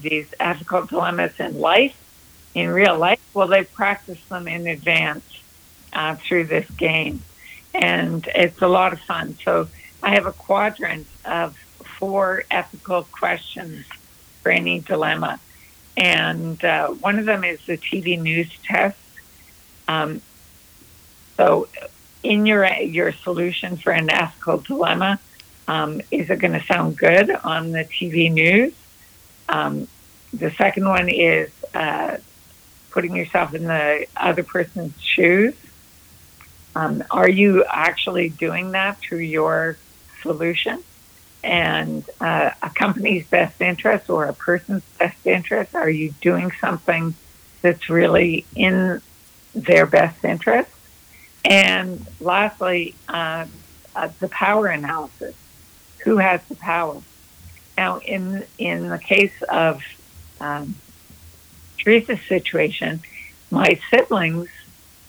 these 0.00 0.32
ethical 0.38 0.86
dilemmas 0.86 1.32
in 1.40 1.58
life 1.58 1.96
in 2.54 2.68
real 2.70 2.96
life, 2.96 3.20
well, 3.34 3.48
they've 3.48 3.72
practiced 3.72 4.28
them 4.28 4.48
in 4.48 4.66
advance 4.66 5.24
uh, 5.92 6.14
through 6.16 6.44
this 6.44 6.68
game. 6.70 7.22
And 7.74 8.26
it's 8.34 8.62
a 8.62 8.68
lot 8.68 8.92
of 8.92 9.00
fun. 9.00 9.36
So 9.44 9.68
I 10.02 10.14
have 10.14 10.26
a 10.26 10.32
quadrant 10.32 11.06
of 11.24 11.56
four 11.98 12.44
ethical 12.50 13.04
questions 13.04 13.84
for 14.42 14.50
any 14.50 14.80
dilemma. 14.80 15.40
And 15.96 16.64
uh, 16.64 16.88
one 16.88 17.18
of 17.18 17.26
them 17.26 17.44
is 17.44 17.64
the 17.66 17.76
TV 17.76 18.20
news 18.20 18.50
test. 18.64 18.98
Um, 19.88 20.22
so, 21.36 21.68
in 22.22 22.46
your 22.46 22.66
your 22.66 23.12
solution 23.12 23.76
for 23.76 23.92
an 23.92 24.10
ethical 24.10 24.58
dilemma, 24.58 25.18
um, 25.66 26.00
is 26.10 26.30
it 26.30 26.38
going 26.38 26.52
to 26.52 26.64
sound 26.64 26.96
good 26.96 27.30
on 27.30 27.72
the 27.72 27.84
TV 27.84 28.30
news? 28.30 28.72
Um, 29.48 29.88
the 30.32 30.50
second 30.52 30.88
one 30.88 31.08
is 31.08 31.50
uh, 31.74 32.18
putting 32.90 33.16
yourself 33.16 33.54
in 33.54 33.64
the 33.64 34.06
other 34.16 34.42
person's 34.42 35.00
shoes. 35.00 35.54
Um, 36.76 37.02
are 37.10 37.28
you 37.28 37.64
actually 37.64 38.28
doing 38.28 38.72
that 38.72 38.98
through 38.98 39.18
your 39.18 39.76
solution? 40.22 40.82
And 41.42 42.04
uh, 42.20 42.50
a 42.62 42.70
company's 42.70 43.26
best 43.26 43.60
interest 43.60 44.10
or 44.10 44.26
a 44.26 44.34
person's 44.34 44.82
best 44.98 45.26
interest? 45.26 45.74
Are 45.74 45.88
you 45.88 46.12
doing 46.20 46.50
something 46.60 47.14
that's 47.62 47.88
really 47.88 48.44
in 48.54 49.00
their 49.54 49.86
best 49.86 50.24
interest? 50.24 50.70
And 51.44 52.06
lastly, 52.20 52.94
uh, 53.08 53.46
uh, 53.94 54.08
the 54.20 54.28
power 54.28 54.66
analysis. 54.66 55.34
Who 56.04 56.18
has 56.18 56.40
the 56.48 56.54
power? 56.54 57.02
Now, 57.78 58.00
in 58.00 58.44
in 58.58 58.88
the 58.88 58.98
case 58.98 59.40
of 59.48 59.84
um, 60.40 60.74
Teresa's 61.78 62.20
situation, 62.22 63.00
my 63.52 63.78
siblings 63.88 64.48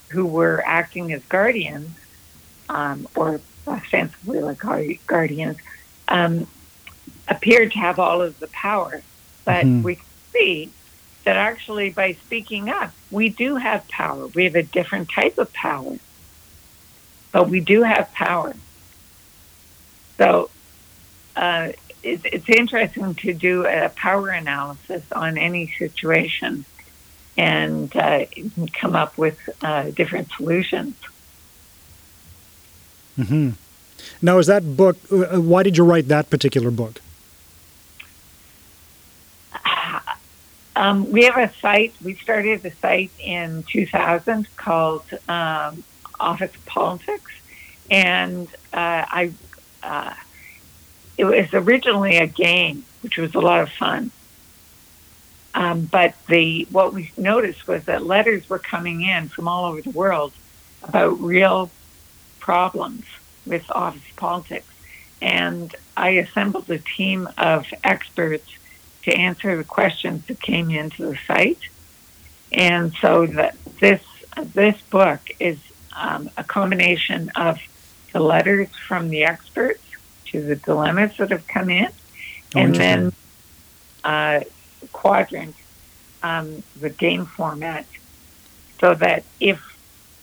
who 0.10 0.28
were 0.28 0.62
acting 0.64 1.12
as 1.12 1.24
guardians, 1.24 1.90
um, 2.70 3.08
or 3.16 3.42
ostensibly 3.68 4.42
like 4.42 4.60
guardians, 5.08 5.58
um, 6.10 6.46
appeared 7.28 7.72
to 7.72 7.80
have 7.80 7.98
all 7.98 8.22
of 8.22 8.40
the 8.40 8.46
power. 8.50 9.02
But 9.46 9.66
mm-hmm. 9.66 9.82
we 9.82 9.98
see 10.32 10.72
that 11.24 11.38
actually 11.38 11.90
by 11.90 12.14
speaking 12.14 12.70
up, 12.70 12.94
we 13.10 13.30
do 13.30 13.56
have 13.56 13.88
power. 13.88 14.28
We 14.28 14.44
have 14.44 14.54
a 14.54 14.62
different 14.62 15.10
type 15.10 15.40
of 15.40 15.52
power, 15.54 15.98
but 17.32 17.50
we 17.50 17.62
do 17.62 17.82
have 17.82 18.14
power. 18.14 18.54
So 20.20 20.52
uh, 21.36 21.70
it's, 22.04 22.24
it's 22.26 22.50
interesting 22.50 23.16
to 23.16 23.34
do 23.34 23.66
a 23.66 23.90
power 23.90 24.30
analysis 24.30 25.04
on 25.12 25.38
any 25.38 25.68
situation 25.78 26.66
and 27.38 27.96
uh, 27.96 28.26
come 28.74 28.96
up 28.96 29.18
with 29.18 29.38
uh, 29.62 29.92
different 29.92 30.30
solutions. 30.32 30.96
Mm-hmm. 33.18 33.52
Now, 34.22 34.38
is 34.40 34.48
that 34.48 34.76
book? 34.78 34.98
Uh, 35.12 35.42
why 35.42 35.64
did 35.64 35.78
you 35.78 35.84
write 35.84 36.08
that 36.08 36.30
particular 36.30 36.72
book? 36.72 37.02
Um, 40.76 41.12
we 41.12 41.26
have 41.26 41.36
a 41.36 41.52
site. 41.56 41.94
We 42.02 42.14
started 42.14 42.66
a 42.66 42.72
site 42.72 43.12
in 43.20 43.64
2000 43.64 44.48
called 44.56 45.04
um, 45.28 45.84
Office 46.22 46.54
Politics, 46.66 47.34
and 47.92 48.48
uh, 48.72 49.04
I 49.10 49.34
uh, 49.84 50.14
it 51.20 51.26
was 51.26 51.54
originally 51.54 52.16
a 52.16 52.28
game, 52.28 52.86
which 53.02 53.18
was 53.18 53.36
a 53.36 53.42
lot 53.42 53.60
of 53.60 53.70
fun. 53.70 54.10
Um, 55.54 55.82
but 55.82 56.16
the 56.28 56.66
what 56.72 56.94
we 56.94 57.12
noticed 57.18 57.68
was 57.68 57.84
that 57.86 58.06
letters 58.06 58.50
were 58.50 58.60
coming 58.60 59.02
in 59.02 59.28
from 59.28 59.50
all 59.50 59.66
over 59.66 59.82
the 59.82 59.90
world 59.90 60.32
about 60.82 61.20
real 61.20 61.70
problems 62.40 63.04
with 63.46 63.70
office 63.70 64.02
politics, 64.16 64.72
and 65.22 65.76
I 65.98 66.12
assembled 66.12 66.70
a 66.70 66.78
team 66.78 67.28
of 67.38 67.66
experts 67.84 68.50
to 69.04 69.14
answer 69.14 69.58
the 69.58 69.66
questions 69.66 70.26
that 70.28 70.42
came 70.42 70.70
into 70.70 71.06
the 71.06 71.18
site. 71.28 71.60
And 72.54 72.94
so 73.02 73.26
that 73.26 73.58
this 73.82 74.02
this 74.54 74.80
book 74.90 75.20
is 75.38 75.58
um, 75.92 76.30
a 76.38 76.46
combination 76.46 77.30
of 77.36 77.60
the 78.14 78.22
letters 78.22 78.70
from 78.88 79.10
the 79.10 79.26
experts 79.26 79.84
to 80.32 80.42
the 80.42 80.56
dilemmas 80.56 81.16
that 81.18 81.32
have 81.32 81.48
come 81.48 81.70
in, 81.70 81.88
oh, 82.56 82.60
and 82.60 82.76
then 82.76 83.14
uh, 84.04 84.42
quadrant, 84.92 85.56
um, 86.24 86.64
the 86.80 86.90
game 86.90 87.26
format, 87.26 87.86
so 88.80 88.94
that 88.96 89.24
if 89.40 89.60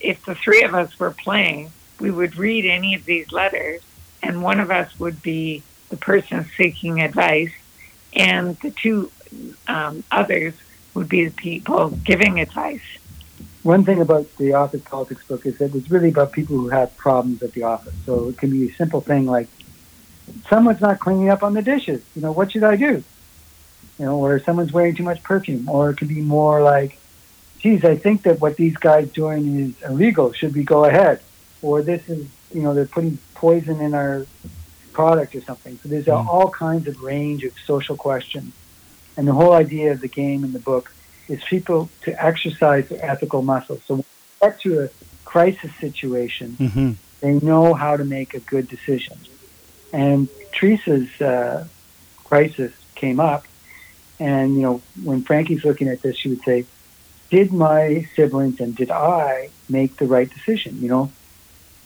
if 0.01 0.25
the 0.25 0.35
three 0.35 0.63
of 0.63 0.75
us 0.75 0.99
were 0.99 1.11
playing, 1.11 1.73
we 2.01 2.11
would 2.11 2.37
read 2.37 2.67
any 2.67 2.95
of 2.95 3.05
these 3.05 3.33
letters, 3.33 3.81
and 4.23 4.43
one 4.43 4.61
of 4.61 4.71
us 4.71 4.99
would 4.99 5.23
be 5.23 5.63
the 5.89 5.97
person 5.97 6.47
seeking 6.57 7.01
advice, 7.01 7.53
and 8.13 8.57
the 8.61 8.71
two 8.71 9.11
um, 9.69 10.05
others 10.11 10.55
would 10.95 11.09
be 11.09 11.27
the 11.27 11.35
people 11.35 11.91
giving 11.91 12.41
advice. 12.41 12.81
One 13.63 13.85
thing 13.85 14.01
about 14.01 14.35
the 14.37 14.55
office 14.55 14.83
politics 14.83 15.25
book 15.27 15.45
is 15.45 15.59
that 15.59 15.75
it's 15.75 15.91
really 15.91 16.09
about 16.09 16.33
people 16.33 16.57
who 16.57 16.69
have 16.69 16.97
problems 16.97 17.43
at 17.43 17.53
the 17.53 17.65
office. 17.65 17.95
So 18.05 18.29
it 18.29 18.39
can 18.39 18.51
be 18.51 18.71
a 18.71 18.75
simple 18.75 19.01
thing 19.01 19.27
like 19.27 19.49
someone's 20.53 20.81
not 20.81 21.01
cleaning 21.01 21.31
up 21.31 21.43
on 21.43 21.55
the 21.55 21.63
dishes. 21.63 22.03
You 22.15 22.23
know, 22.23 22.33
what 22.33 22.53
should 22.53 22.65
I 22.65 22.77
do? 22.77 23.05
You 23.99 24.05
know, 24.05 24.17
or 24.17 24.41
someone's 24.45 24.73
wearing 24.73 24.97
too 24.97 25.03
much 25.05 25.23
perfume, 25.23 25.69
or 25.69 25.91
it 25.91 25.97
could 25.97 26.09
be 26.09 26.21
more 26.21 26.63
like, 26.63 27.01
geez, 27.63 27.81
I 27.85 27.97
think 27.97 28.25
that 28.25 28.41
what 28.41 28.57
these 28.57 28.75
guys 28.77 29.09
doing 29.15 29.75
is 29.81 29.89
illegal. 29.89 30.33
Should 30.33 30.55
we 30.55 30.65
go 30.65 30.85
ahead? 30.85 31.21
Or 31.63 31.83
this 31.83 32.03
is, 32.09 32.27
you 32.53 32.63
know, 32.63 32.75
they're 32.75 32.87
putting 32.87 33.19
poison 33.35 33.81
in 33.81 33.95
our 33.95 34.27
product 34.93 35.35
or 35.35 35.43
something. 35.47 35.79
So 35.83 35.89
there's 35.89 36.07
Mm. 36.07 36.27
all 36.29 36.51
kinds 36.51 36.87
of 36.89 36.97
range 37.01 37.45
of 37.45 37.53
social 37.67 37.97
questions. 37.97 38.53
And 39.17 39.27
the 39.27 39.33
whole 39.33 39.55
idea 39.55 39.93
of 39.93 40.01
the 40.01 40.09
game 40.09 40.45
in 40.45 40.53
the 40.53 40.59
book 40.59 40.91
is 41.29 41.41
people 41.49 41.91
to 42.05 42.25
exercise 42.25 42.85
their 42.89 43.05
ethical 43.05 43.43
muscles. 43.43 43.81
So 43.87 43.95
when 43.95 44.05
you 44.43 44.49
get 44.49 44.61
to 44.63 44.81
a 44.85 44.89
crisis 45.25 45.71
situation, 45.81 46.57
hmm 46.59 46.93
they 47.23 47.33
know 47.33 47.73
how 47.73 47.97
to 47.97 48.05
make 48.05 48.35
a 48.35 48.41
good 48.41 48.69
decision. 48.69 49.17
And 50.03 50.29
Teresa's 50.55 51.09
uh, 51.21 51.69
crisis 52.31 52.73
came 53.01 53.19
up, 53.19 53.45
and 54.21 54.55
you 54.57 54.63
know 54.63 54.83
when 55.03 55.25
Franke's 55.25 55.65
looking 55.65 55.89
at 55.89 56.03
this, 56.03 56.17
she 56.21 56.29
would 56.29 56.45
say, 56.47 56.59
"Did 57.31 57.51
my 57.51 58.07
siblings 58.15 58.57
and 58.61 58.77
did 58.77 58.91
I 58.91 59.53
make 59.69 59.97
the 59.97 60.07
right 60.07 60.29
decision?" 60.37 60.83
You 60.83 60.89
know, 60.89 61.05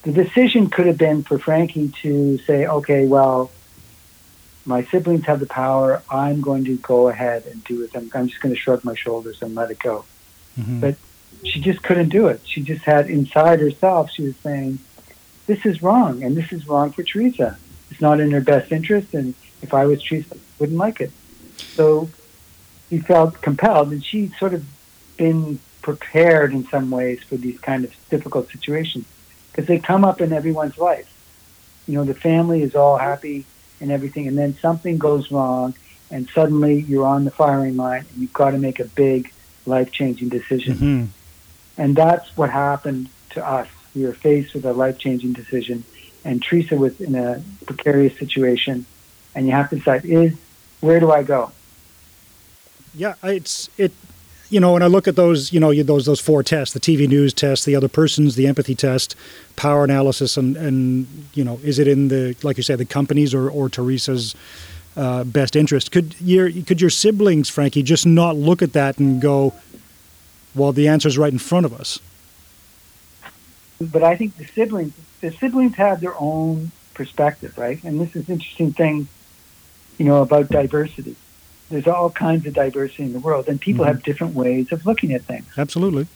the 0.05 0.13
decision 0.25 0.71
could 0.71 0.87
have 0.87 0.99
been 0.99 1.23
for 1.23 1.39
Franke 1.39 1.93
to 2.03 2.39
say, 2.47 2.67
"Okay, 2.67 3.07
well." 3.07 3.53
My 4.67 4.87
siblings 4.93 5.25
have 5.27 5.41
the 5.41 5.47
power. 5.47 6.05
I'm 6.11 6.43
going 6.43 6.65
to 6.67 6.77
go 6.77 7.09
ahead 7.09 7.45
and 7.47 7.65
do 7.65 7.83
it. 7.83 7.91
I'm, 7.97 8.11
I'm 8.15 8.29
just 8.29 8.41
going 8.43 8.55
to 8.55 8.61
shrug 8.61 8.85
my 8.85 8.95
shoulders 8.95 9.39
and 9.41 9.55
let 9.55 9.71
it 9.71 9.79
go 9.83 10.05
hmm 10.57 10.81
But- 10.81 10.99
she 11.45 11.61
just 11.61 11.81
couldn't 11.83 12.11
do 12.11 12.27
it. 12.27 12.43
She 12.45 12.61
just 12.63 12.83
had 12.85 13.09
inside 13.09 13.61
herself, 13.61 14.11
she 14.15 14.23
was 14.25 14.35
saying, 14.45 14.81
this 15.47 15.59
is 15.65 15.81
wrong, 15.81 16.23
and 16.23 16.37
this 16.37 16.45
is 16.53 16.67
wrong 16.67 16.93
for 16.93 17.03
Teresa. 17.03 17.59
It's 17.91 18.01
not 18.01 18.21
in 18.21 18.31
their 18.31 18.41
best 18.41 18.71
interest, 18.73 19.15
and 19.15 19.35
if 19.63 19.75
I 19.75 19.87
was 19.87 20.03
Teresa, 20.03 20.35
I 20.35 20.39
wouldn't 20.59 20.79
like 20.79 21.01
it. 21.01 21.13
So 21.77 22.09
he 22.89 22.99
felt 22.99 23.41
compelled, 23.43 23.93
and 23.93 24.05
she'd 24.05 24.33
sort 24.39 24.55
of 24.55 24.65
been 25.17 25.61
prepared 25.83 26.53
in 26.53 26.67
some 26.69 26.91
ways 26.91 27.21
for 27.29 27.37
these 27.37 27.59
kind 27.61 27.85
of 27.85 27.93
difficult 28.11 28.51
situations 28.51 29.07
because 29.51 29.67
they 29.67 29.79
come 29.79 30.05
up 30.05 30.21
in 30.21 30.33
everyone's 30.33 30.79
life. 30.79 31.09
You 31.87 31.95
know, 31.95 32.05
the 32.05 32.15
family 32.15 32.63
is 32.63 32.75
all 32.75 32.99
happy 32.99 33.47
and 33.81 33.91
everything, 33.91 34.29
and 34.29 34.39
then 34.39 34.57
something 34.61 34.99
goes 34.99 35.31
wrong, 35.31 35.75
and 36.11 36.29
suddenly 36.35 36.81
you're 36.81 37.07
on 37.07 37.25
the 37.25 37.31
firing 37.31 37.77
line, 37.77 38.07
and 38.11 38.21
you've 38.21 38.33
got 38.33 38.51
to 38.51 38.59
make 38.59 38.79
a 38.79 38.85
big, 38.85 39.33
life-changing 39.67 40.29
decision. 40.29 40.77
hmm 40.77 41.05
And 41.77 41.97
that's 41.97 42.29
what 42.37 42.51
happened 42.51 43.09
to 43.31 43.47
us. 43.47 43.69
We 43.95 44.05
were 44.05 44.15
faced 44.15 44.55
with 44.55 44.65
a 44.67 44.73
life 44.73 44.99
changing 44.99 45.33
decision, 45.33 45.85
and 46.25 46.43
Teresa 46.43 46.77
was 46.77 47.01
in 47.01 47.15
a 47.15 47.43
precarious 47.67 48.19
situation, 48.19 48.87
and 49.35 49.47
you 49.47 49.53
have 49.53 49.71
to 49.71 49.77
decide: 49.77 50.05
is 50.05 50.37
where 50.81 51.01
do 51.01 51.11
I 51.11 51.23
go? 51.23 51.53
Yeah, 52.95 53.15
it's 53.23 53.71
it. 53.79 53.93
You 54.49 54.59
know, 54.59 54.73
when 54.73 54.83
I 54.83 54.89
look 54.89 55.07
at 55.07 55.15
those, 55.15 55.53
you 55.53 55.61
know, 55.61 55.73
those 55.83 56.07
those 56.07 56.21
four 56.21 56.43
tests: 56.43 56.75
the 56.75 56.81
TV 56.81 57.09
news 57.09 57.33
test, 57.33 57.65
the 57.67 57.77
other 57.77 57.89
persons, 57.89 58.35
the 58.35 58.47
empathy 58.47 58.75
test, 58.75 59.15
power 59.57 59.85
analysis, 59.85 60.37
and 60.37 60.57
and 60.57 61.07
you 61.35 61.45
know, 61.45 61.61
is 61.63 61.79
it 61.79 61.87
in 61.87 62.09
the 62.09 62.37
like 62.43 62.57
you 62.57 62.63
say 62.63 62.75
the 62.75 62.85
company's 62.85 63.33
or 63.33 63.49
or 63.49 63.69
Teresa's 63.69 64.35
uh, 64.97 65.25
best 65.25 65.55
interest? 65.55 65.93
Could 65.93 66.15
your 66.21 66.51
could 66.51 66.81
your 66.81 66.91
siblings, 66.91 67.49
Franke, 67.49 67.83
just 67.83 68.07
not 68.07 68.37
look 68.37 68.61
at 68.61 68.73
that 68.73 68.99
and 68.99 69.21
go, 69.23 69.55
well, 70.55 70.73
the 70.73 70.89
answer's 70.89 71.17
right 71.17 71.33
in 71.33 71.39
front 71.39 71.67
of 71.67 71.73
us. 71.73 72.01
But 73.81 74.05
I 74.05 74.17
think 74.17 74.37
the 74.37 74.47
siblings, 74.55 74.93
the 75.21 75.33
siblings 75.41 75.75
have 75.77 76.01
their 76.01 76.15
own 76.21 76.71
perspective, 76.95 77.57
right? 77.57 77.83
And 77.83 78.01
this 78.01 78.11
is 78.11 78.29
an 78.29 78.35
interesting 78.35 78.73
thing, 78.73 79.09
you 79.99 80.05
know, 80.05 80.21
about 80.23 80.51
diversity. 80.51 81.17
There's 81.71 81.87
all 81.87 82.11
kinds 82.11 82.47
of 82.47 82.53
diversity 82.53 83.05
in 83.05 83.13
the 83.13 83.21
world, 83.21 83.49
and 83.49 83.61
people 83.61 83.85
Mhm. 83.85 83.89
have 83.89 84.03
different 84.03 84.35
ways 84.35 84.67
of 84.73 84.85
looking 84.85 85.15
at 85.15 85.23
things. 85.25 85.47
Absolutely. 85.57 86.07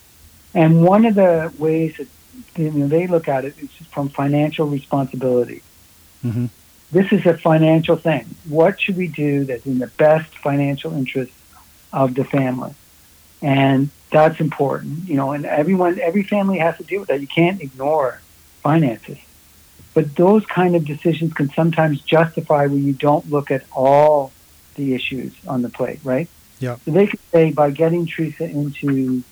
And 0.54 0.82
one 0.82 1.06
of 1.06 1.14
the 1.14 1.52
ways 1.58 1.94
that 1.98 2.08
you 2.56 2.70
know, 2.70 2.86
they 2.86 3.06
look 3.06 3.28
at 3.28 3.44
it 3.44 3.54
is 3.58 3.70
from 3.92 4.08
financial 4.10 4.66
responsibility. 4.66 5.62
hmm 6.22 6.46
this 6.92 7.10
is 7.10 7.26
a 7.26 7.36
financial 7.36 7.96
thing. 7.96 8.24
What 8.48 8.80
should 8.80 8.96
we 8.96 9.08
do 9.08 9.44
that's 9.44 9.66
in 9.66 9.78
the 9.80 9.88
best 9.98 10.32
financial 10.38 10.94
interest 10.94 11.32
of 11.92 12.14
the 12.14 12.22
family? 12.24 12.72
And 13.45 13.90
that's 14.11 14.40
important, 14.40 15.07
you 15.07 15.16
know, 15.16 15.32
and 15.32 15.45
everyone, 15.45 16.01
every 16.01 16.22
family 16.22 16.59
has 16.61 16.78
to 16.78 16.82
deal 16.82 17.01
with 17.01 17.11
that. 17.11 17.20
You 17.20 17.26
can't 17.26 17.61
ignore 17.61 18.18
finances. 18.62 19.18
But 19.92 20.16
those 20.16 20.47
kind 20.47 20.74
of 20.74 20.86
decisions 20.86 21.34
can 21.34 21.53
sometimes 21.53 22.01
justify 22.01 22.64
when 22.66 22.84
you 22.84 22.95
don't 22.95 23.30
look 23.30 23.51
at 23.51 23.66
all 23.70 24.32
the 24.76 24.95
issues 24.95 25.34
on 25.47 25.61
the 25.61 25.68
plate, 25.68 26.01
right? 26.05 26.26
Yeah. 26.59 26.76
So 26.86 26.92
they 26.92 27.07
could 27.07 27.20
say 27.32 27.51
by 27.51 27.70
getting 27.70 28.07
Teresa 28.07 28.45
into 28.45 29.22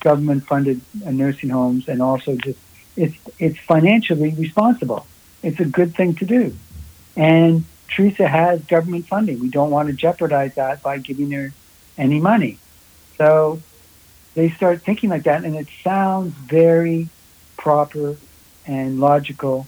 government 0.00 0.46
funded 0.46 0.80
uh, 1.04 1.10
nursing 1.10 1.50
homes 1.50 1.88
and 1.88 2.00
also 2.00 2.36
just 2.36 2.58
it's 2.96 3.16
it's 3.38 3.58
financially 3.58 4.30
responsible. 4.30 5.06
It's 5.42 5.60
a 5.60 5.66
good 5.66 5.94
thing 5.94 6.14
to 6.14 6.24
do. 6.24 6.56
And 7.16 7.66
Teresa 7.88 8.26
has 8.26 8.62
government 8.62 9.08
funding. 9.08 9.40
We 9.40 9.48
don't 9.48 9.70
want 9.70 9.88
to 9.88 9.92
jeopardize 9.94 10.54
that 10.54 10.82
by 10.82 10.98
giving 10.98 11.32
her 11.32 11.52
any 11.98 12.18
money. 12.18 12.58
So 13.18 13.60
they 14.34 14.50
start 14.50 14.82
thinking 14.82 15.10
like 15.10 15.24
that, 15.24 15.44
and 15.44 15.56
it 15.56 15.68
sounds 15.82 16.34
very 16.34 17.08
proper 17.56 18.16
and 18.66 19.00
logical 19.00 19.66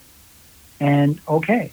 and 0.81 1.21
okay. 1.29 1.73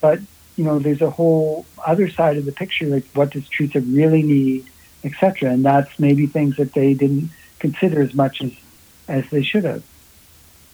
But, 0.00 0.20
you 0.56 0.64
know, 0.64 0.78
there's 0.78 1.02
a 1.02 1.10
whole 1.10 1.66
other 1.84 2.08
side 2.10 2.36
of 2.36 2.44
the 2.44 2.52
picture, 2.52 2.86
like 2.86 3.04
what 3.14 3.30
does 3.30 3.48
Teresa 3.48 3.80
really 3.80 4.22
need, 4.22 4.66
etc. 5.04 5.50
And 5.50 5.64
that's 5.64 5.98
maybe 5.98 6.26
things 6.26 6.56
that 6.56 6.72
they 6.72 6.94
didn't 6.94 7.30
consider 7.58 8.02
as 8.02 8.14
much 8.14 8.40
as, 8.42 8.52
as 9.08 9.28
they 9.30 9.42
should 9.42 9.64
have. 9.64 9.82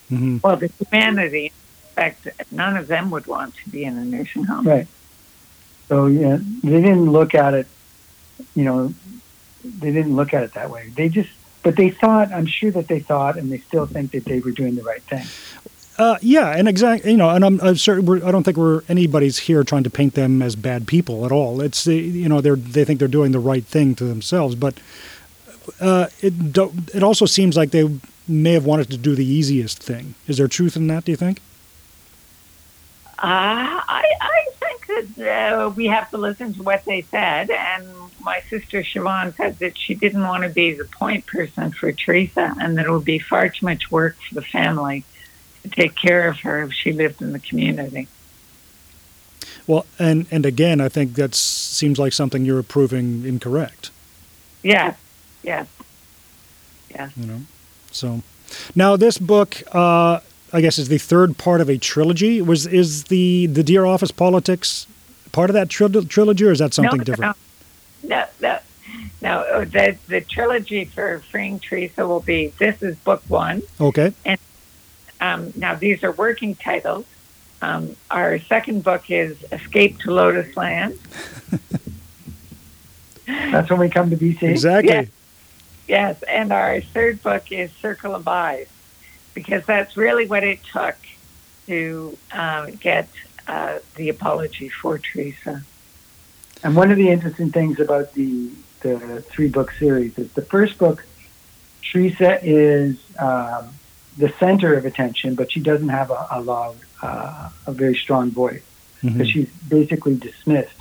hmm 0.09 0.39
Well, 0.43 0.57
the 0.57 0.71
humanity, 0.79 1.47
in 1.47 1.95
fact, 1.95 2.29
none 2.51 2.77
of 2.77 2.87
them 2.87 3.11
would 3.11 3.27
want 3.27 3.55
to 3.65 3.71
be 3.71 3.85
in 3.85 3.97
a 3.97 4.05
nursing 4.05 4.45
home. 4.45 4.67
Right. 4.67 4.87
So 5.89 6.07
yeah, 6.07 6.39
they 6.63 6.81
didn't 6.83 7.11
look 7.11 7.35
at 7.35 7.55
it, 7.55 7.67
you 8.55 8.65
know, 8.65 8.95
they 9.65 9.93
didn't 9.93 10.15
look 10.15 10.35
at 10.35 10.43
it 10.43 10.55
that 10.55 10.71
way. 10.71 10.91
They 10.95 11.09
just, 11.09 11.31
but 11.63 11.77
they 11.77 11.91
thought, 11.91 12.31
I'm 12.33 12.47
sure 12.47 12.71
that 12.73 12.89
they 12.89 13.01
thought, 13.01 13.37
and 13.37 13.51
they 13.51 13.59
still 13.59 13.87
think 13.87 14.13
that 14.13 14.25
they 14.25 14.41
were 14.41 14.51
doing 14.51 14.75
the 14.75 14.83
right 14.83 15.03
thing. 15.03 15.27
Uh, 15.97 16.19
yeah, 16.23 16.51
and 16.51 16.67
exactly, 16.67 17.13
you 17.13 17.17
know, 17.17 17.31
and 17.31 17.45
I'm, 17.45 17.61
I'm 17.61 17.77
certain 17.77 18.23
I 18.25 18.33
don't 18.33 18.43
think 18.43 18.57
we're 18.57 18.83
anybody's 18.89 19.39
here 19.39 19.63
trying 19.63 19.85
to 19.85 19.91
paint 19.91 20.15
them 20.15 20.43
as 20.43 20.57
bad 20.57 20.89
people 20.89 21.25
at 21.25 21.31
all. 21.31 21.61
It's 21.61 21.85
the, 21.85 21.95
you 21.95 22.29
know, 22.29 22.41
they're 22.41 22.57
they 22.57 22.85
think 22.85 22.99
they're 22.99 23.07
doing 23.07 23.31
the 23.31 23.39
right 23.39 23.65
thing 23.65 23.95
to 23.97 24.05
themselves, 24.05 24.57
but 24.57 24.75
uh, 25.81 26.09
it 26.21 26.35
it 26.93 27.03
also 27.05 27.27
seems 27.27 27.57
like 27.57 27.71
they 27.71 27.89
may 28.27 28.55
have 28.55 28.65
wanted 28.65 28.91
to 28.91 28.97
do 28.97 29.15
the 29.15 29.25
easiest 29.25 29.81
thing. 29.81 30.17
Is 30.27 30.39
there 30.39 30.49
truth 30.49 30.77
in 30.77 30.89
that? 30.89 31.05
Do 31.05 31.13
you 31.13 31.17
think? 31.17 31.41
Uh, 33.25 33.81
I, 33.89 34.05
I 34.21 34.47
think 34.61 35.17
that 35.17 35.55
uh, 35.59 35.71
we 35.71 35.87
have 35.87 36.11
to 36.11 36.19
listen 36.19 36.53
to 36.53 36.63
what 36.63 36.85
they 36.85 37.01
said. 37.01 37.49
And 37.49 37.89
my 38.21 38.41
sister 38.51 38.83
Siobhan 38.83 39.35
said 39.35 39.59
that 39.61 39.79
she 39.79 39.95
didn't 39.95 40.21
want 40.21 40.43
to 40.43 40.51
be 40.51 40.75
the 40.75 40.85
point 40.85 41.25
person 41.25 41.71
for 41.71 41.91
Teresa 41.91 42.55
and 42.61 42.77
that 42.77 42.85
it 42.85 42.91
would 42.91 43.07
be 43.07 43.19
far 43.19 43.49
too 43.49 43.65
much 43.65 43.91
work 43.91 44.19
for 44.29 44.35
the 44.35 44.43
family 44.43 45.05
to 45.63 45.71
take 45.71 45.97
care 45.97 46.29
of 46.29 46.41
her 46.41 46.65
if 46.65 46.75
she 46.75 46.93
lived 46.93 47.23
in 47.23 47.33
the 47.33 47.39
community. 47.39 48.09
Well, 49.67 49.87
and 49.99 50.27
and 50.31 50.45
again, 50.45 50.83
I 50.83 50.91
think 50.91 51.15
that 51.15 51.35
seems 51.35 51.99
like 51.99 52.13
something 52.13 52.45
you're 52.45 52.63
proving 52.63 53.25
incorrect. 53.25 53.91
Yes, 54.63 54.99
yes, 55.43 55.67
yes. 56.91 57.11
You 57.17 57.27
know, 57.27 57.41
so 57.91 58.23
now 58.75 58.97
this 58.97 59.17
book, 59.17 59.63
uh, 59.73 60.21
I 60.55 60.61
guess, 60.61 60.79
is 60.79 60.89
the 60.89 60.99
third 60.99 61.37
part 61.37 61.61
of 61.61 61.69
a 61.69 61.77
trilogy. 61.77 62.41
Was 62.41 62.67
is 62.67 63.05
the 63.05 63.47
the 63.47 63.65
Dear 63.65 63.85
Office 63.85 64.13
Politics 64.13 64.87
part 65.33 65.51
of 65.51 65.55
that 65.55 65.69
tril- 65.69 66.09
trilogy, 66.09 66.45
or 66.45 66.53
is 66.53 66.61
that 66.61 66.73
something 66.73 66.99
no, 66.99 67.05
different? 67.05 67.37
No, 68.05 68.25
no, 68.41 68.59
no. 69.21 69.43
no 69.43 69.65
the, 69.65 69.99
the 70.07 70.21
trilogy 70.21 70.85
for 70.85 71.19
Freeing 71.31 71.59
Teresa 71.59 72.07
will 72.07 72.21
be 72.21 72.53
this 72.59 72.83
is 72.83 72.97
book 72.97 73.23
one. 73.27 73.63
Okay. 73.81 74.15
Um, 75.21 75.53
now, 75.57 75.75
these 75.75 76.05
are 76.05 76.13
working 76.13 76.55
titles. 76.55 77.07
Um, 77.63 77.97
our 78.11 78.39
second 78.39 78.85
book 78.85 79.11
is 79.11 79.43
Escape 79.51 79.99
to 80.01 80.11
Lotus 80.13 80.57
Land. 80.57 80.99
That's 83.27 83.71
when 83.71 83.81
we 83.81 83.89
come 83.89 84.11
to 84.11 84.17
BC. 84.17 84.43
Exactly. 84.43 84.93
Yeah. 84.93 85.05
Yes, 85.89 86.23
and 86.25 86.53
our 86.53 86.81
third 86.81 87.23
book 87.23 87.51
is 87.51 87.71
Circle 87.73 88.15
of 88.15 88.29
Eyes, 88.29 88.69
because 89.35 89.65
that's 89.67 89.97
really 89.97 90.27
what 90.27 90.45
it 90.45 90.61
took 90.73 90.97
to 91.67 92.17
uh, 92.33 92.71
get 92.81 93.09
uh, 93.47 93.79
the 93.97 94.09
apology 94.09 94.69
for 94.69 94.99
Teresa. 94.99 95.63
And 96.63 96.75
one 96.77 96.91
of 96.91 96.97
the 96.97 97.11
interesting 97.11 97.51
things 97.51 97.81
about 97.81 98.15
the 98.15 98.51
the 98.81 99.23
three 99.23 99.49
book 99.49 99.71
series 99.73 100.19
is 100.19 100.31
the 100.33 100.43
first 100.43 100.77
book, 100.77 101.05
Teresa 101.91 102.39
is 102.43 102.99
um, 103.19 103.71
the 104.19 104.29
center 104.39 104.75
of 104.75 104.85
attention, 104.85 105.35
but 105.35 105.51
she 105.51 105.61
doesn't 105.61 105.89
have 105.89 106.11
a, 106.11 106.27
a 106.33 106.41
loud, 106.43 106.77
uh, 107.01 107.49
a 107.67 107.73
very 107.73 107.97
strong 107.97 108.31
voice. 108.31 108.63
Mhm. 109.05 109.13
because 109.13 109.31
she's 109.31 109.51
basically 109.69 110.17
dismissed 110.17 110.81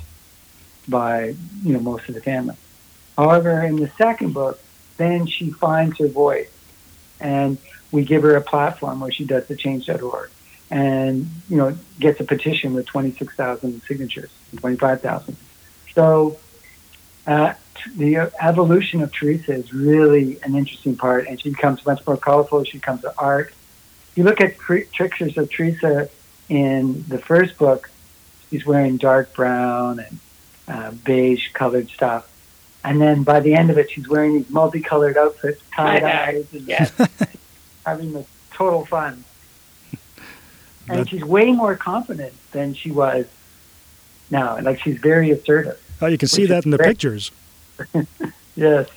by 0.88 1.36
you 1.64 1.74
know 1.74 1.80
most 1.80 2.08
of 2.08 2.16
the 2.16 2.22
family. 2.22 2.56
However, 3.18 3.62
in 3.64 3.76
the 3.76 3.90
second 3.98 4.34
book, 4.34 4.60
then 4.98 5.28
she 5.28 5.52
finds 5.52 5.98
her 6.00 6.08
voice, 6.08 6.50
and 7.20 7.58
we 7.94 8.04
give 8.04 8.24
her 8.24 8.36
a 8.36 8.42
platform 8.42 9.00
where 9.00 9.12
she 9.12 9.24
does 9.24 9.46
the 9.46 9.56
change.org, 9.56 10.30
and 10.70 11.30
you 11.48 11.56
know 11.56 11.78
gets 12.00 12.20
a 12.20 12.24
petition 12.24 12.74
with 12.74 12.88
26,000 12.88 13.82
signatures, 13.84 14.32
25,000. 14.58 15.38
So 15.94 16.38
uh, 17.28 17.54
the 17.96 18.32
evolution 18.42 19.02
of 19.02 19.14
Teresa 19.14 19.54
is 19.54 19.72
really 19.72 20.42
an 20.42 20.56
interesting 20.56 20.98
part, 20.98 21.28
and 21.28 21.40
she 21.40 21.52
becomes 21.52 21.86
much 21.86 22.06
more 22.06 22.18
colorful. 22.18 22.64
She 22.64 22.80
becomes 22.80 23.06
an 23.06 23.12
art. 23.18 23.54
If 24.10 24.18
you 24.18 24.24
look 24.24 24.42
at 24.42 24.58
pictures 24.58 25.38
of 25.38 25.50
Teresa 25.52 26.10
in 26.50 27.06
the 27.08 27.20
first 27.20 27.58
book, 27.58 27.92
she's 28.50 28.66
wearing 28.66 28.98
dark 28.98 29.34
brown 29.36 30.00
and 30.00 30.20
uh, 30.68 30.92
beige 30.92 31.52
colored 31.54 31.90
stuff. 31.90 32.28
And 32.84 33.00
then 33.00 33.24
by 33.24 33.40
the 33.40 33.54
end 33.54 33.70
of 33.70 33.78
it, 33.78 33.92
she's 33.92 34.10
wearing 34.10 34.34
these 34.34 34.50
multicolored 34.50 35.16
outfits, 35.16 35.62
tie 35.74 36.00
dyes, 36.00 36.48
and 36.52 36.68
yes. 36.68 36.92
having 37.86 38.14
the 38.14 38.26
total 38.52 38.86
fun. 38.86 39.24
And 40.90 41.10
she's 41.10 41.24
way 41.24 41.54
more 41.54 41.78
confident 41.78 42.34
than 42.52 42.74
she 42.74 42.92
was 42.92 43.26
now. 44.30 44.60
Like 44.60 44.82
she's 44.82 44.98
very 44.98 45.32
assertive. 45.32 45.80
Oh, 46.02 46.08
you 46.08 46.18
can 46.18 46.28
see 46.28 46.46
that 46.48 46.66
in 46.66 46.72
the 46.72 46.78
great. 46.78 46.90
pictures. 46.90 47.32
yes. 48.58 48.90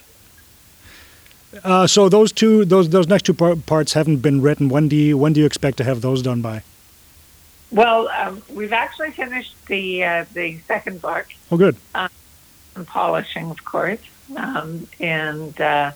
Uh, 1.62 1.87
so 1.87 2.09
those 2.09 2.32
two, 2.32 2.64
those 2.64 2.89
those 2.89 3.07
next 3.07 3.22
two 3.22 3.34
par- 3.34 3.55
parts 3.55 3.93
haven't 3.93 4.16
been 4.16 4.43
written. 4.43 4.68
When 4.68 4.89
do 4.89 4.97
you 4.97 5.16
when 5.16 5.32
do 5.32 5.39
you 5.39 5.47
expect 5.47 5.76
to 5.78 5.84
have 5.84 6.01
those 6.01 6.22
done 6.22 6.43
by? 6.43 6.62
Well, 7.70 8.09
um, 8.09 8.43
we've 8.53 8.72
actually 8.72 9.12
finished 9.12 9.55
the 9.66 10.05
uh, 10.05 10.24
the 10.34 10.59
second 10.66 11.01
book. 11.01 11.26
Oh, 11.51 11.57
good. 11.57 11.76
Um, 11.95 12.09
polishing, 12.87 13.51
of 13.51 13.64
course, 13.64 14.01
um, 14.37 14.87
and 15.01 15.59
uh, 15.61 15.93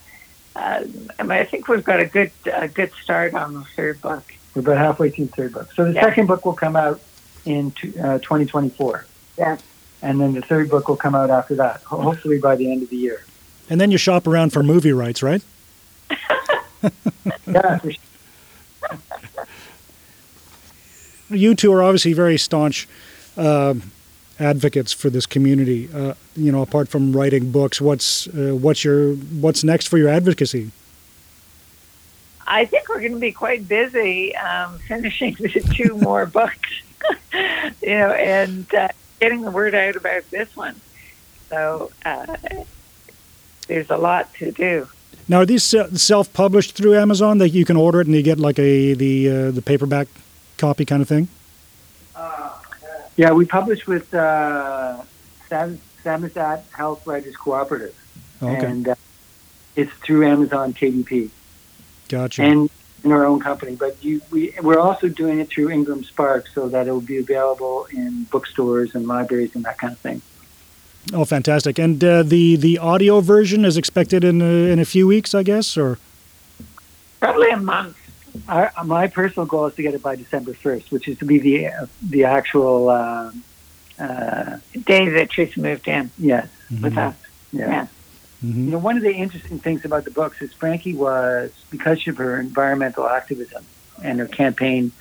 uh, 0.57 0.85
I, 1.19 1.23
mean, 1.23 1.39
I 1.39 1.45
think 1.45 1.69
we've 1.69 1.85
got 1.85 2.01
a 2.01 2.07
good 2.07 2.33
a 2.53 2.69
good 2.69 2.93
start 3.03 3.35
on 3.35 3.55
the 3.55 3.65
third 3.77 4.01
book. 4.01 4.25
We're 4.55 4.63
about 4.63 4.79
halfway 4.79 5.11
through 5.11 5.27
the 5.27 5.33
third 5.33 5.53
book. 5.53 5.73
So 5.75 5.85
the 5.85 5.93
yeah. 5.93 6.03
second 6.03 6.27
book 6.27 6.45
will 6.45 6.55
come 6.55 6.75
out 6.75 7.01
in 7.45 7.71
t- 7.71 7.99
uh, 7.99 8.19
2024. 8.19 9.07
Yeah. 9.39 9.59
And 10.03 10.21
then 10.21 10.33
the 10.35 10.43
third 10.43 10.71
book 10.71 10.89
will 10.89 10.97
come 10.97 11.15
out 11.15 11.31
after 11.31 11.55
that, 11.57 11.83
hopefully 11.83 12.39
by 12.39 12.57
the 12.57 12.71
end 12.73 12.83
of 12.83 12.91
the 12.91 12.97
year. 12.97 13.25
And 13.69 13.81
then 13.81 13.91
you 13.91 13.99
shop 13.99 14.27
around 14.27 14.53
for 14.53 14.63
movie 14.63 14.93
rights, 14.93 15.23
right? 15.23 15.43
yeah. 17.47 17.79
you 21.29 21.55
two 21.55 21.73
are 21.73 21.83
obviously 21.83 22.13
very 22.13 22.39
staunch 22.39 22.89
uh, 23.37 23.75
advocates 24.41 24.93
for 24.93 25.11
this 25.11 25.27
community. 25.27 25.89
Uh, 25.95 26.15
you 26.35 26.51
know, 26.51 26.63
apart 26.63 26.89
from 26.89 27.13
writing 27.13 27.53
books, 27.53 27.81
what's 27.81 28.27
uh, 28.29 28.57
what's 28.59 28.83
your 28.83 29.15
what's 29.15 29.63
next 29.63 29.89
for 29.89 29.99
your 29.99 30.09
advocacy? 30.09 30.71
I 32.47 32.65
think 32.65 32.89
we're 32.89 33.01
going 33.01 33.13
to 33.13 33.19
be 33.19 33.33
quite 33.33 33.69
busy 33.69 34.35
um, 34.35 34.79
finishing 34.89 35.35
the 35.35 35.61
two 35.75 35.97
more 35.99 36.27
books, 36.41 36.83
you 37.83 37.91
know, 37.91 38.13
and 38.13 38.75
uh, 38.75 38.89
getting 39.21 39.43
the 39.43 39.51
word 39.51 39.75
out 39.75 39.95
about 39.95 40.29
this 40.31 40.57
one. 40.57 40.81
So 41.49 41.91
uh, 42.05 42.37
there's 43.69 43.91
a 43.91 43.97
lot 43.97 44.33
to 44.35 44.51
do. 44.51 44.89
Now, 45.29 45.41
are 45.41 45.47
these 45.47 45.63
self-published 45.63 46.73
through 46.73 46.97
Amazon 46.97 47.39
that 47.39 47.51
you 47.51 47.65
can 47.65 47.77
order 47.77 48.01
it 48.01 48.09
and 48.09 48.17
you 48.17 48.23
get 48.23 48.41
like 48.41 48.59
a 48.59 48.95
the 48.95 49.29
uh, 49.29 49.51
the 49.53 49.63
paperback 49.63 50.09
copy 50.57 50.85
kind 50.85 51.03
of 51.03 51.09
thing? 51.09 51.29
Yeah, 53.17 53.33
we 53.33 53.45
publish 53.45 53.87
with 53.87 54.13
uh, 54.15 55.03
Sam, 55.49 55.81
Health 56.05 57.07
Writers 57.07 57.37
Cooperative, 57.37 57.95
okay. 58.43 58.67
and 58.67 58.89
uh, 58.89 58.95
it's 59.77 59.93
through 59.93 60.27
Amazon 60.27 60.73
KDP. 60.73 61.31
Gotcha. 62.09 62.43
And 62.43 62.71
in 63.05 63.13
our 63.13 63.25
own 63.25 63.41
company, 63.41 63.77
but 63.77 64.03
you, 64.05 64.21
we, 64.31 64.55
we're 64.63 64.79
also 64.79 65.09
doing 65.09 65.41
it 65.41 65.49
through 65.49 65.71
Ingram 65.71 66.05
Spark 66.05 66.47
so 66.49 66.69
that 66.69 66.87
it 66.87 66.91
will 66.91 67.01
be 67.01 67.19
available 67.19 67.87
in 67.93 68.25
bookstores 68.25 68.95
and 68.95 69.07
libraries 69.07 69.55
and 69.55 69.65
that 69.65 69.79
kind 69.79 69.93
of 69.93 69.99
thing. 70.01 70.21
Oh, 71.15 71.25
fantastic! 71.25 71.79
And 71.79 72.03
uh, 72.05 72.23
the 72.23 72.57
the 72.57 72.77
audio 72.79 73.21
version 73.21 73.65
is 73.65 73.79
expected 73.79 74.23
in 74.23 74.43
a, 74.43 74.71
in 74.71 74.79
a 74.79 74.85
few 74.85 75.07
weeks, 75.07 75.35
I 75.35 75.43
guess, 75.43 75.79
or 75.79 75.99
probably 77.21 77.49
a 77.51 77.57
month. 77.57 77.97
Our, 78.49 78.73
my 78.85 79.07
personal 79.09 79.47
goal 79.47 79.67
is 79.67 79.75
to 79.77 79.83
get 79.83 79.95
it 79.95 80.03
by 80.03 80.17
December 80.17 80.55
first, 80.55 80.91
which 80.91 81.09
is 81.09 81.19
to 81.19 81.25
be 81.25 81.39
the 81.39 81.67
uh, 81.69 81.87
the 82.03 82.25
actual 82.25 82.89
uh, 82.89 83.33
uh, 83.99 84.59
day 84.85 85.09
that 85.09 85.31
Tracy 85.31 85.61
moved 85.61 85.89
in. 85.89 86.11
Yes, 86.19 86.49
mm-hmm. 86.71 86.85
with 86.85 86.99
us. 86.99 87.17
Yeah. 87.53 87.69
yeah. 87.69 87.87
Mm-hmm. 88.45 88.65
You 88.65 88.71
know, 88.73 88.79
one 88.79 88.97
of 88.97 89.03
the 89.03 89.13
interesting 89.13 89.59
things 89.59 89.85
about 89.85 90.05
the 90.05 90.11
books 90.11 90.41
is 90.41 90.53
Franke 90.55 90.95
was 90.95 91.53
because 91.71 92.07
of 92.09 92.17
her 92.17 92.41
environmental 92.41 93.07
activism 93.07 93.65
and 94.03 94.19
her 94.19 94.27
campaign. 94.27 94.93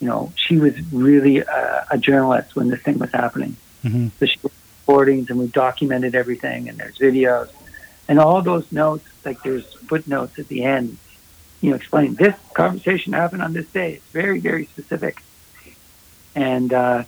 You 0.00 0.08
know, 0.08 0.32
she 0.36 0.58
was 0.58 0.74
really 0.92 1.38
a, 1.38 1.86
a 1.90 1.98
journalist 1.98 2.54
when 2.54 2.68
this 2.68 2.82
thing 2.82 2.98
was 2.98 3.10
happening. 3.12 3.56
Mm-hmm. 3.84 4.08
So 4.18 4.26
she 4.26 4.38
was 4.42 4.52
recordings 4.82 5.30
and 5.30 5.38
we 5.38 5.46
documented 5.46 6.14
everything, 6.14 6.68
and 6.68 6.78
there's 6.78 6.98
videos, 6.98 7.50
and 8.08 8.18
all 8.18 8.42
those 8.42 8.70
notes. 8.72 9.04
Like 9.24 9.42
there's 9.42 9.72
footnotes 9.74 10.38
at 10.38 10.48
the 10.48 10.64
end, 10.64 10.98
you 11.62 11.70
know, 11.70 11.76
explaining 11.76 12.14
this 12.14 12.36
conversation 12.52 13.14
happened 13.14 13.40
on 13.42 13.54
this 13.54 13.66
day. 13.68 13.94
It's 13.94 14.06
very, 14.08 14.38
very 14.38 14.66
specific, 14.66 15.22
and 16.34 16.72
uh, 16.72 17.04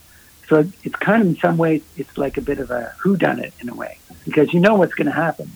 so 0.48 0.66
it's 0.82 0.96
kind 0.96 1.20
of 1.20 1.28
in 1.28 1.36
some 1.36 1.58
ways 1.58 1.82
it's 1.98 2.16
like 2.16 2.38
a 2.38 2.40
bit 2.40 2.58
of 2.58 2.70
a 2.70 2.94
who 2.98 3.16
done 3.18 3.40
it 3.40 3.52
in 3.60 3.68
a 3.68 3.74
way 3.74 3.98
because 4.24 4.54
you 4.54 4.60
know 4.60 4.76
what's 4.76 4.94
going 4.94 5.06
to 5.06 5.12
happen 5.12 5.50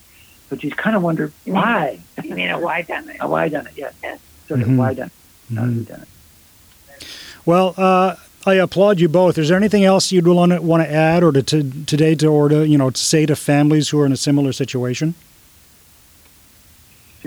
but 0.48 0.64
you 0.64 0.70
kind 0.70 0.96
of 0.96 1.02
wonder 1.02 1.32
why. 1.44 2.00
You 2.22 2.34
mean 2.34 2.50
a 2.50 2.58
why 2.58 2.82
done 2.82 3.08
it? 3.08 3.16
A 3.20 3.28
why 3.28 3.48
done 3.48 3.66
it? 3.66 3.74
Yes. 3.76 3.94
yes. 4.02 4.20
Sort 4.46 4.60
mm-hmm. 4.60 4.72
of 4.72 4.78
why 4.78 4.94
done 4.94 5.08
it? 5.08 5.54
mm-hmm. 5.54 5.82
done 5.82 6.02
it? 6.02 7.06
Well, 7.44 7.74
uh, 7.76 8.16
I 8.46 8.54
applaud 8.54 9.00
you 9.00 9.08
both. 9.08 9.38
Is 9.38 9.48
there 9.48 9.56
anything 9.56 9.84
else 9.84 10.10
you'd 10.10 10.26
want 10.26 10.52
to, 10.52 10.62
want 10.62 10.82
to 10.82 10.90
add, 10.90 11.22
or 11.22 11.32
to, 11.32 11.42
to 11.42 11.84
today, 11.84 12.14
to 12.16 12.26
or 12.28 12.48
to 12.48 12.66
you 12.66 12.78
know 12.78 12.90
to 12.90 13.00
say 13.00 13.26
to 13.26 13.36
families 13.36 13.90
who 13.90 14.00
are 14.00 14.06
in 14.06 14.12
a 14.12 14.16
similar 14.16 14.52
situation? 14.52 15.14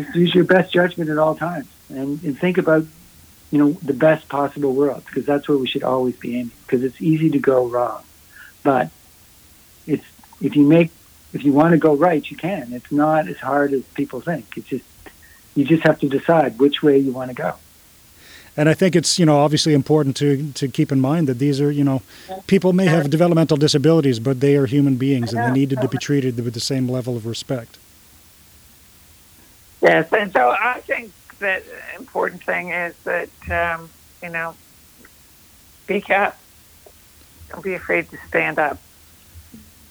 Just 0.03 0.15
use 0.15 0.35
your 0.35 0.43
best 0.43 0.71
judgment 0.71 1.09
at 1.09 1.17
all 1.17 1.35
times, 1.35 1.67
and, 1.89 2.21
and 2.23 2.37
think 2.37 2.57
about 2.57 2.85
you 3.51 3.57
know 3.57 3.71
the 3.83 3.93
best 3.93 4.29
possible 4.29 4.73
world 4.73 5.03
because 5.05 5.25
that's 5.25 5.47
where 5.47 5.57
we 5.57 5.67
should 5.67 5.83
always 5.83 6.15
be 6.15 6.35
aiming. 6.35 6.51
Because 6.65 6.83
it's 6.83 7.01
easy 7.01 7.29
to 7.31 7.39
go 7.39 7.67
wrong, 7.67 8.03
but 8.63 8.89
it's 9.85 10.05
if 10.41 10.55
you 10.55 10.65
make 10.65 10.91
if 11.33 11.43
you 11.43 11.53
want 11.53 11.71
to 11.71 11.77
go 11.77 11.95
right, 11.95 12.29
you 12.29 12.37
can. 12.37 12.73
It's 12.73 12.91
not 12.91 13.27
as 13.27 13.37
hard 13.37 13.73
as 13.73 13.83
people 13.93 14.21
think. 14.21 14.57
It's 14.57 14.67
just 14.67 14.85
you 15.55 15.65
just 15.65 15.83
have 15.83 15.99
to 15.99 16.09
decide 16.09 16.59
which 16.59 16.81
way 16.81 16.97
you 16.97 17.11
want 17.11 17.29
to 17.29 17.35
go. 17.35 17.55
And 18.57 18.67
I 18.67 18.73
think 18.73 18.95
it's 18.95 19.17
you 19.17 19.25
know 19.25 19.39
obviously 19.39 19.73
important 19.73 20.15
to 20.17 20.51
to 20.53 20.67
keep 20.67 20.91
in 20.91 20.99
mind 20.99 21.27
that 21.27 21.39
these 21.39 21.61
are 21.61 21.71
you 21.71 21.83
know 21.83 22.01
people 22.47 22.73
may 22.73 22.85
have 22.85 23.09
developmental 23.09 23.57
disabilities, 23.57 24.19
but 24.19 24.39
they 24.39 24.55
are 24.55 24.65
human 24.65 24.95
beings 24.95 25.33
and 25.33 25.43
they 25.43 25.59
needed 25.59 25.81
to 25.81 25.87
be 25.87 25.97
treated 25.97 26.37
with 26.43 26.53
the 26.53 26.59
same 26.59 26.89
level 26.89 27.15
of 27.15 27.25
respect. 27.25 27.77
Yes, 29.81 30.11
and 30.13 30.31
so 30.31 30.49
I 30.49 30.79
think 30.81 31.11
that 31.39 31.63
important 31.97 32.43
thing 32.43 32.69
is 32.69 32.95
that 33.03 33.29
um, 33.49 33.89
you 34.21 34.29
know 34.29 34.55
speak 35.83 36.09
up. 36.09 36.37
Don't 37.49 37.63
be 37.63 37.73
afraid 37.73 38.09
to 38.11 38.17
stand 38.29 38.59
up 38.59 38.77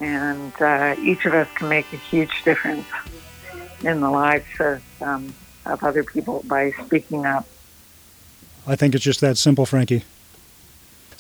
and 0.01 0.53
uh, 0.61 0.97
each 0.99 1.27
of 1.27 1.35
us 1.35 1.49
can 1.55 1.69
make 1.69 1.93
a 1.93 1.97
huge 1.97 2.43
difference 2.43 2.87
in 3.83 4.01
the 4.01 4.11
lives 4.11 4.47
of, 4.59 4.83
um, 5.03 5.33
of 5.67 5.85
other 5.85 6.03
people 6.03 6.43
by 6.47 6.73
speaking 6.87 7.27
up. 7.27 7.47
I 8.67 8.77
think 8.77 8.95
it's 8.95 9.05
just 9.05 9.21
that 9.21 9.37
simple, 9.37 9.67
Franke. 9.67 10.03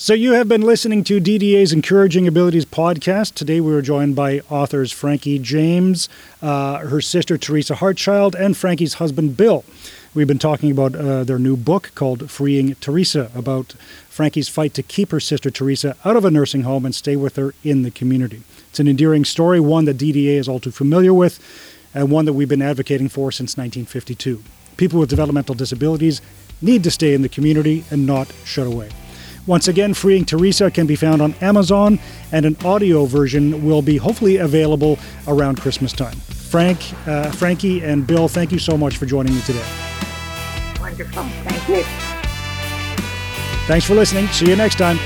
So, 0.03 0.15
you 0.15 0.33
have 0.33 0.49
been 0.49 0.63
listening 0.63 1.05
to 1.05 1.21
DDA's 1.21 1.75
Encouraging 1.75 2.27
Abilities 2.27 2.65
podcast. 2.65 3.35
Today, 3.35 3.61
we 3.61 3.71
were 3.71 3.83
joined 3.83 4.17
by 4.17 4.41
authors 4.49 4.91
Franke 4.91 5.39
James, 5.43 6.09
uh, 6.41 6.79
her 6.79 7.03
sister 7.03 7.37
Teresa 7.37 7.75
Hartchild, 7.75 8.35
and 8.35 8.57
Franke's 8.57 8.95
husband 8.95 9.37
Bill. 9.37 9.63
We've 10.15 10.27
been 10.27 10.39
talking 10.39 10.71
about 10.71 10.97
uh, 10.97 11.25
their 11.25 11.39
new 11.39 11.55
book 11.55 11.93
called 11.95 12.31
Freeing 12.31 12.77
Teresa, 12.77 13.31
about 13.35 13.73
Franke's 14.09 14.49
fight 14.49 14.73
to 14.73 14.83
keep 14.83 15.11
her 15.11 15.21
sister 15.21 15.51
Teresa 15.51 15.95
out 16.03 16.17
of 16.17 16.25
a 16.25 16.31
nursing 16.31 16.63
home 16.63 16.87
and 16.87 16.95
stay 16.95 17.15
with 17.15 17.37
her 17.37 17.53
in 17.63 17.83
the 17.83 17.91
community. 17.91 18.41
It's 18.71 18.81
an 18.81 18.89
endearing 18.89 19.27
story, 19.27 19.61
one 19.61 19.85
that 19.85 19.99
DDA 19.99 20.37
is 20.37 20.49
all 20.49 20.61
too 20.61 20.71
familiar 20.71 21.13
with, 21.13 21.39
and 21.93 22.11
one 22.11 22.25
that 22.25 22.33
we've 22.33 22.49
been 22.49 22.63
advocating 22.63 23.11
for 23.11 23.31
since 23.31 23.59
1952. 23.59 24.43
People 24.79 24.99
with 24.99 25.11
developmental 25.11 25.55
disabilities 25.55 26.23
need 26.63 26.83
to 26.85 26.91
stay 26.91 27.13
in 27.13 27.21
the 27.21 27.29
community 27.29 27.85
and 27.91 28.07
not 28.07 28.33
shut 28.47 28.67
away. 28.67 28.89
Once 29.51 29.67
again, 29.67 29.93
Freeing 29.93 30.25
Teresa 30.25 30.71
can 30.71 30.87
be 30.87 30.95
found 30.95 31.21
on 31.21 31.35
Amazon, 31.41 31.99
and 32.31 32.47
an 32.47 32.57
audio 32.65 33.05
version 33.05 33.67
will 33.67 33.83
be 33.83 33.97
hopefully 33.97 34.37
available 34.37 34.97
around 35.27 35.61
Christmas 35.61 35.93
time. 35.93 36.15
Frank, 36.15 36.79
uh, 37.09 37.33
Franke, 37.33 37.83
and 37.83 38.07
Bill, 38.07 38.29
thank 38.29 38.53
you 38.53 38.61
so 38.61 38.77
much 38.77 38.97
for 38.97 39.07
joining 39.07 39.35
me 39.35 39.41
today. 39.41 39.67
Wonderful. 40.79 41.25
Thank 41.25 41.69
you. 41.69 41.83
Thanks 43.67 43.85
for 43.85 43.97
listening. 43.97 44.29
See 44.29 44.47
you 44.47 44.55
next 44.55 44.79
time. 44.79 45.01